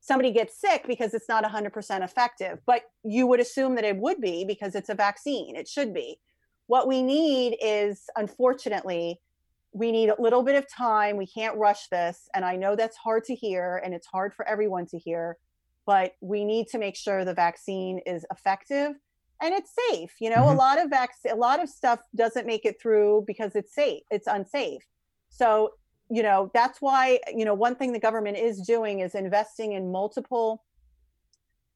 somebody 0.00 0.30
gets 0.30 0.60
sick 0.60 0.84
because 0.86 1.14
it's 1.14 1.28
not 1.28 1.44
100% 1.44 2.04
effective. 2.04 2.60
But 2.66 2.82
you 3.02 3.26
would 3.26 3.40
assume 3.40 3.74
that 3.74 3.84
it 3.84 3.96
would 3.96 4.20
be 4.20 4.44
because 4.44 4.74
it's 4.74 4.88
a 4.88 4.94
vaccine. 4.94 5.56
It 5.56 5.68
should 5.68 5.92
be. 5.92 6.20
What 6.66 6.86
we 6.86 7.02
need 7.02 7.56
is, 7.60 8.04
unfortunately, 8.16 9.20
we 9.72 9.90
need 9.90 10.08
a 10.10 10.20
little 10.20 10.42
bit 10.42 10.54
of 10.54 10.66
time. 10.70 11.16
We 11.16 11.26
can't 11.26 11.56
rush 11.56 11.88
this. 11.88 12.28
And 12.34 12.44
I 12.44 12.56
know 12.56 12.76
that's 12.76 12.96
hard 12.96 13.24
to 13.24 13.34
hear 13.34 13.80
and 13.84 13.92
it's 13.92 14.06
hard 14.06 14.32
for 14.34 14.46
everyone 14.46 14.86
to 14.86 14.98
hear, 14.98 15.36
but 15.86 16.12
we 16.20 16.44
need 16.44 16.68
to 16.68 16.78
make 16.78 16.96
sure 16.96 17.24
the 17.24 17.34
vaccine 17.34 17.98
is 18.06 18.24
effective 18.30 18.92
and 19.40 19.54
it's 19.54 19.72
safe. 19.90 20.14
You 20.20 20.30
know, 20.30 20.48
a 20.50 20.54
Mhm. 20.54 20.56
lot 20.56 20.78
of 20.78 20.90
vac- 20.90 21.14
a 21.28 21.34
lot 21.36 21.60
of 21.62 21.68
stuff 21.68 22.00
doesn't 22.14 22.46
make 22.46 22.64
it 22.64 22.80
through 22.80 23.24
because 23.26 23.54
it's 23.54 23.74
safe. 23.74 24.02
It's 24.10 24.26
unsafe. 24.26 24.82
So, 25.28 25.74
you 26.10 26.22
know, 26.22 26.50
that's 26.54 26.80
why, 26.80 27.20
you 27.34 27.44
know, 27.44 27.54
one 27.54 27.76
thing 27.76 27.92
the 27.92 28.00
government 28.00 28.38
is 28.38 28.60
doing 28.62 29.00
is 29.00 29.14
investing 29.14 29.72
in 29.72 29.92
multiple 29.92 30.64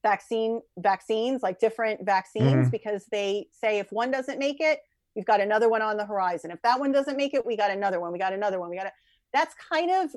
vaccine 0.02 0.60
vaccines, 0.78 1.42
like 1.42 1.60
different 1.60 2.04
vaccines, 2.04 2.68
Mhm. 2.68 2.70
because 2.70 3.06
they 3.06 3.48
say 3.52 3.78
if 3.78 3.92
one 3.92 4.10
doesn't 4.10 4.38
make 4.38 4.60
it, 4.60 4.80
we've 5.14 5.26
got 5.26 5.40
another 5.40 5.68
one 5.68 5.82
on 5.82 5.96
the 5.96 6.04
horizon. 6.04 6.50
If 6.50 6.60
that 6.62 6.80
one 6.80 6.90
doesn't 6.90 7.16
make 7.16 7.34
it, 7.34 7.46
we 7.46 7.56
got 7.56 7.70
another 7.70 8.00
one. 8.00 8.12
We 8.12 8.18
got 8.18 8.32
another 8.32 8.58
one. 8.58 8.70
We 8.70 8.76
got 8.76 8.86
a 8.86 8.92
that's 9.32 9.54
kind 9.54 9.90
of 9.90 10.10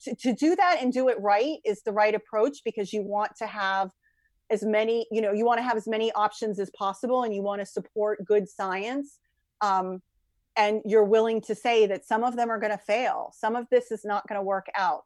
to, 0.00 0.14
to 0.14 0.32
do 0.32 0.56
that 0.56 0.78
and 0.80 0.92
do 0.94 1.08
it 1.08 1.20
right 1.20 1.58
is 1.62 1.82
the 1.82 1.92
right 1.92 2.14
approach 2.14 2.62
because 2.64 2.90
you 2.92 3.02
want 3.02 3.36
to 3.36 3.46
have 3.46 3.90
as 4.52 4.62
many 4.62 5.06
you 5.10 5.20
know 5.20 5.32
you 5.32 5.44
want 5.44 5.58
to 5.58 5.64
have 5.64 5.76
as 5.76 5.88
many 5.88 6.12
options 6.12 6.60
as 6.60 6.70
possible 6.70 7.24
and 7.24 7.34
you 7.34 7.42
want 7.42 7.60
to 7.60 7.66
support 7.66 8.24
good 8.24 8.48
science 8.48 9.18
um, 9.60 10.02
and 10.56 10.82
you're 10.84 11.04
willing 11.04 11.40
to 11.40 11.54
say 11.54 11.86
that 11.86 12.04
some 12.04 12.22
of 12.22 12.36
them 12.36 12.50
are 12.50 12.58
going 12.58 12.72
to 12.72 12.76
fail. 12.76 13.32
Some 13.34 13.56
of 13.56 13.66
this 13.70 13.90
is 13.90 14.04
not 14.04 14.28
going 14.28 14.38
to 14.38 14.44
work 14.44 14.66
out 14.76 15.04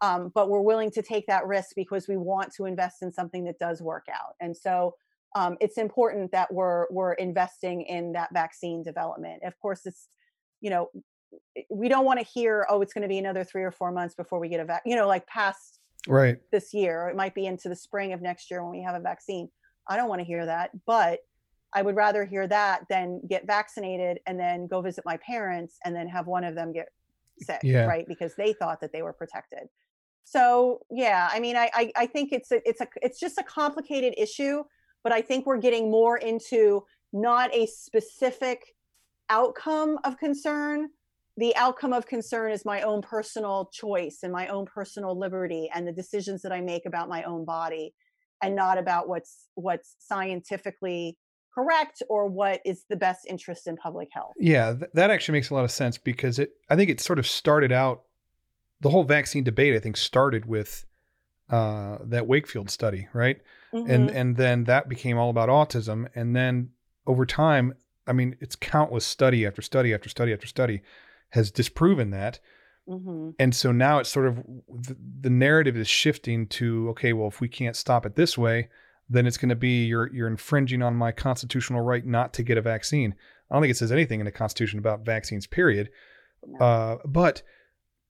um, 0.00 0.30
but 0.34 0.48
we're 0.48 0.60
willing 0.60 0.90
to 0.92 1.02
take 1.02 1.26
that 1.26 1.46
risk 1.46 1.70
because 1.74 2.08
we 2.08 2.16
want 2.16 2.52
to 2.54 2.66
invest 2.66 3.02
in 3.02 3.10
something 3.10 3.44
that 3.44 3.58
does 3.58 3.80
work 3.80 4.06
out. 4.12 4.34
And 4.40 4.56
so 4.56 4.94
um, 5.34 5.56
it's 5.60 5.78
important 5.78 6.32
that 6.32 6.52
we're 6.52 6.86
we're 6.90 7.14
investing 7.14 7.82
in 7.82 8.12
that 8.12 8.32
vaccine 8.32 8.82
development. 8.82 9.42
Of 9.42 9.58
course 9.58 9.86
it's 9.86 10.08
you 10.60 10.70
know 10.70 10.90
we 11.70 11.88
don't 11.88 12.04
want 12.04 12.18
to 12.18 12.24
hear 12.24 12.66
oh 12.70 12.80
it's 12.80 12.92
going 12.92 13.02
to 13.02 13.08
be 13.08 13.18
another 13.18 13.44
three 13.44 13.62
or 13.62 13.70
four 13.70 13.92
months 13.92 14.14
before 14.14 14.38
we 14.38 14.48
get 14.48 14.60
a 14.60 14.64
vaccine 14.64 14.92
you 14.92 14.96
know 14.96 15.06
like 15.06 15.26
past 15.26 15.75
Right. 16.08 16.38
this 16.52 16.72
year 16.74 17.02
or 17.02 17.10
it 17.10 17.16
might 17.16 17.34
be 17.34 17.46
into 17.46 17.68
the 17.68 17.76
spring 17.76 18.12
of 18.12 18.20
next 18.22 18.50
year 18.50 18.62
when 18.62 18.72
we 18.72 18.82
have 18.82 18.94
a 18.94 19.00
vaccine 19.00 19.48
i 19.88 19.96
don't 19.96 20.08
want 20.08 20.20
to 20.20 20.24
hear 20.24 20.46
that 20.46 20.70
but 20.86 21.20
i 21.74 21.82
would 21.82 21.96
rather 21.96 22.24
hear 22.24 22.46
that 22.46 22.82
than 22.88 23.20
get 23.28 23.46
vaccinated 23.46 24.20
and 24.26 24.38
then 24.38 24.66
go 24.66 24.80
visit 24.80 25.04
my 25.04 25.16
parents 25.18 25.78
and 25.84 25.94
then 25.94 26.08
have 26.08 26.26
one 26.26 26.44
of 26.44 26.54
them 26.54 26.72
get 26.72 26.88
sick 27.40 27.60
Yeah. 27.62 27.84
right 27.84 28.06
because 28.08 28.34
they 28.36 28.52
thought 28.52 28.80
that 28.80 28.92
they 28.92 29.02
were 29.02 29.12
protected 29.12 29.68
so 30.24 30.80
yeah 30.90 31.28
i 31.32 31.38
mean 31.40 31.56
I, 31.56 31.70
I 31.74 31.92
i 31.96 32.06
think 32.06 32.32
it's 32.32 32.50
a 32.52 32.66
it's 32.68 32.80
a 32.80 32.88
it's 33.02 33.20
just 33.20 33.38
a 33.38 33.42
complicated 33.44 34.14
issue 34.16 34.62
but 35.04 35.12
i 35.12 35.20
think 35.22 35.46
we're 35.46 35.58
getting 35.58 35.90
more 35.90 36.16
into 36.18 36.84
not 37.12 37.54
a 37.54 37.66
specific 37.66 38.74
outcome 39.30 39.98
of 40.04 40.18
concern 40.18 40.88
the 41.36 41.54
outcome 41.56 41.92
of 41.92 42.06
concern 42.06 42.50
is 42.50 42.64
my 42.64 42.82
own 42.82 43.02
personal 43.02 43.70
choice 43.72 44.20
and 44.22 44.32
my 44.32 44.48
own 44.48 44.64
personal 44.64 45.18
liberty 45.18 45.70
and 45.74 45.86
the 45.86 45.92
decisions 45.92 46.42
that 46.42 46.52
I 46.52 46.60
make 46.60 46.86
about 46.86 47.08
my 47.08 47.22
own 47.24 47.44
body 47.44 47.94
and 48.42 48.54
not 48.54 48.78
about 48.78 49.08
what's 49.08 49.48
what's 49.54 49.96
scientifically 49.98 51.18
correct 51.54 52.02
or 52.08 52.26
what 52.26 52.60
is 52.64 52.84
the 52.88 52.96
best 52.96 53.26
interest 53.26 53.66
in 53.66 53.76
public 53.76 54.08
health. 54.12 54.32
Yeah, 54.38 54.74
th- 54.74 54.90
that 54.94 55.10
actually 55.10 55.38
makes 55.38 55.50
a 55.50 55.54
lot 55.54 55.64
of 55.64 55.70
sense 55.70 55.98
because 55.98 56.38
it 56.38 56.52
I 56.70 56.76
think 56.76 56.90
it 56.90 57.00
sort 57.00 57.18
of 57.18 57.26
started 57.26 57.72
out 57.72 58.02
the 58.80 58.90
whole 58.90 59.04
vaccine 59.04 59.44
debate 59.44 59.74
I 59.74 59.78
think 59.78 59.96
started 59.96 60.46
with 60.46 60.86
uh, 61.50 61.98
that 62.02 62.26
Wakefield 62.26 62.70
study, 62.70 63.08
right? 63.12 63.40
Mm-hmm. 63.74 63.90
And 63.90 64.10
and 64.10 64.36
then 64.36 64.64
that 64.64 64.88
became 64.88 65.18
all 65.18 65.30
about 65.30 65.50
autism 65.50 66.08
and 66.14 66.34
then 66.34 66.70
over 67.06 67.24
time, 67.24 67.74
I 68.06 68.12
mean, 68.12 68.36
it's 68.40 68.56
countless 68.56 69.06
study 69.06 69.46
after 69.46 69.62
study 69.62 69.94
after 69.94 70.08
study 70.08 70.32
after 70.32 70.46
study 70.46 70.82
has 71.30 71.50
disproven 71.50 72.10
that. 72.10 72.40
Mm-hmm. 72.88 73.30
And 73.38 73.54
so 73.54 73.72
now 73.72 73.98
it's 73.98 74.10
sort 74.10 74.26
of 74.26 74.36
the, 74.68 74.96
the 75.20 75.30
narrative 75.30 75.76
is 75.76 75.88
shifting 75.88 76.46
to 76.48 76.90
okay, 76.90 77.12
well, 77.12 77.28
if 77.28 77.40
we 77.40 77.48
can't 77.48 77.74
stop 77.74 78.06
it 78.06 78.14
this 78.14 78.38
way, 78.38 78.68
then 79.08 79.26
it's 79.26 79.36
going 79.36 79.48
to 79.48 79.56
be 79.56 79.84
you're 79.84 80.12
you're 80.12 80.28
infringing 80.28 80.82
on 80.82 80.94
my 80.94 81.12
constitutional 81.12 81.80
right 81.80 82.06
not 82.06 82.32
to 82.34 82.42
get 82.42 82.58
a 82.58 82.62
vaccine. 82.62 83.14
I 83.50 83.54
don't 83.54 83.62
think 83.62 83.70
it 83.70 83.76
says 83.76 83.92
anything 83.92 84.20
in 84.20 84.26
the 84.26 84.32
Constitution 84.32 84.78
about 84.78 85.04
vaccines, 85.04 85.46
period. 85.46 85.90
Uh, 86.60 86.96
but 87.04 87.42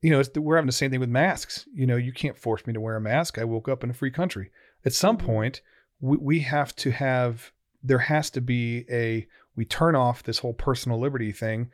you 0.02 0.10
know, 0.10 0.22
we're 0.36 0.56
having 0.56 0.66
the 0.66 0.72
same 0.72 0.90
thing 0.90 1.00
with 1.00 1.08
masks. 1.08 1.66
You 1.72 1.86
know, 1.86 1.96
you 1.96 2.12
can't 2.12 2.38
force 2.38 2.66
me 2.66 2.72
to 2.72 2.80
wear 2.80 2.96
a 2.96 3.00
mask. 3.00 3.38
I 3.38 3.44
woke 3.44 3.68
up 3.68 3.82
in 3.82 3.90
a 3.90 3.94
free 3.94 4.10
country. 4.10 4.50
At 4.84 4.92
some 4.92 5.16
mm-hmm. 5.16 5.26
point, 5.26 5.62
we, 6.00 6.16
we 6.16 6.40
have 6.40 6.74
to 6.76 6.90
have. 6.90 7.52
There 7.82 7.98
has 7.98 8.30
to 8.30 8.40
be 8.40 8.84
a. 8.90 9.26
We 9.54 9.64
turn 9.64 9.96
off 9.96 10.22
this 10.22 10.38
whole 10.38 10.52
personal 10.52 11.00
liberty 11.00 11.32
thing, 11.32 11.70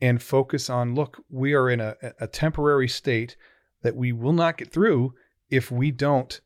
and 0.00 0.22
focus 0.22 0.70
on. 0.70 0.94
Look, 0.94 1.22
we 1.28 1.54
are 1.54 1.68
in 1.68 1.80
a, 1.80 1.96
a 2.20 2.26
temporary 2.26 2.88
state 2.88 3.36
that 3.82 3.96
we 3.96 4.12
will 4.12 4.32
not 4.32 4.58
get 4.58 4.72
through 4.72 5.14
if 5.50 5.70
we 5.70 5.90
don't 5.90 6.40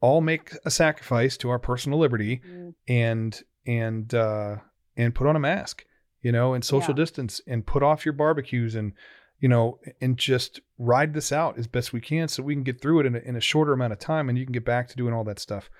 all 0.00 0.20
make 0.20 0.52
a 0.64 0.70
sacrifice 0.70 1.36
to 1.36 1.50
our 1.50 1.58
personal 1.58 1.98
liberty 1.98 2.40
mm. 2.46 2.74
and 2.88 3.42
and 3.66 4.14
uh, 4.14 4.56
and 4.96 5.14
put 5.14 5.26
on 5.26 5.36
a 5.36 5.40
mask, 5.40 5.84
you 6.22 6.32
know, 6.32 6.54
and 6.54 6.64
social 6.64 6.94
yeah. 6.94 7.02
distance 7.02 7.40
and 7.46 7.66
put 7.66 7.82
off 7.82 8.04
your 8.04 8.14
barbecues 8.14 8.74
and 8.74 8.92
you 9.38 9.48
know 9.48 9.78
and 10.00 10.16
just 10.16 10.60
ride 10.78 11.14
this 11.14 11.32
out 11.32 11.58
as 11.58 11.66
best 11.66 11.92
we 11.92 12.00
can 12.00 12.28
so 12.28 12.42
we 12.42 12.54
can 12.54 12.62
get 12.62 12.80
through 12.80 13.00
it 13.00 13.06
in 13.06 13.16
a, 13.16 13.18
in 13.20 13.36
a 13.36 13.40
shorter 13.40 13.72
amount 13.72 13.92
of 13.92 13.98
time 13.98 14.28
and 14.28 14.38
you 14.38 14.44
can 14.44 14.52
get 14.52 14.64
back 14.64 14.88
to 14.88 14.96
doing 14.96 15.14
all 15.14 15.24
that 15.24 15.38
stuff. 15.38 15.70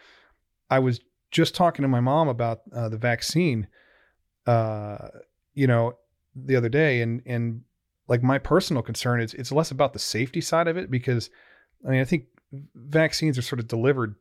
I 0.69 0.79
was 0.79 1.01
just 1.31 1.55
talking 1.55 1.83
to 1.83 1.89
my 1.89 2.01
mom 2.01 2.29
about 2.29 2.61
uh, 2.75 2.89
the 2.89 2.99
vaccine, 2.99 3.69
uh, 4.47 5.09
you 5.55 5.67
know, 5.67 5.95
the 6.35 6.57
other 6.57 6.69
day, 6.69 7.03
and 7.03 7.23
and 7.27 7.63
like 8.09 8.23
my 8.23 8.39
personal 8.39 8.83
concern 8.83 9.21
is 9.21 9.35
it's 9.35 9.53
less 9.53 9.71
about 9.71 9.93
the 9.93 9.99
safety 9.99 10.41
side 10.41 10.69
of 10.69 10.77
it 10.77 10.91
because 10.91 11.31
I 11.87 11.91
mean 11.91 12.01
I 12.01 12.05
think 12.05 12.25
vaccines 12.75 13.39
are 13.39 13.43
sort 13.43 13.61
of 13.61 13.69
delivered 13.69 14.17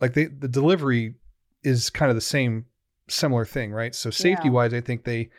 like 0.00 0.14
they, 0.14 0.26
the 0.26 0.48
delivery 0.48 1.14
is 1.62 1.90
kind 1.90 2.10
of 2.10 2.14
the 2.14 2.20
same 2.20 2.66
similar 3.08 3.44
thing 3.44 3.72
right? 3.72 3.94
So 3.94 4.10
safety 4.10 4.48
wise 4.50 4.72
i 4.72 4.80
think 4.80 5.04
they 5.04 5.30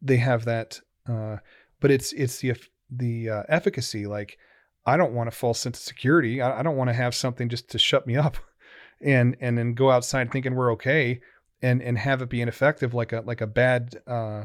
they 0.00 0.16
have 0.16 0.44
that 0.44 0.80
uh, 1.08 1.36
but 1.80 1.90
it's 1.90 2.12
it's 2.12 2.38
the 2.38 2.54
the 2.90 3.30
uh, 3.30 3.42
efficacy 3.48 4.06
like 4.06 4.38
i 4.84 4.96
don't 4.96 5.14
want 5.14 5.28
a 5.28 5.32
false 5.32 5.60
sense 5.60 5.78
of 5.78 5.84
security. 5.84 6.42
I, 6.42 6.60
I 6.60 6.62
don't 6.62 6.76
want 6.76 6.88
to 6.88 6.94
have 6.94 7.14
something 7.14 7.48
just 7.48 7.70
to 7.70 7.78
shut 7.78 8.06
me 8.06 8.16
up 8.16 8.36
and 9.00 9.36
and 9.40 9.56
then 9.56 9.74
go 9.74 9.90
outside 9.90 10.30
thinking 10.32 10.54
we're 10.54 10.72
okay 10.72 11.20
and 11.62 11.80
and 11.80 11.96
have 11.98 12.20
it 12.20 12.28
be 12.28 12.40
ineffective 12.40 12.92
like 12.94 13.12
a 13.12 13.20
like 13.20 13.40
a 13.40 13.46
bad 13.46 13.96
uh, 14.06 14.44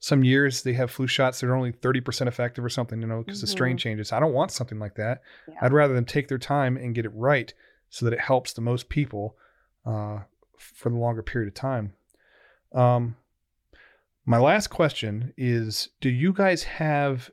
some 0.00 0.24
years 0.24 0.62
they 0.62 0.72
have 0.72 0.90
flu 0.90 1.06
shots 1.06 1.40
that 1.40 1.46
are 1.46 1.54
only 1.54 1.72
30% 1.72 2.26
effective 2.26 2.64
or 2.64 2.70
something, 2.70 3.00
you 3.00 3.06
know, 3.06 3.22
because 3.22 3.38
mm-hmm. 3.38 3.42
the 3.42 3.50
strain 3.50 3.72
mm-hmm. 3.72 3.78
changes. 3.78 4.12
I 4.12 4.18
don't 4.18 4.32
want 4.32 4.50
something 4.50 4.78
like 4.78 4.94
that. 4.94 5.20
Yeah. 5.46 5.56
I'd 5.60 5.74
rather 5.74 5.94
them 5.94 6.06
take 6.06 6.28
their 6.28 6.38
time 6.38 6.78
and 6.78 6.94
get 6.94 7.04
it 7.04 7.12
right 7.14 7.52
so 7.90 8.06
that 8.06 8.14
it 8.14 8.20
helps 8.20 8.54
the 8.54 8.62
most 8.62 8.88
people 8.88 9.36
uh, 9.84 10.20
for 10.58 10.88
the 10.88 10.96
longer 10.96 11.22
period 11.22 11.48
of 11.48 11.54
time. 11.54 11.92
Um, 12.72 13.16
my 14.24 14.38
last 14.38 14.68
question 14.68 15.34
is 15.36 15.90
Do 16.00 16.08
you 16.08 16.32
guys 16.32 16.62
have 16.62 17.30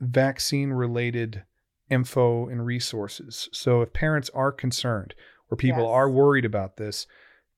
vaccine 0.00 0.70
related 0.70 1.42
info 1.90 2.48
and 2.48 2.64
resources? 2.64 3.50
So 3.52 3.82
if 3.82 3.92
parents 3.92 4.30
are 4.32 4.52
concerned 4.52 5.14
or 5.50 5.56
people 5.56 5.82
yes. 5.82 5.90
are 5.90 6.10
worried 6.10 6.46
about 6.46 6.78
this, 6.78 7.06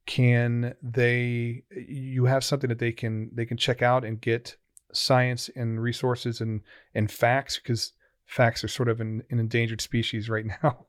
can 0.06 0.74
they 0.82 1.62
you 1.70 2.24
have 2.24 2.44
something 2.44 2.68
that 2.68 2.78
they 2.78 2.92
can 2.92 3.30
they 3.32 3.46
can 3.46 3.56
check 3.56 3.82
out 3.82 4.04
and 4.04 4.20
get 4.20 4.56
science 4.92 5.48
and 5.54 5.80
resources 5.80 6.40
and 6.40 6.60
and 6.94 7.10
facts 7.10 7.58
because 7.58 7.92
facts 8.26 8.64
are 8.64 8.68
sort 8.68 8.88
of 8.88 9.00
an, 9.00 9.22
an 9.30 9.38
endangered 9.38 9.80
species 9.80 10.28
right 10.28 10.46
now 10.62 10.86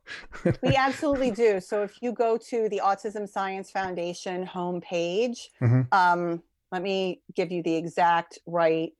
we 0.64 0.76
absolutely 0.76 1.32
do 1.32 1.60
so 1.60 1.84
if 1.84 2.02
you 2.02 2.12
go 2.12 2.38
to 2.38 2.68
the 2.70 2.82
autism 2.84 3.28
science 3.28 3.70
foundation 3.70 4.46
homepage 4.46 5.42
mm-hmm. 5.62 5.82
um, 5.92 6.42
let 6.72 6.82
me 6.82 7.22
give 7.36 7.52
you 7.52 7.62
the 7.62 7.76
exact 7.76 8.40
right 8.48 8.94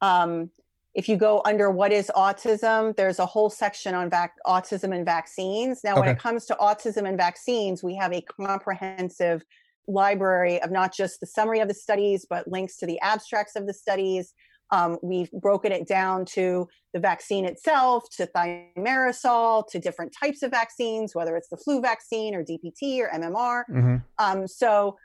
um, 0.00 0.50
if 0.94 1.08
you 1.08 1.16
go 1.16 1.40
under 1.44 1.70
what 1.70 1.92
is 1.92 2.10
autism, 2.16 2.96
there's 2.96 3.18
a 3.18 3.26
whole 3.26 3.48
section 3.48 3.94
on 3.94 4.10
vac- 4.10 4.34
autism 4.46 4.94
and 4.94 5.04
vaccines. 5.04 5.82
Now, 5.84 5.92
okay. 5.92 6.00
when 6.00 6.08
it 6.10 6.18
comes 6.18 6.46
to 6.46 6.56
autism 6.60 7.08
and 7.08 7.16
vaccines, 7.16 7.82
we 7.82 7.94
have 7.96 8.12
a 8.12 8.22
comprehensive 8.22 9.42
library 9.86 10.60
of 10.62 10.70
not 10.70 10.92
just 10.94 11.20
the 11.20 11.26
summary 11.26 11.60
of 11.60 11.68
the 11.68 11.74
studies, 11.74 12.26
but 12.28 12.48
links 12.48 12.76
to 12.78 12.86
the 12.86 12.98
abstracts 13.00 13.54
of 13.54 13.66
the 13.66 13.74
studies. 13.74 14.34
Um, 14.72 14.98
we've 15.02 15.30
broken 15.32 15.72
it 15.72 15.86
down 15.86 16.24
to 16.26 16.68
the 16.92 17.00
vaccine 17.00 17.44
itself, 17.44 18.04
to 18.16 18.26
thimerosal, 18.26 19.68
to 19.68 19.78
different 19.78 20.12
types 20.18 20.42
of 20.42 20.50
vaccines, 20.50 21.14
whether 21.14 21.36
it's 21.36 21.48
the 21.48 21.56
flu 21.56 21.80
vaccine 21.80 22.34
or 22.34 22.44
DPT 22.44 22.98
or 23.00 23.08
MMR. 23.08 23.64
Mm-hmm. 23.70 23.96
Um, 24.18 24.46
so 24.46 24.96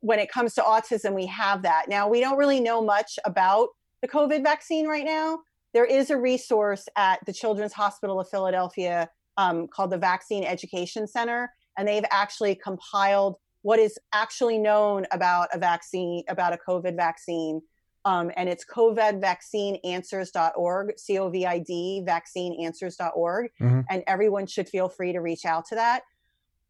when 0.00 0.18
it 0.18 0.30
comes 0.30 0.54
to 0.54 0.62
autism, 0.62 1.14
we 1.14 1.26
have 1.26 1.62
that. 1.62 1.86
Now, 1.88 2.08
we 2.08 2.20
don't 2.20 2.38
really 2.38 2.60
know 2.60 2.82
much 2.82 3.18
about 3.24 3.68
the 4.02 4.08
COVID 4.08 4.42
vaccine 4.42 4.86
right 4.86 5.04
now. 5.04 5.40
There 5.74 5.84
is 5.84 6.10
a 6.10 6.16
resource 6.16 6.88
at 6.96 7.24
the 7.26 7.32
Children's 7.32 7.72
Hospital 7.72 8.20
of 8.20 8.28
Philadelphia 8.28 9.08
um, 9.36 9.68
called 9.68 9.90
the 9.90 9.98
Vaccine 9.98 10.44
Education 10.44 11.06
Center, 11.06 11.52
and 11.76 11.86
they've 11.86 12.04
actually 12.10 12.54
compiled 12.54 13.36
what 13.62 13.78
is 13.78 13.98
actually 14.12 14.58
known 14.58 15.06
about 15.10 15.48
a 15.52 15.58
vaccine, 15.58 16.22
about 16.28 16.52
a 16.52 16.58
COVID 16.66 16.96
vaccine. 16.96 17.60
Um, 18.04 18.30
and 18.36 18.48
it's 18.48 18.64
covidvaccineanswers.org, 18.64 20.98
C 20.98 21.18
O 21.18 21.28
V 21.28 21.44
I 21.44 21.58
D, 21.58 22.04
vaccineanswers.org. 22.06 23.50
Mm-hmm. 23.60 23.80
And 23.90 24.04
everyone 24.06 24.46
should 24.46 24.68
feel 24.68 24.88
free 24.88 25.12
to 25.12 25.20
reach 25.20 25.44
out 25.44 25.66
to 25.66 25.74
that. 25.74 26.02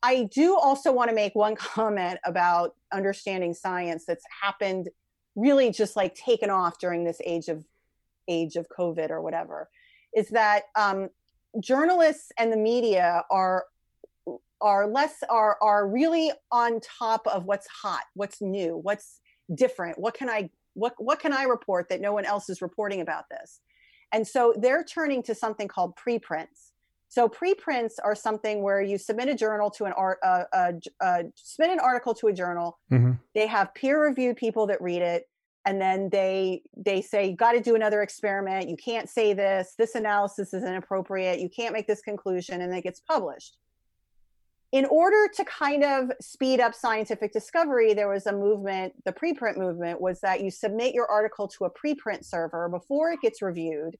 I 0.02 0.24
do 0.24 0.56
also 0.56 0.92
want 0.92 1.10
to 1.10 1.14
make 1.14 1.34
one 1.34 1.56
comment 1.56 2.18
about 2.24 2.74
understanding 2.92 3.54
science 3.54 4.04
that's 4.06 4.24
happened 4.42 4.88
really 5.38 5.70
just 5.70 5.96
like 5.96 6.14
taken 6.14 6.50
off 6.50 6.78
during 6.78 7.04
this 7.04 7.20
age 7.24 7.48
of 7.48 7.64
age 8.28 8.56
of 8.56 8.68
COVID 8.68 9.10
or 9.10 9.22
whatever, 9.22 9.70
is 10.14 10.28
that 10.30 10.64
um, 10.76 11.08
journalists 11.60 12.30
and 12.38 12.52
the 12.52 12.56
media 12.56 13.24
are 13.30 13.64
are 14.60 14.88
less 14.88 15.22
are 15.28 15.56
are 15.62 15.86
really 15.86 16.32
on 16.50 16.80
top 16.80 17.24
of 17.28 17.44
what's 17.44 17.68
hot 17.68 18.02
what's 18.14 18.40
new 18.40 18.76
what's 18.76 19.20
different 19.54 19.96
what 20.00 20.14
can 20.14 20.28
i 20.28 20.50
what 20.78 20.94
what 20.98 21.20
can 21.20 21.32
i 21.32 21.42
report 21.42 21.88
that 21.88 22.00
no 22.00 22.12
one 22.12 22.24
else 22.24 22.48
is 22.48 22.62
reporting 22.62 23.00
about 23.00 23.24
this? 23.30 23.60
And 24.12 24.26
so 24.26 24.54
they're 24.56 24.84
turning 24.84 25.22
to 25.24 25.34
something 25.34 25.68
called 25.68 25.96
preprints 25.96 26.67
so 27.08 27.28
preprints 27.28 27.98
are 27.98 28.14
something 28.14 28.62
where 28.62 28.82
you 28.82 28.98
submit 28.98 29.28
a 29.28 29.34
journal 29.34 29.70
to 29.70 29.84
an 29.84 29.92
art 29.92 30.18
uh, 30.22 30.44
uh, 30.52 30.72
uh, 31.00 31.22
submit 31.34 31.72
an 31.72 31.80
article 31.80 32.14
to 32.14 32.28
a 32.28 32.32
journal 32.32 32.78
mm-hmm. 32.90 33.12
they 33.34 33.46
have 33.46 33.72
peer 33.74 34.02
reviewed 34.02 34.36
people 34.36 34.66
that 34.66 34.80
read 34.80 35.02
it 35.02 35.28
and 35.64 35.80
then 35.80 36.08
they 36.10 36.62
they 36.76 37.00
say 37.00 37.28
you 37.28 37.36
got 37.36 37.52
to 37.52 37.60
do 37.60 37.74
another 37.74 38.02
experiment 38.02 38.68
you 38.68 38.76
can't 38.76 39.08
say 39.08 39.32
this 39.32 39.74
this 39.78 39.94
analysis 39.94 40.54
is 40.54 40.64
inappropriate 40.64 41.40
you 41.40 41.48
can't 41.48 41.72
make 41.72 41.86
this 41.86 42.00
conclusion 42.00 42.62
and 42.62 42.74
it 42.74 42.82
gets 42.82 43.00
published 43.00 43.58
in 44.70 44.84
order 44.86 45.28
to 45.34 45.44
kind 45.44 45.82
of 45.82 46.10
speed 46.20 46.60
up 46.60 46.74
scientific 46.74 47.32
discovery, 47.32 47.94
there 47.94 48.08
was 48.08 48.26
a 48.26 48.32
movement, 48.32 48.92
the 49.04 49.12
preprint 49.12 49.56
movement 49.56 50.00
was 50.00 50.20
that 50.20 50.42
you 50.42 50.50
submit 50.50 50.94
your 50.94 51.10
article 51.10 51.48
to 51.48 51.64
a 51.64 51.70
preprint 51.70 52.24
server 52.24 52.68
before 52.68 53.10
it 53.10 53.20
gets 53.22 53.40
reviewed. 53.40 53.96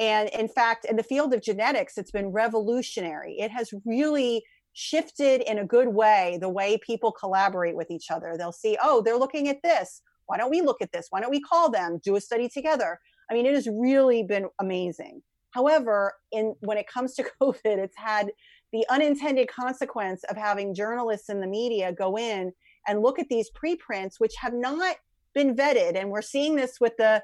And 0.00 0.28
in 0.30 0.48
fact, 0.48 0.84
in 0.84 0.96
the 0.96 1.02
field 1.02 1.32
of 1.34 1.42
genetics, 1.42 1.98
it's 1.98 2.10
been 2.10 2.28
revolutionary. 2.28 3.36
It 3.38 3.50
has 3.50 3.72
really 3.84 4.42
shifted 4.72 5.42
in 5.42 5.58
a 5.58 5.64
good 5.64 5.88
way 5.88 6.38
the 6.40 6.48
way 6.48 6.78
people 6.78 7.12
collaborate 7.12 7.76
with 7.76 7.90
each 7.90 8.10
other. 8.10 8.34
They'll 8.36 8.52
see, 8.52 8.78
oh, 8.82 9.02
they're 9.02 9.18
looking 9.18 9.48
at 9.48 9.62
this. 9.62 10.02
Why 10.26 10.38
don't 10.38 10.50
we 10.50 10.62
look 10.62 10.80
at 10.80 10.92
this? 10.92 11.08
Why 11.10 11.20
don't 11.20 11.30
we 11.30 11.40
call 11.40 11.70
them, 11.70 12.00
do 12.02 12.16
a 12.16 12.20
study 12.20 12.48
together? 12.48 12.98
I 13.30 13.34
mean, 13.34 13.46
it 13.46 13.54
has 13.54 13.68
really 13.70 14.22
been 14.22 14.46
amazing. 14.60 15.22
However, 15.50 16.14
in 16.32 16.54
when 16.60 16.78
it 16.78 16.86
comes 16.86 17.14
to 17.14 17.24
COVID, 17.40 17.56
it's 17.64 17.96
had 17.96 18.32
the 18.72 18.86
unintended 18.88 19.48
consequence 19.48 20.24
of 20.24 20.36
having 20.36 20.74
journalists 20.74 21.28
in 21.28 21.40
the 21.40 21.46
media 21.46 21.92
go 21.92 22.16
in 22.16 22.52
and 22.88 23.02
look 23.02 23.18
at 23.18 23.28
these 23.28 23.50
preprints 23.50 24.18
which 24.18 24.34
have 24.40 24.54
not 24.54 24.96
been 25.34 25.54
vetted 25.54 25.96
and 25.96 26.10
we're 26.10 26.22
seeing 26.22 26.56
this 26.56 26.78
with 26.80 26.96
the 26.98 27.22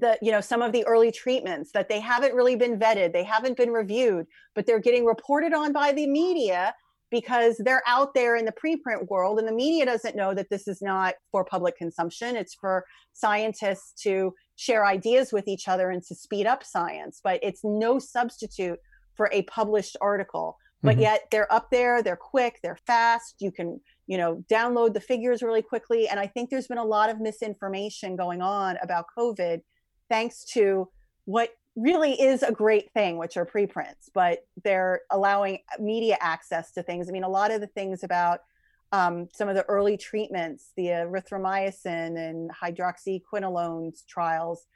the 0.00 0.18
you 0.22 0.32
know 0.32 0.40
some 0.40 0.62
of 0.62 0.72
the 0.72 0.84
early 0.86 1.10
treatments 1.10 1.70
that 1.72 1.88
they 1.88 2.00
haven't 2.00 2.34
really 2.34 2.56
been 2.56 2.78
vetted 2.78 3.12
they 3.12 3.24
haven't 3.24 3.56
been 3.56 3.70
reviewed 3.70 4.26
but 4.54 4.66
they're 4.66 4.78
getting 4.78 5.04
reported 5.04 5.52
on 5.52 5.72
by 5.72 5.92
the 5.92 6.06
media 6.06 6.74
because 7.10 7.60
they're 7.64 7.82
out 7.86 8.14
there 8.14 8.36
in 8.36 8.44
the 8.44 8.52
preprint 8.52 9.08
world 9.08 9.38
and 9.38 9.48
the 9.48 9.52
media 9.52 9.86
doesn't 9.86 10.16
know 10.16 10.34
that 10.34 10.50
this 10.50 10.68
is 10.68 10.82
not 10.82 11.14
for 11.30 11.44
public 11.44 11.76
consumption. 11.76 12.36
It's 12.36 12.54
for 12.54 12.84
scientists 13.12 14.00
to 14.02 14.34
share 14.56 14.84
ideas 14.84 15.32
with 15.32 15.48
each 15.48 15.68
other 15.68 15.90
and 15.90 16.02
to 16.02 16.14
speed 16.14 16.46
up 16.46 16.64
science 16.64 17.20
but 17.22 17.38
it's 17.42 17.60
no 17.64 17.98
substitute 17.98 18.78
for 19.14 19.30
a 19.32 19.42
published 19.42 19.96
article. 20.00 20.56
But 20.82 20.92
mm-hmm. 20.92 21.02
yet 21.02 21.22
they're 21.30 21.52
up 21.52 21.68
there 21.70 22.02
they're 22.02 22.16
quick 22.16 22.60
they're 22.62 22.78
fast 22.86 23.36
you 23.40 23.50
can 23.50 23.80
you 24.06 24.18
know 24.18 24.44
download 24.50 24.94
the 24.94 25.00
figures 25.00 25.42
really 25.42 25.62
quickly. 25.62 26.08
And 26.08 26.20
i 26.20 26.26
think 26.26 26.50
there's 26.50 26.68
been 26.68 26.78
a 26.78 26.84
lot 26.84 27.10
of 27.10 27.20
misinformation 27.20 28.16
going 28.16 28.42
on 28.42 28.76
about 28.82 29.06
covid 29.16 29.60
thanks 30.08 30.44
to 30.44 30.88
what 31.24 31.50
really 31.76 32.20
is 32.20 32.42
a 32.42 32.50
great 32.50 32.90
thing 32.92 33.18
which 33.18 33.36
are 33.36 33.44
preprints 33.44 34.10
but 34.12 34.44
they're 34.64 35.02
allowing 35.10 35.58
media 35.78 36.16
access 36.20 36.72
to 36.72 36.82
things. 36.82 37.08
I 37.08 37.12
mean 37.12 37.24
a 37.24 37.28
lot 37.28 37.50
of 37.50 37.60
the 37.60 37.66
things 37.68 38.02
about 38.02 38.40
um, 38.90 39.28
some 39.32 39.48
of 39.48 39.54
the 39.54 39.64
early 39.64 39.96
treatments 39.96 40.72
the 40.76 40.86
erythromycin 40.86 42.16
and 42.16 42.50
hydroxyquinolone 42.50 44.06
trials 44.06 44.66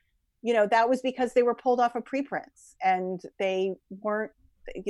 you 0.42 0.52
know 0.52 0.66
that 0.66 0.88
was 0.88 1.00
because 1.00 1.32
they 1.32 1.42
were 1.42 1.54
pulled 1.54 1.80
off 1.80 1.94
of 1.94 2.04
preprints 2.04 2.76
and 2.82 3.22
they 3.38 3.74
weren't 3.88 4.32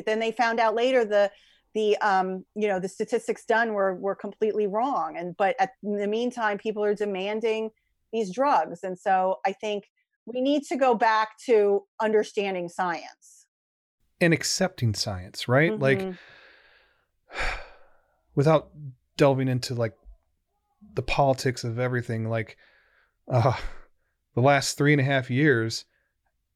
then 0.05 0.19
they 0.19 0.33
found 0.33 0.61
out 0.61 0.75
later 0.75 1.05
the 1.05 1.31
the 1.75 1.97
um, 1.99 2.45
you 2.55 2.69
know 2.69 2.79
the 2.79 2.89
statistics 2.89 3.45
done 3.45 3.73
were 3.73 3.95
were 3.95 4.15
completely 4.15 4.67
wrong. 4.67 5.17
And 5.17 5.37
but 5.37 5.57
at, 5.59 5.71
in 5.83 5.97
the 5.97 6.07
meantime 6.07 6.59
people 6.59 6.85
are 6.85 6.95
demanding 6.95 7.71
these 8.13 8.31
drugs. 8.31 8.85
And 8.85 8.99
so 8.99 9.41
i 9.47 9.53
think 9.53 9.85
we 10.27 10.41
need 10.41 10.63
to 10.65 10.77
go 10.77 10.95
back 10.95 11.39
to 11.47 11.83
understanding 12.01 12.69
science 12.69 13.47
and 14.21 14.33
accepting 14.33 14.95
science 14.95 15.49
right 15.49 15.73
mm-hmm. 15.73 15.83
like 15.83 16.15
without 18.35 18.71
delving 19.17 19.49
into 19.49 19.75
like 19.75 19.95
the 20.95 21.03
politics 21.03 21.65
of 21.65 21.79
everything 21.79 22.29
like 22.29 22.57
uh 23.31 23.57
the 24.35 24.41
last 24.41 24.79
three 24.79 24.93
and 24.93 25.01
a 25.01 25.05
half 25.05 25.31
years 25.31 25.85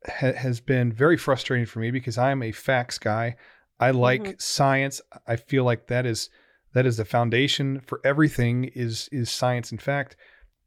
ha- 0.06 0.32
has 0.32 0.60
been 0.60 0.92
very 0.92 1.16
frustrating 1.16 1.66
for 1.66 1.80
me 1.80 1.90
because 1.90 2.18
I'm 2.18 2.42
a 2.42 2.52
facts 2.52 2.98
guy. 2.98 3.36
I 3.78 3.90
like 3.90 4.22
mm-hmm. 4.22 4.32
science. 4.38 5.00
I 5.26 5.36
feel 5.36 5.64
like 5.64 5.88
that 5.88 6.06
is 6.06 6.30
that 6.72 6.86
is 6.86 6.96
the 6.96 7.04
foundation 7.04 7.80
for 7.80 8.00
everything 8.04 8.64
is 8.64 9.08
is 9.12 9.30
science 9.30 9.70
and 9.70 9.80
fact, 9.80 10.16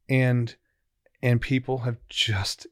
and 0.08 0.54
and 1.22 1.40
people 1.40 1.78
have 1.78 1.98
just 2.08 2.66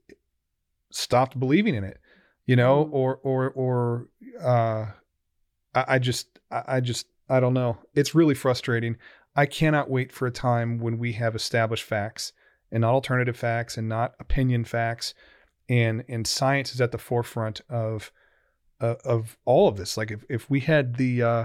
stopped 0.91 1.39
believing 1.39 1.75
in 1.75 1.85
it, 1.85 1.99
you 2.47 2.57
know, 2.57 2.85
mm-hmm. 2.85 2.95
or 2.95 3.17
or 3.23 3.51
or 3.51 4.09
uh, 4.41 4.87
I, 5.75 5.85
I 5.95 5.99
just 5.99 6.39
I, 6.51 6.63
I 6.67 6.81
just 6.81 7.07
I 7.29 7.41
don't 7.41 7.55
know. 7.55 7.79
It's 7.95 8.15
really 8.15 8.35
frustrating. 8.35 8.97
I 9.37 9.47
cannot 9.47 9.91
wait 9.91 10.13
for 10.13 10.27
a 10.27 10.33
time 10.33 10.79
when 10.79 10.99
we 10.99 11.13
have 11.13 11.37
established 11.37 11.85
facts 11.85 12.33
and 12.73 12.81
not 12.83 12.93
alternative 12.93 13.37
facts 13.37 13.77
and 13.77 13.89
not 13.89 14.15
opinion 14.19 14.65
facts 14.65 15.15
and 15.69 16.05
and 16.09 16.27
science 16.27 16.75
is 16.75 16.81
at 16.81 16.93
the 16.93 16.99
forefront 16.99 17.61
of 17.69 18.11
uh, 18.81 18.95
of 19.05 19.37
all 19.45 19.69
of 19.69 19.77
this 19.77 19.97
like 19.97 20.11
if, 20.11 20.25
if 20.29 20.51
we 20.51 20.61
had 20.61 20.97
the 20.97 21.23
uh, 21.23 21.45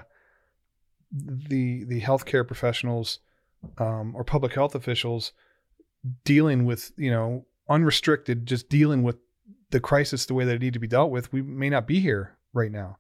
the 1.12 1.84
the 1.86 2.02
healthcare 2.02 2.46
professionals 2.46 3.20
um, 3.78 4.16
or 4.16 4.24
public 4.24 4.54
health 4.54 4.76
officials 4.76 5.34
dealing 6.24 6.66
with 6.66 6.92
you 6.98 7.12
know 7.12 7.46
unrestricted 7.70 8.46
just 8.46 8.70
dealing 8.70 9.04
with 9.04 9.18
the 9.74 9.80
crisis 9.80 10.26
the 10.26 10.34
way 10.34 10.46
that 10.46 10.56
it 10.56 10.62
need 10.62 10.74
to 10.74 10.80
be 10.80 10.88
dealt 10.88 11.12
with 11.12 11.34
we 11.34 11.42
may 11.42 11.70
not 11.70 11.86
be 11.86 12.00
here 12.00 12.38
right 12.54 12.72
now 12.72 12.98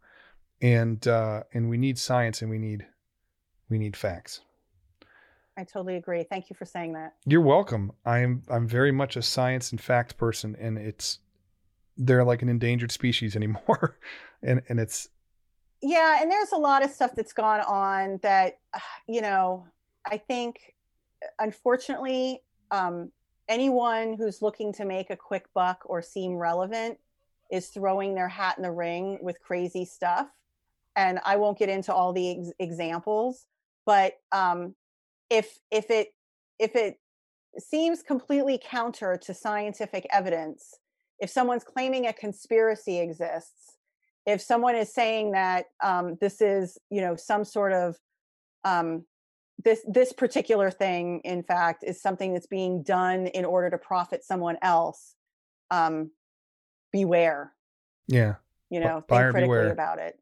and 0.61 1.07
uh, 1.07 1.43
and 1.53 1.69
we 1.69 1.77
need 1.77 1.97
science 1.97 2.41
and 2.41 2.49
we 2.49 2.57
need 2.57 2.85
we 3.69 3.77
need 3.77 3.95
facts 3.95 4.41
I 5.55 5.63
totally 5.63 5.97
agree. 5.97 6.23
Thank 6.23 6.49
you 6.49 6.55
for 6.55 6.65
saying 6.65 6.93
that. 6.93 7.13
You're 7.25 7.41
welcome. 7.41 7.91
I'm 8.05 8.43
I'm 8.49 8.67
very 8.67 8.91
much 8.91 9.15
a 9.15 9.21
science 9.21 9.71
and 9.71 9.79
fact 9.79 10.17
person, 10.17 10.55
and 10.59 10.77
it's 10.77 11.19
they're 11.95 12.23
like 12.23 12.41
an 12.41 12.49
endangered 12.49 12.91
species 12.91 13.35
anymore, 13.35 13.97
and 14.41 14.61
and 14.67 14.79
it's 14.79 15.09
yeah. 15.81 16.21
And 16.21 16.31
there's 16.31 16.53
a 16.53 16.57
lot 16.57 16.83
of 16.83 16.91
stuff 16.91 17.11
that's 17.15 17.33
gone 17.33 17.61
on 17.61 18.19
that 18.23 18.59
you 19.07 19.21
know 19.21 19.65
I 20.05 20.17
think 20.17 20.73
unfortunately 21.39 22.41
um, 22.71 23.11
anyone 23.47 24.13
who's 24.13 24.41
looking 24.41 24.73
to 24.73 24.85
make 24.85 25.09
a 25.09 25.17
quick 25.17 25.45
buck 25.53 25.81
or 25.85 26.01
seem 26.01 26.35
relevant 26.35 26.97
is 27.51 27.67
throwing 27.67 28.15
their 28.15 28.27
hat 28.27 28.57
in 28.57 28.63
the 28.63 28.71
ring 28.71 29.19
with 29.21 29.41
crazy 29.41 29.85
stuff, 29.85 30.27
and 30.95 31.19
I 31.23 31.35
won't 31.35 31.59
get 31.59 31.69
into 31.69 31.93
all 31.93 32.13
the 32.13 32.31
ex- 32.31 32.53
examples, 32.59 33.45
but 33.85 34.13
um, 34.31 34.75
if 35.29 35.59
if 35.71 35.89
it 35.89 36.13
if 36.59 36.75
it 36.75 36.99
seems 37.57 38.01
completely 38.01 38.59
counter 38.63 39.17
to 39.17 39.33
scientific 39.33 40.05
evidence 40.11 40.75
if 41.19 41.29
someone's 41.29 41.63
claiming 41.63 42.07
a 42.07 42.13
conspiracy 42.13 42.99
exists 42.99 43.77
if 44.25 44.41
someone 44.41 44.75
is 44.75 44.93
saying 44.93 45.31
that 45.31 45.65
um, 45.83 46.17
this 46.21 46.41
is 46.41 46.77
you 46.89 47.01
know 47.01 47.15
some 47.15 47.43
sort 47.43 47.73
of 47.73 47.97
um, 48.63 49.05
this 49.63 49.83
this 49.87 50.13
particular 50.13 50.71
thing 50.71 51.19
in 51.23 51.43
fact 51.43 51.83
is 51.85 52.01
something 52.01 52.33
that's 52.33 52.47
being 52.47 52.83
done 52.83 53.27
in 53.27 53.45
order 53.45 53.69
to 53.69 53.77
profit 53.77 54.23
someone 54.23 54.57
else 54.61 55.15
um, 55.71 56.11
beware 56.91 57.53
yeah 58.07 58.35
you 58.69 58.79
know 58.79 59.03
B- 59.07 59.15
think 59.15 59.31
critically 59.31 59.43
beware. 59.43 59.71
about 59.71 59.99
it 59.99 60.17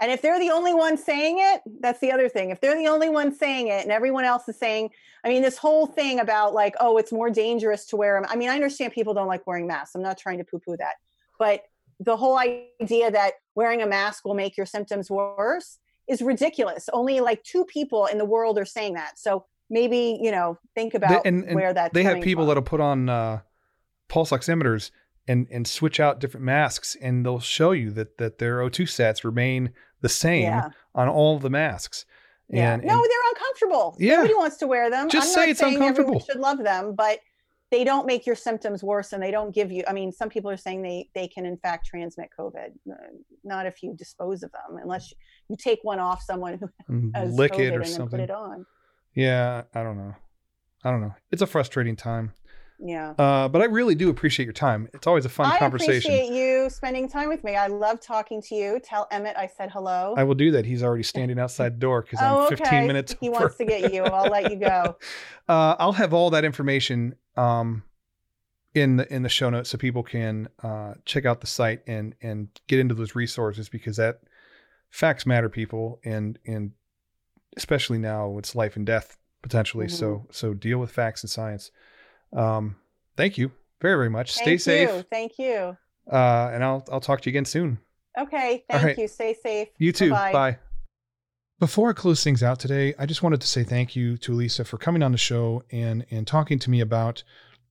and 0.00 0.10
if 0.10 0.22
they're 0.22 0.40
the 0.40 0.50
only 0.50 0.74
one 0.74 0.96
saying 0.96 1.36
it, 1.38 1.62
that's 1.80 2.00
the 2.00 2.10
other 2.10 2.28
thing. 2.28 2.50
If 2.50 2.60
they're 2.60 2.76
the 2.76 2.88
only 2.88 3.08
one 3.08 3.32
saying 3.32 3.68
it 3.68 3.84
and 3.84 3.92
everyone 3.92 4.24
else 4.24 4.48
is 4.48 4.58
saying, 4.58 4.90
I 5.24 5.28
mean, 5.28 5.42
this 5.42 5.56
whole 5.56 5.86
thing 5.86 6.18
about 6.18 6.52
like, 6.52 6.74
oh, 6.80 6.98
it's 6.98 7.12
more 7.12 7.30
dangerous 7.30 7.86
to 7.86 7.96
wear 7.96 8.20
them. 8.20 8.28
I 8.28 8.36
mean, 8.36 8.50
I 8.50 8.54
understand 8.54 8.92
people 8.92 9.14
don't 9.14 9.28
like 9.28 9.46
wearing 9.46 9.68
masks. 9.68 9.94
I'm 9.94 10.02
not 10.02 10.18
trying 10.18 10.38
to 10.38 10.44
poo 10.44 10.58
poo 10.58 10.76
that. 10.78 10.94
But 11.38 11.62
the 12.00 12.16
whole 12.16 12.38
idea 12.38 13.10
that 13.12 13.34
wearing 13.54 13.82
a 13.82 13.86
mask 13.86 14.24
will 14.24 14.34
make 14.34 14.56
your 14.56 14.66
symptoms 14.66 15.10
worse 15.10 15.78
is 16.08 16.22
ridiculous. 16.22 16.88
Only 16.92 17.20
like 17.20 17.42
two 17.42 17.64
people 17.64 18.06
in 18.06 18.18
the 18.18 18.24
world 18.24 18.58
are 18.58 18.64
saying 18.64 18.94
that. 18.94 19.18
So 19.18 19.46
maybe, 19.70 20.18
you 20.20 20.30
know, 20.30 20.58
think 20.74 20.94
about 20.94 21.22
they, 21.24 21.28
and, 21.28 21.44
and 21.44 21.54
where 21.54 21.72
that 21.72 21.92
they 21.92 22.02
have 22.02 22.22
people 22.22 22.44
from. 22.44 22.48
that'll 22.48 22.62
put 22.62 22.80
on 22.80 23.08
uh, 23.08 23.40
pulse 24.08 24.30
oximeters 24.30 24.90
and 25.26 25.46
and 25.50 25.66
switch 25.66 26.00
out 26.00 26.20
different 26.20 26.44
masks 26.44 26.96
and 27.00 27.24
they'll 27.24 27.40
show 27.40 27.72
you 27.72 27.90
that 27.92 28.18
that 28.18 28.38
their 28.38 28.58
O2 28.58 28.84
sats 28.84 29.24
remain 29.24 29.70
the 30.02 30.08
same 30.08 30.44
yeah. 30.44 30.68
on 30.94 31.08
all 31.08 31.38
the 31.38 31.50
masks. 31.50 32.04
Yeah. 32.50 32.74
And, 32.74 32.84
no, 32.84 32.92
and, 32.92 33.02
they're 33.02 33.30
uncomfortable. 33.30 33.96
Yeah. 33.98 34.16
Nobody 34.16 34.34
wants 34.34 34.56
to 34.58 34.66
wear 34.66 34.90
them. 34.90 35.08
Just 35.08 35.28
I'm 35.28 35.44
say 35.44 35.50
it's 35.50 35.62
uncomfortable. 35.62 36.20
should 36.20 36.40
love 36.40 36.58
them, 36.58 36.94
but 36.94 37.20
they 37.74 37.82
don't 37.82 38.06
make 38.06 38.24
your 38.24 38.36
symptoms 38.36 38.84
worse 38.84 39.12
and 39.12 39.20
they 39.20 39.32
don't 39.32 39.52
give 39.52 39.72
you 39.72 39.82
i 39.88 39.92
mean 39.92 40.12
some 40.12 40.28
people 40.28 40.48
are 40.48 40.56
saying 40.56 40.80
they 40.80 41.08
they 41.12 41.26
can 41.26 41.44
in 41.44 41.56
fact 41.56 41.84
transmit 41.84 42.28
covid 42.38 42.68
not 43.42 43.66
if 43.66 43.82
you 43.82 43.92
dispose 43.96 44.44
of 44.44 44.52
them 44.52 44.78
unless 44.80 45.12
you 45.48 45.56
take 45.56 45.80
one 45.82 45.98
off 45.98 46.22
someone 46.22 46.56
who 46.56 46.68
mm, 46.88 47.10
has 47.16 47.34
lick 47.34 47.52
COVID 47.52 47.72
it 47.72 47.76
or 47.76 47.84
something 47.84 48.20
put 48.20 48.20
it 48.20 48.30
on. 48.30 48.64
Yeah 49.14 49.62
i 49.74 49.82
don't 49.82 49.98
know. 49.98 50.14
I 50.86 50.90
don't 50.90 51.00
know. 51.00 51.14
It's 51.32 51.42
a 51.42 51.46
frustrating 51.46 51.96
time 51.96 52.32
yeah. 52.78 53.10
Uh, 53.18 53.48
but 53.48 53.62
I 53.62 53.66
really 53.66 53.94
do 53.94 54.10
appreciate 54.10 54.46
your 54.46 54.52
time. 54.52 54.88
It's 54.92 55.06
always 55.06 55.24
a 55.24 55.28
fun 55.28 55.46
I 55.46 55.58
conversation. 55.58 56.10
I 56.10 56.14
appreciate 56.14 56.36
you 56.36 56.70
spending 56.70 57.08
time 57.08 57.28
with 57.28 57.44
me. 57.44 57.56
I 57.56 57.68
love 57.68 58.00
talking 58.00 58.42
to 58.42 58.54
you. 58.54 58.80
Tell 58.82 59.06
Emmett 59.10 59.36
I 59.36 59.46
said 59.46 59.70
hello. 59.70 60.14
I 60.16 60.24
will 60.24 60.34
do 60.34 60.50
that. 60.52 60.64
He's 60.64 60.82
already 60.82 61.04
standing 61.04 61.38
outside 61.38 61.74
the 61.74 61.80
door 61.80 62.02
because 62.02 62.18
oh, 62.20 62.42
I'm 62.42 62.48
15 62.48 62.66
okay. 62.66 62.86
minutes. 62.86 63.16
He 63.20 63.28
over. 63.28 63.40
wants 63.40 63.56
to 63.56 63.64
get 63.64 63.92
you. 63.92 64.04
I'll 64.04 64.30
let 64.30 64.50
you 64.50 64.58
go. 64.58 64.96
Uh, 65.46 65.76
I'll 65.78 65.92
have 65.92 66.14
all 66.14 66.30
that 66.30 66.42
information 66.42 67.16
um, 67.36 67.82
in 68.74 68.96
the 68.96 69.14
in 69.14 69.22
the 69.22 69.28
show 69.28 69.50
notes 69.50 69.68
so 69.68 69.76
people 69.76 70.02
can 70.02 70.48
uh, 70.62 70.94
check 71.04 71.26
out 71.26 71.42
the 71.42 71.46
site 71.46 71.82
and 71.86 72.14
and 72.22 72.48
get 72.66 72.78
into 72.78 72.94
those 72.94 73.14
resources 73.14 73.68
because 73.68 73.98
that 73.98 74.20
facts 74.88 75.26
matter, 75.26 75.50
people, 75.50 76.00
and 76.02 76.38
and 76.46 76.70
especially 77.58 77.98
now 77.98 78.38
it's 78.38 78.54
life 78.54 78.74
and 78.74 78.86
death 78.86 79.18
potentially. 79.42 79.86
Mm-hmm. 79.86 79.96
So 79.96 80.26
so 80.30 80.54
deal 80.54 80.78
with 80.78 80.90
facts 80.90 81.22
and 81.22 81.28
science. 81.28 81.70
Um, 82.34 82.76
thank 83.16 83.38
you 83.38 83.50
very, 83.80 83.96
very 83.96 84.10
much. 84.10 84.34
Thank 84.34 84.60
Stay 84.60 84.82
you. 84.82 84.88
safe. 84.88 85.04
Thank 85.10 85.38
you. 85.38 85.76
Uh, 86.10 86.50
and 86.52 86.64
I'll, 86.64 86.84
I'll 86.90 87.00
talk 87.00 87.20
to 87.22 87.30
you 87.30 87.32
again 87.32 87.44
soon. 87.44 87.78
Okay. 88.18 88.64
Thank 88.68 88.82
right. 88.82 88.98
you. 88.98 89.08
Stay 89.08 89.34
safe. 89.34 89.68
You 89.78 89.92
too. 89.92 90.10
Bye-bye. 90.10 90.32
Bye. 90.32 90.58
Before 91.60 91.90
I 91.90 91.92
close 91.92 92.22
things 92.22 92.42
out 92.42 92.58
today, 92.58 92.94
I 92.98 93.06
just 93.06 93.22
wanted 93.22 93.40
to 93.40 93.46
say 93.46 93.62
thank 93.62 93.96
you 93.96 94.16
to 94.18 94.32
Alycia 94.32 94.66
for 94.66 94.76
coming 94.76 95.02
on 95.02 95.12
the 95.12 95.18
show 95.18 95.62
and, 95.70 96.04
and 96.10 96.26
talking 96.26 96.58
to 96.58 96.70
me 96.70 96.80
about, 96.80 97.22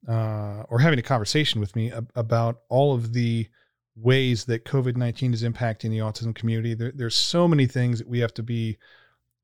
uh, 0.07 0.63
or 0.69 0.79
having 0.79 0.99
a 0.99 1.03
conversation 1.03 1.59
with 1.59 1.75
me 1.75 1.91
about 2.15 2.61
all 2.69 2.93
of 2.93 3.13
the 3.13 3.47
ways 3.95 4.45
that 4.45 4.65
COVID 4.65 4.97
19 4.97 5.33
is 5.33 5.43
impacting 5.43 5.89
the 5.89 5.99
autism 5.99 6.33
community. 6.33 6.73
There, 6.73 6.91
there's 6.95 7.15
so 7.15 7.47
many 7.47 7.67
things 7.67 7.99
that 7.99 8.07
we 8.07 8.19
have 8.19 8.33
to 8.35 8.43
be 8.43 8.77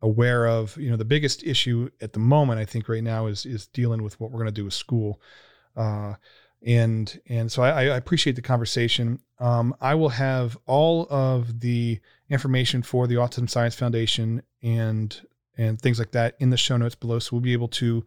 aware 0.01 0.47
of. 0.47 0.77
You 0.77 0.89
know, 0.89 0.97
the 0.97 1.05
biggest 1.05 1.43
issue 1.43 1.89
at 2.01 2.13
the 2.13 2.19
moment, 2.19 2.59
I 2.59 2.65
think, 2.65 2.89
right 2.89 3.03
now 3.03 3.27
is 3.27 3.45
is 3.45 3.67
dealing 3.67 4.03
with 4.03 4.19
what 4.19 4.31
we're 4.31 4.39
going 4.39 4.53
to 4.53 4.61
do 4.61 4.65
with 4.65 4.73
school. 4.73 5.21
Uh, 5.75 6.15
and 6.65 7.21
and 7.27 7.51
so 7.51 7.63
I, 7.63 7.85
I 7.85 7.97
appreciate 7.97 8.35
the 8.35 8.41
conversation. 8.41 9.19
Um, 9.39 9.75
I 9.79 9.95
will 9.95 10.09
have 10.09 10.57
all 10.65 11.07
of 11.09 11.61
the 11.61 11.99
information 12.29 12.83
for 12.83 13.07
the 13.07 13.15
Autism 13.15 13.49
Science 13.49 13.75
Foundation 13.75 14.41
and 14.61 15.19
and 15.57 15.79
things 15.79 15.99
like 15.99 16.11
that 16.11 16.35
in 16.39 16.49
the 16.49 16.57
show 16.57 16.77
notes 16.77 16.95
below. 16.95 17.19
So 17.19 17.29
we'll 17.33 17.41
be 17.41 17.53
able 17.53 17.67
to 17.69 18.05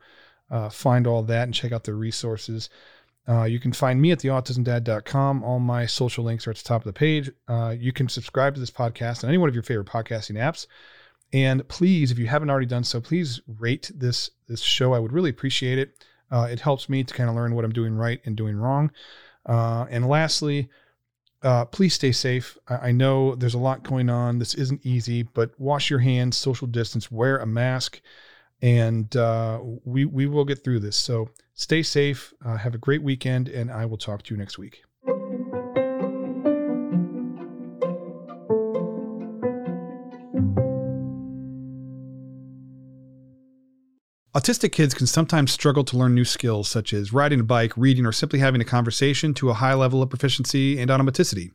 uh, 0.51 0.69
find 0.69 1.07
all 1.07 1.23
that 1.23 1.45
and 1.45 1.55
check 1.55 1.73
out 1.73 1.85
the 1.85 1.95
resources. 1.95 2.69
Uh, 3.29 3.45
you 3.45 3.61
can 3.61 3.73
find 3.73 4.01
me 4.01 4.11
at 4.11 4.19
theautismdad.com. 4.19 5.45
All 5.45 5.61
my 5.61 5.87
social 5.87 6.25
links 6.25 6.47
are 6.47 6.51
at 6.51 6.57
the 6.57 6.65
top 6.65 6.81
of 6.83 6.87
the 6.87 6.93
page. 6.93 7.31
Uh, 7.47 7.75
you 7.79 7.93
can 7.93 8.09
subscribe 8.09 8.55
to 8.55 8.61
this 8.61 8.71
podcast 8.71 9.23
on 9.23 9.31
any 9.31 9.39
one 9.39 9.49
of 9.49 9.55
your 9.55 9.63
favorite 9.63 9.87
podcasting 9.87 10.37
apps. 10.37 10.67
And 11.33 11.67
please, 11.69 12.11
if 12.11 12.19
you 12.19 12.27
haven't 12.27 12.51
already 12.51 12.67
done 12.67 12.85
so, 12.85 13.01
please 13.01 13.41
rate 13.47 13.91
this 13.95 14.31
this 14.49 14.61
show. 14.61 14.93
I 14.93 14.99
would 14.99 15.13
really 15.13 15.31
appreciate 15.31 15.79
it. 15.79 16.05
Uh, 16.31 16.49
it 16.51 16.61
helps 16.61 16.89
me 16.89 17.05
to 17.05 17.15
kind 17.15 17.29
of 17.29 17.37
learn 17.37 17.55
what 17.55 17.65
I'm 17.65 17.73
doing 17.73 17.95
right 17.95 18.21
and 18.25 18.37
doing 18.37 18.57
wrong. 18.57 18.91
Uh, 19.47 19.87
and 19.91 20.09
lastly, 20.09 20.69
uh, 21.43 21.65
please 21.67 21.95
stay 21.95 22.13
safe. 22.13 22.57
I, 22.69 22.89
I 22.89 22.93
know 22.93 23.35
there's 23.35 23.55
a 23.55 23.59
lot 23.59 23.83
going 23.83 24.09
on. 24.09 24.39
This 24.39 24.55
isn't 24.55 24.85
easy, 24.85 25.23
but 25.23 25.59
wash 25.59 25.91
your 25.91 25.99
hands, 25.99 26.37
social 26.37 26.67
distance, 26.67 27.11
wear 27.11 27.39
a 27.39 27.47
mask, 27.47 28.01
and 28.61 29.15
uh, 29.17 29.61
we 29.85 30.05
we 30.05 30.27
will 30.27 30.45
get 30.45 30.63
through 30.63 30.81
this. 30.81 30.97
So 30.97 31.31
stay 31.55 31.83
safe. 31.83 32.33
Uh, 32.45 32.57
have 32.57 32.75
a 32.75 32.79
great 32.79 33.03
weekend, 33.03 33.49
and 33.49 33.71
I 33.71 33.87
will 33.87 33.99
talk 33.99 34.23
to 34.25 34.35
you 34.35 34.39
next 34.39 34.59
week. 34.59 34.83
Autistic 44.35 44.73
kids 44.73 44.95
can 44.95 45.07
sometimes 45.07 45.53
struggle 45.53 45.85
to 45.85 45.99
learn 45.99 46.15
new 46.15 46.25
skills 46.25 46.67
such 46.67 46.95
as 46.95 47.13
riding 47.13 47.41
a 47.41 47.45
bike, 47.45 47.77
reading, 47.77 48.07
or 48.07 48.13
simply 48.13 48.39
having 48.39 48.63
a 48.63 48.65
conversation 48.65 49.35
to 49.35 49.51
a 49.51 49.55
high 49.55 49.75
level 49.75 50.03
of 50.03 50.09
proficiency 50.09 50.81
and 50.81 50.91
automaticity. 50.91 51.53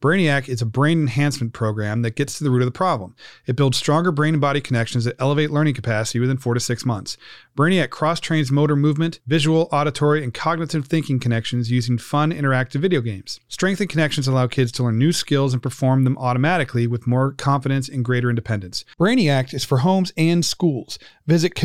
Brainiac 0.00 0.48
is 0.48 0.62
a 0.62 0.66
brain 0.66 1.00
enhancement 1.00 1.52
program 1.52 2.02
that 2.02 2.14
gets 2.14 2.38
to 2.38 2.44
the 2.44 2.50
root 2.50 2.62
of 2.62 2.66
the 2.66 2.70
problem. 2.70 3.16
It 3.46 3.56
builds 3.56 3.78
stronger 3.78 4.12
brain 4.12 4.34
and 4.34 4.40
body 4.40 4.60
connections 4.60 5.02
that 5.06 5.16
elevate 5.18 5.50
learning 5.50 5.74
capacity 5.74 6.20
within 6.20 6.36
four 6.36 6.54
to 6.54 6.60
six 6.60 6.86
months. 6.86 7.16
Brainiac 7.56 7.90
cross 7.90 8.20
trains 8.20 8.52
motor 8.52 8.76
movement, 8.76 9.18
visual, 9.26 9.68
auditory, 9.72 10.22
and 10.22 10.32
cognitive 10.32 10.86
thinking 10.86 11.18
connections 11.18 11.68
using 11.68 11.98
fun, 11.98 12.30
interactive 12.30 12.80
video 12.80 13.00
games. 13.00 13.40
Strengthened 13.48 13.90
connections 13.90 14.28
allow 14.28 14.46
kids 14.46 14.70
to 14.70 14.84
learn 14.84 14.98
new 15.00 15.10
skills 15.10 15.52
and 15.52 15.64
perform 15.64 16.04
them 16.04 16.16
automatically 16.16 16.86
with 16.86 17.08
more 17.08 17.32
confidence 17.32 17.88
and 17.88 18.04
greater 18.04 18.30
independence. 18.30 18.84
Brainiac 19.00 19.52
is 19.52 19.64
for 19.64 19.78
homes 19.78 20.12
and 20.16 20.44
schools. 20.44 20.96
Visit 21.26 21.56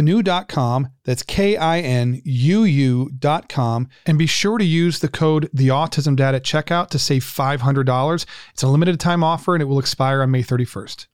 kinuu.com, 0.55 0.89
that's 1.03 1.23
K 1.23 1.57
I 1.57 1.79
N 1.79 2.21
U 2.23 2.63
U.com, 2.63 3.89
and 4.05 4.17
be 4.17 4.25
sure 4.27 4.57
to 4.57 4.65
use 4.65 4.99
the 4.99 5.07
code 5.07 5.49
The 5.53 5.69
Autism 5.69 6.15
Dad 6.15 6.35
at 6.35 6.43
checkout 6.43 6.89
to 6.89 6.99
save 6.99 7.23
$500. 7.23 8.25
It's 8.53 8.63
a 8.63 8.67
limited 8.67 8.99
time 8.99 9.23
offer 9.23 9.55
and 9.55 9.61
it 9.61 9.65
will 9.65 9.79
expire 9.79 10.21
on 10.21 10.31
May 10.31 10.43
31st. 10.43 11.07